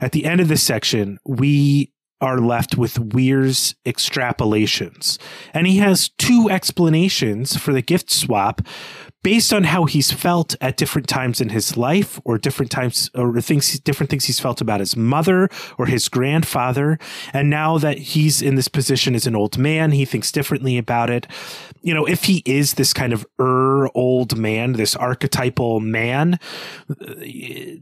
at 0.00 0.12
the 0.12 0.24
end 0.24 0.40
of 0.40 0.48
this 0.48 0.62
section, 0.62 1.18
we 1.26 1.92
are 2.22 2.38
left 2.38 2.78
with 2.78 2.98
Weer's 2.98 3.74
extrapolations. 3.84 5.18
And 5.52 5.66
he 5.66 5.78
has 5.78 6.08
two 6.18 6.48
explanations 6.48 7.56
for 7.56 7.72
the 7.72 7.82
gift 7.82 8.10
swap 8.10 8.62
based 9.22 9.52
on 9.52 9.64
how 9.64 9.84
he's 9.84 10.10
felt 10.10 10.56
at 10.60 10.76
different 10.76 11.08
times 11.08 11.40
in 11.40 11.50
his 11.50 11.76
life 11.76 12.20
or 12.24 12.38
different 12.38 12.70
times 12.70 13.10
or 13.14 13.40
things 13.40 13.78
different 13.80 14.10
things 14.10 14.24
he's 14.24 14.40
felt 14.40 14.60
about 14.60 14.80
his 14.80 14.96
mother 14.96 15.48
or 15.78 15.86
his 15.86 16.08
grandfather. 16.08 16.98
And 17.32 17.48
now 17.48 17.78
that 17.78 17.98
he's 17.98 18.42
in 18.42 18.56
this 18.56 18.68
position 18.68 19.14
as 19.14 19.26
an 19.26 19.36
old 19.36 19.58
man 19.58 19.92
he 19.92 20.04
thinks 20.04 20.32
differently 20.32 20.76
about 20.76 21.10
it. 21.10 21.26
You 21.82 21.94
know 21.94 22.04
if 22.04 22.24
he 22.24 22.42
is 22.44 22.74
this 22.74 22.92
kind 22.92 23.12
of 23.12 23.26
er 23.40 23.88
old 23.94 24.36
man 24.36 24.72
this 24.72 24.96
archetypal 24.96 25.80
man 25.80 26.38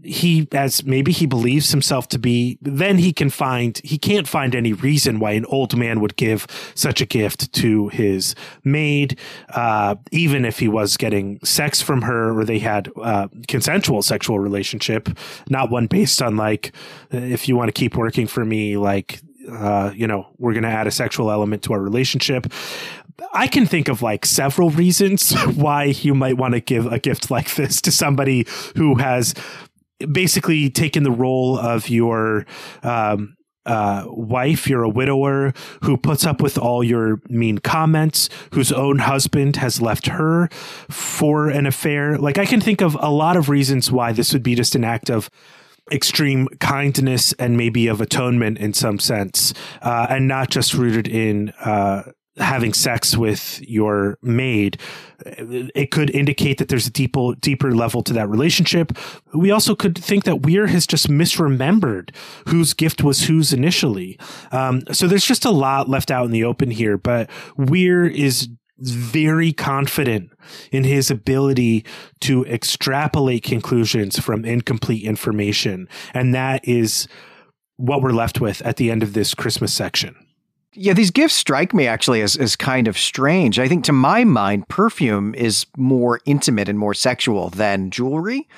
he 0.02 0.48
as 0.52 0.84
maybe 0.84 1.12
he 1.12 1.26
believes 1.26 1.70
himself 1.70 2.08
to 2.08 2.18
be 2.18 2.58
then 2.60 2.98
he 2.98 3.12
can 3.12 3.30
find 3.30 3.80
he 3.84 3.98
can't 3.98 4.28
find 4.28 4.54
any 4.54 4.72
reason 4.72 5.18
why 5.18 5.32
an 5.32 5.44
old 5.46 5.76
man 5.76 6.00
would 6.00 6.16
give 6.16 6.46
such 6.74 7.00
a 7.00 7.06
gift 7.06 7.52
to 7.52 7.88
his 7.88 8.34
maid 8.64 9.18
uh, 9.50 9.94
even 10.10 10.44
if 10.44 10.58
he 10.58 10.68
was 10.68 10.96
getting 10.96 11.29
sex 11.44 11.80
from 11.80 12.02
her 12.02 12.38
or 12.38 12.44
they 12.44 12.58
had 12.58 12.90
uh, 13.02 13.28
consensual 13.48 14.02
sexual 14.02 14.38
relationship, 14.38 15.08
not 15.48 15.70
one 15.70 15.86
based 15.86 16.22
on 16.22 16.36
like, 16.36 16.72
if 17.10 17.48
you 17.48 17.56
want 17.56 17.68
to 17.68 17.72
keep 17.72 17.96
working 17.96 18.26
for 18.26 18.44
me, 18.44 18.76
like, 18.76 19.20
uh, 19.50 19.92
you 19.94 20.06
know, 20.06 20.28
we're 20.38 20.52
going 20.52 20.64
to 20.64 20.68
add 20.68 20.86
a 20.86 20.90
sexual 20.90 21.30
element 21.30 21.62
to 21.64 21.72
our 21.72 21.80
relationship. 21.80 22.46
I 23.32 23.46
can 23.46 23.66
think 23.66 23.88
of 23.88 24.02
like 24.02 24.24
several 24.26 24.70
reasons 24.70 25.32
why 25.54 25.84
you 25.84 26.14
might 26.14 26.36
want 26.36 26.54
to 26.54 26.60
give 26.60 26.86
a 26.86 26.98
gift 26.98 27.30
like 27.30 27.54
this 27.54 27.80
to 27.82 27.92
somebody 27.92 28.46
who 28.76 28.96
has 28.96 29.34
basically 30.10 30.70
taken 30.70 31.02
the 31.02 31.10
role 31.10 31.58
of 31.58 31.88
your 31.88 32.46
um, 32.82 33.36
uh, 33.66 34.04
wife, 34.06 34.68
you're 34.68 34.82
a 34.82 34.88
widower 34.88 35.52
who 35.84 35.96
puts 35.96 36.24
up 36.24 36.40
with 36.40 36.56
all 36.58 36.82
your 36.82 37.20
mean 37.28 37.58
comments, 37.58 38.28
whose 38.52 38.72
own 38.72 39.00
husband 39.00 39.56
has 39.56 39.80
left 39.80 40.06
her 40.06 40.48
for 40.88 41.48
an 41.48 41.66
affair. 41.66 42.18
Like, 42.18 42.38
I 42.38 42.46
can 42.46 42.60
think 42.60 42.80
of 42.80 42.96
a 43.00 43.10
lot 43.10 43.36
of 43.36 43.48
reasons 43.48 43.92
why 43.92 44.12
this 44.12 44.32
would 44.32 44.42
be 44.42 44.54
just 44.54 44.74
an 44.74 44.84
act 44.84 45.10
of 45.10 45.30
extreme 45.92 46.46
kindness 46.60 47.32
and 47.34 47.56
maybe 47.56 47.88
of 47.88 48.00
atonement 48.00 48.58
in 48.58 48.72
some 48.72 48.98
sense, 48.98 49.52
uh, 49.82 50.06
and 50.08 50.28
not 50.28 50.48
just 50.48 50.74
rooted 50.74 51.08
in 51.08 51.50
uh, 51.60 52.02
having 52.40 52.72
sex 52.72 53.16
with 53.16 53.60
your 53.62 54.18
maid. 54.22 54.78
It 55.24 55.90
could 55.90 56.10
indicate 56.10 56.58
that 56.58 56.68
there's 56.68 56.86
a 56.86 56.90
deeper, 56.90 57.34
deeper 57.40 57.72
level 57.74 58.02
to 58.04 58.12
that 58.14 58.28
relationship. 58.28 58.92
We 59.34 59.50
also 59.50 59.74
could 59.74 59.96
think 59.96 60.24
that 60.24 60.42
Weer 60.42 60.66
has 60.66 60.86
just 60.86 61.08
misremembered 61.08 62.14
whose 62.48 62.74
gift 62.74 63.02
was 63.02 63.24
whose 63.24 63.52
initially. 63.52 64.18
Um, 64.50 64.82
so 64.92 65.06
there's 65.06 65.26
just 65.26 65.44
a 65.44 65.50
lot 65.50 65.88
left 65.88 66.10
out 66.10 66.24
in 66.24 66.30
the 66.30 66.44
open 66.44 66.70
here, 66.70 66.96
but 66.96 67.28
Weer 67.56 68.06
is 68.06 68.48
very 68.78 69.52
confident 69.52 70.30
in 70.72 70.84
his 70.84 71.10
ability 71.10 71.84
to 72.20 72.46
extrapolate 72.46 73.42
conclusions 73.42 74.18
from 74.18 74.44
incomplete 74.44 75.04
information. 75.04 75.86
And 76.14 76.34
that 76.34 76.66
is 76.66 77.06
what 77.76 78.02
we're 78.02 78.12
left 78.12 78.40
with 78.40 78.62
at 78.62 78.76
the 78.76 78.90
end 78.90 79.02
of 79.02 79.12
this 79.12 79.34
Christmas 79.34 79.72
section. 79.72 80.16
Yeah, 80.72 80.92
these 80.92 81.10
gifts 81.10 81.34
strike 81.34 81.74
me 81.74 81.86
actually 81.86 82.22
as, 82.22 82.36
as 82.36 82.54
kind 82.54 82.86
of 82.86 82.96
strange. 82.96 83.58
I 83.58 83.66
think 83.66 83.84
to 83.84 83.92
my 83.92 84.24
mind, 84.24 84.68
perfume 84.68 85.34
is 85.34 85.66
more 85.76 86.20
intimate 86.26 86.68
and 86.68 86.78
more 86.78 86.94
sexual 86.94 87.50
than 87.50 87.90
jewelry. 87.90 88.48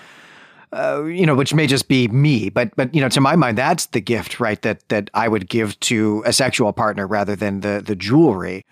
Uh, 0.73 1.05
you 1.05 1.27
know, 1.27 1.35
which 1.35 1.53
may 1.53 1.67
just 1.67 1.87
be 1.87 2.09
me, 2.09 2.49
but 2.49 2.75
but 2.77 2.95
you 2.95 3.01
know, 3.01 3.09
to 3.11 3.21
my 3.21 3.37
mind, 3.37 3.59
that's 3.59 3.87
the 3.87 4.01
gift, 4.01 4.41
right? 4.41 4.61
That 4.63 4.89
that 4.89 5.11
I 5.13 5.29
would 5.29 5.49
give 5.49 5.79
to 5.81 6.23
a 6.25 6.33
sexual 6.33 6.73
partner 6.73 7.07
rather 7.07 7.37
than 7.37 7.61
the 7.61 7.83
the 7.85 7.95
jewelry. 7.95 8.65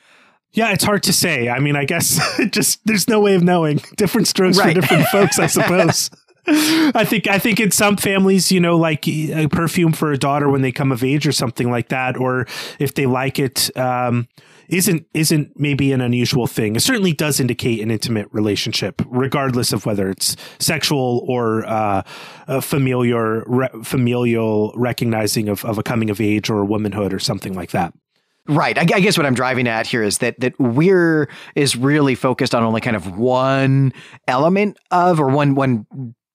Yeah, 0.52 0.72
it's 0.72 0.82
hard 0.82 1.02
to 1.04 1.12
say. 1.12 1.48
I 1.48 1.60
mean, 1.60 1.76
I 1.76 1.84
guess 1.84 2.18
just 2.50 2.80
there's 2.86 3.06
no 3.06 3.20
way 3.20 3.34
of 3.34 3.42
knowing. 3.42 3.80
Different 3.96 4.28
strokes 4.28 4.58
right. 4.58 4.74
for 4.74 4.80
different 4.80 5.06
folks, 5.08 5.38
I 5.38 5.46
suppose. 5.46 6.10
I 6.52 7.04
think 7.04 7.28
I 7.28 7.38
think 7.38 7.60
in 7.60 7.70
some 7.70 7.96
families, 7.96 8.50
you 8.50 8.58
know, 8.58 8.76
like 8.76 9.06
a 9.06 9.46
perfume 9.48 9.92
for 9.92 10.10
a 10.10 10.18
daughter 10.18 10.48
when 10.48 10.62
they 10.62 10.72
come 10.72 10.90
of 10.90 11.04
age 11.04 11.26
or 11.26 11.32
something 11.32 11.70
like 11.70 11.88
that, 11.90 12.16
or 12.16 12.46
if 12.78 12.94
they 12.94 13.06
like 13.06 13.38
it, 13.38 13.74
um, 13.76 14.26
isn't 14.68 15.06
isn't 15.14 15.52
maybe 15.58 15.92
an 15.92 16.00
unusual 16.00 16.48
thing. 16.48 16.74
It 16.74 16.80
certainly 16.80 17.12
does 17.12 17.38
indicate 17.38 17.80
an 17.80 17.90
intimate 17.90 18.28
relationship, 18.32 19.00
regardless 19.06 19.72
of 19.72 19.86
whether 19.86 20.10
it's 20.10 20.36
sexual 20.58 21.24
or 21.28 21.64
uh, 21.66 22.02
familiar 22.60 23.44
re- 23.46 23.68
familial 23.84 24.72
recognizing 24.74 25.48
of, 25.48 25.64
of 25.64 25.78
a 25.78 25.84
coming 25.84 26.10
of 26.10 26.20
age 26.20 26.50
or 26.50 26.64
womanhood 26.64 27.12
or 27.12 27.20
something 27.20 27.54
like 27.54 27.70
that. 27.70 27.94
Right. 28.48 28.76
I, 28.76 28.84
guess 28.84 29.16
what 29.16 29.26
I'm 29.26 29.34
driving 29.34 29.68
at 29.68 29.86
here 29.86 30.02
is 30.02 30.18
that 30.18 30.40
that 30.40 30.58
Weer 30.58 31.28
is 31.54 31.76
really 31.76 32.16
focused 32.16 32.54
on 32.54 32.64
only 32.64 32.80
kind 32.80 32.96
of 32.96 33.16
one 33.16 33.92
element 34.26 34.78
of 34.90 35.20
or 35.20 35.28
one 35.28 35.54
one 35.54 35.86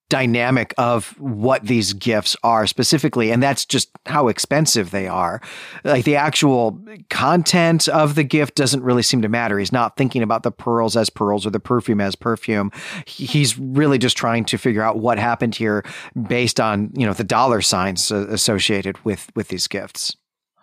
dynamic 0.08 0.72
of 0.78 1.18
what 1.18 1.64
these 1.64 1.92
gifts 1.92 2.36
are 2.44 2.66
specifically 2.66 3.32
and 3.32 3.42
that's 3.42 3.64
just 3.64 3.90
how 4.06 4.28
expensive 4.28 4.90
they 4.90 5.08
are. 5.08 5.40
Like 5.84 6.04
the 6.04 6.16
actual 6.16 6.80
content 7.10 7.88
of 7.88 8.14
the 8.14 8.24
gift 8.24 8.54
doesn't 8.54 8.82
really 8.82 9.02
seem 9.02 9.22
to 9.22 9.28
matter. 9.28 9.58
He's 9.58 9.72
not 9.72 9.96
thinking 9.96 10.22
about 10.22 10.44
the 10.44 10.52
pearls 10.52 10.96
as 10.96 11.10
pearls 11.10 11.44
or 11.46 11.50
the 11.50 11.60
perfume 11.60 12.00
as 12.00 12.14
perfume. 12.14 12.70
He's 13.06 13.58
really 13.58 13.98
just 13.98 14.16
trying 14.16 14.44
to 14.46 14.58
figure 14.58 14.82
out 14.82 14.98
what 14.98 15.18
happened 15.18 15.56
here 15.56 15.84
based 16.28 16.60
on 16.60 16.90
you 16.94 17.06
know 17.06 17.12
the 17.12 17.24
dollar 17.24 17.60
signs 17.60 18.12
uh, 18.12 18.26
associated 18.28 19.04
with 19.04 19.30
with 19.34 19.48
these 19.48 19.66
gifts 19.66 20.16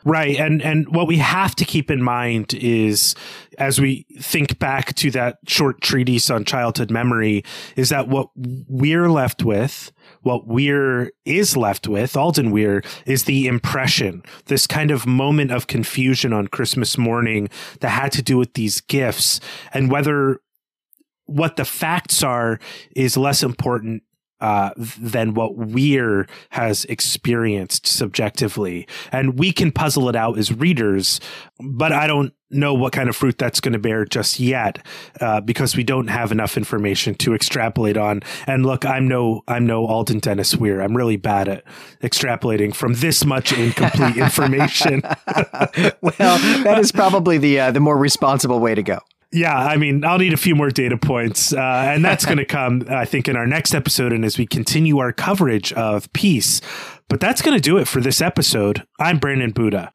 Right. 0.06 0.38
And 0.38 0.62
and 0.62 0.88
what 0.94 1.08
we 1.08 1.18
have 1.18 1.56
to 1.56 1.66
keep 1.66 1.90
in 1.90 2.04
mind 2.04 2.54
is 2.54 3.16
as 3.58 3.80
we 3.80 4.06
think 4.20 4.60
back 4.60 4.96
to 4.96 5.12
that 5.12 5.38
short 5.48 5.82
treatise 5.82 6.30
on 6.30 6.44
childhood 6.44 6.92
memory 6.92 7.44
is 7.76 7.90
that 7.90 8.08
what 8.08 8.30
we're 8.36 9.10
left 9.10 9.44
with 9.44 9.92
what 10.22 10.48
Weer 10.48 11.12
is 11.26 11.56
left 11.56 11.88
with, 11.88 12.16
Alden 12.16 12.52
Weer, 12.52 12.82
is 13.06 13.26
the 13.26 13.48
impression, 13.48 14.24
this 14.46 14.66
kind 14.66 14.90
of 14.90 15.06
moment 15.06 15.52
of 15.52 15.68
confusion 15.68 16.34
on 16.34 16.48
Christmas 16.48 16.98
morning 16.98 17.50
that 17.82 17.90
had 17.90 18.12
to 18.14 18.22
do 18.22 18.38
with 18.38 18.54
these 18.54 18.82
gifts 18.82 19.40
and 19.74 19.92
whether 19.92 20.40
what 21.26 21.56
the 21.56 21.66
facts 21.66 22.24
are 22.24 22.60
is 22.96 23.18
less 23.18 23.44
important 23.44 24.04
uh, 24.44 24.72
than 24.78 25.34
what 25.34 25.56
Weer 25.56 26.28
has 26.50 26.84
experienced 26.86 27.88
subjectively. 27.88 28.86
And 29.10 29.40
we 29.40 29.54
can 29.54 29.72
puzzle 29.72 30.10
it 30.10 30.18
out 30.18 30.38
as 30.38 30.52
readers, 30.52 31.22
but 31.62 31.94
I 31.94 32.08
don't 32.08 32.34
know 32.50 32.74
what 32.74 32.92
kind 32.92 33.08
of 33.08 33.16
fruit 33.16 33.38
that's 33.38 33.62
going 33.62 33.72
to 33.72 33.80
bear 33.80 34.04
just 34.04 34.42
yet 34.42 34.86
uh, 35.22 35.40
because 35.40 35.78
we 35.78 35.84
don't 35.86 36.08
have 36.08 36.34
enough 36.34 36.58
information 36.58 37.16
to 37.16 37.34
extrapolate 37.34 37.96
on. 37.96 38.20
And 38.46 38.66
look, 38.66 38.86
I'm 38.86 39.08
no 39.08 39.44
I'm 39.48 39.66
no 39.66 39.88
Alden 39.88 40.20
Dennis 40.20 40.58
Weer. 40.58 40.82
I'm 40.82 40.96
really 40.96 41.18
bad 41.18 41.48
at 41.48 41.64
extrapolating 42.02 42.76
from 42.76 42.96
this 42.96 43.24
much 43.24 43.54
incomplete 43.54 44.18
information. 44.18 45.04
well, 45.04 46.38
that 46.64 46.78
is 46.80 46.92
probably 46.92 47.38
the 47.38 47.62
uh, 47.62 47.72
the 47.72 47.80
more 47.80 47.98
responsible 47.98 48.60
way 48.60 48.76
to 48.76 48.84
go. 48.84 49.00
Yeah, 49.34 49.58
I 49.58 49.78
mean, 49.78 50.06
I'll 50.06 50.20
need 50.20 50.34
a 50.34 50.38
few 50.38 50.56
more 50.56 50.70
data 50.70 50.96
points, 50.96 51.54
uh, 51.54 51.60
and 51.60 52.06
that's 52.06 52.24
going 52.24 52.38
to 52.44 52.46
come, 52.46 52.86
I 52.88 53.06
think, 53.06 53.28
in 53.28 53.36
our 53.36 53.48
next 53.48 53.74
episode, 53.74 54.14
and 54.14 54.24
as 54.24 54.38
we 54.38 54.46
continue 54.46 55.00
our 55.00 55.12
coverage 55.12 55.74
of 55.74 56.12
peace. 56.14 56.62
But 57.10 57.20
that's 57.20 57.42
going 57.42 57.58
to 57.58 57.62
do 57.62 57.78
it 57.80 57.88
for 57.88 58.00
this 58.00 58.22
episode. 58.22 58.86
I'm 59.00 59.18
Brandon 59.18 59.52
Buddha. 59.52 59.92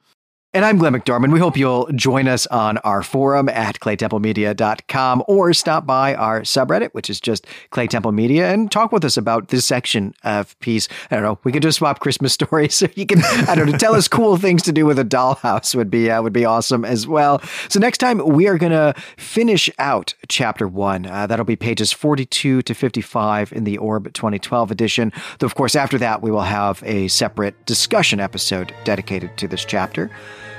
And 0.55 0.65
I'm 0.65 0.79
Glenn 0.79 0.95
McDorman. 0.95 1.31
We 1.31 1.41
hope 1.41 1.59
you'll 1.59 1.89
join 1.93 2.27
us 2.27 2.47
on 2.47 2.79
our 2.79 3.03
forum 3.03 3.51
at 3.51 3.81
claytemplemedia.com 3.81 5.25
or 5.29 5.53
stop 5.53 5.85
by 5.85 6.15
our 6.15 6.41
subreddit, 6.41 6.89
which 6.93 7.11
is 7.11 7.21
just 7.21 7.47
Claytemple 7.71 8.15
Media, 8.15 8.51
and 8.51 8.73
talk 8.73 8.91
with 8.91 9.05
us 9.05 9.19
about 9.19 9.49
this 9.49 9.67
section 9.67 10.15
of 10.25 10.59
peace. 10.61 10.89
I 11.11 11.17
don't 11.17 11.23
know. 11.23 11.39
We 11.45 11.53
could 11.53 11.63
just 11.63 11.77
swap 11.77 12.01
Christmas 12.01 12.33
stories. 12.39 12.75
So 12.75 12.89
you 12.95 13.05
can, 13.05 13.23
I 13.47 13.55
don't 13.55 13.71
know, 13.71 13.77
tell 13.77 13.95
us 13.95 14.09
cool 14.09 14.39
things 14.39 14.63
to 14.63 14.73
do 14.73 14.87
with 14.87 14.99
a 14.99 15.05
dollhouse 15.05 15.75
would 15.75 15.91
be, 15.91 16.11
uh, 16.11 16.23
would 16.23 16.33
be 16.33 16.47
awesome 16.47 16.83
as 16.83 17.07
well. 17.07 17.43
So 17.69 17.79
next 17.79 17.99
time 17.99 18.27
we 18.27 18.49
are 18.49 18.57
going 18.57 18.73
to 18.73 18.95
finish 19.19 19.69
out 19.79 20.15
chapter 20.29 20.67
one. 20.67 21.05
Uh, 21.05 21.27
that'll 21.27 21.45
be 21.45 21.57
pages 21.57 21.93
42 21.93 22.63
to 22.63 22.75
55 22.75 23.53
in 23.53 23.65
the 23.65 23.77
Orb 23.77 24.15
2012 24.15 24.71
edition. 24.71 25.13
Though, 25.41 25.47
of 25.47 25.57
course, 25.57 25.77
after 25.77 25.99
that, 25.99 26.23
we 26.23 26.31
will 26.31 26.41
have 26.41 26.83
a 26.87 27.09
separate 27.09 27.67
discussion 27.67 28.19
episode 28.19 28.75
dedicated 28.85 29.37
to 29.37 29.47
this 29.47 29.67
chapter. 29.67 30.11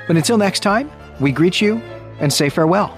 But 0.10 0.18
until 0.18 0.40
next 0.40 0.62
time, 0.62 0.90
we 1.20 1.32
greet 1.32 1.62
you 1.62 1.84
and 2.20 2.34
say 2.34 2.50
farewell. 2.50 2.98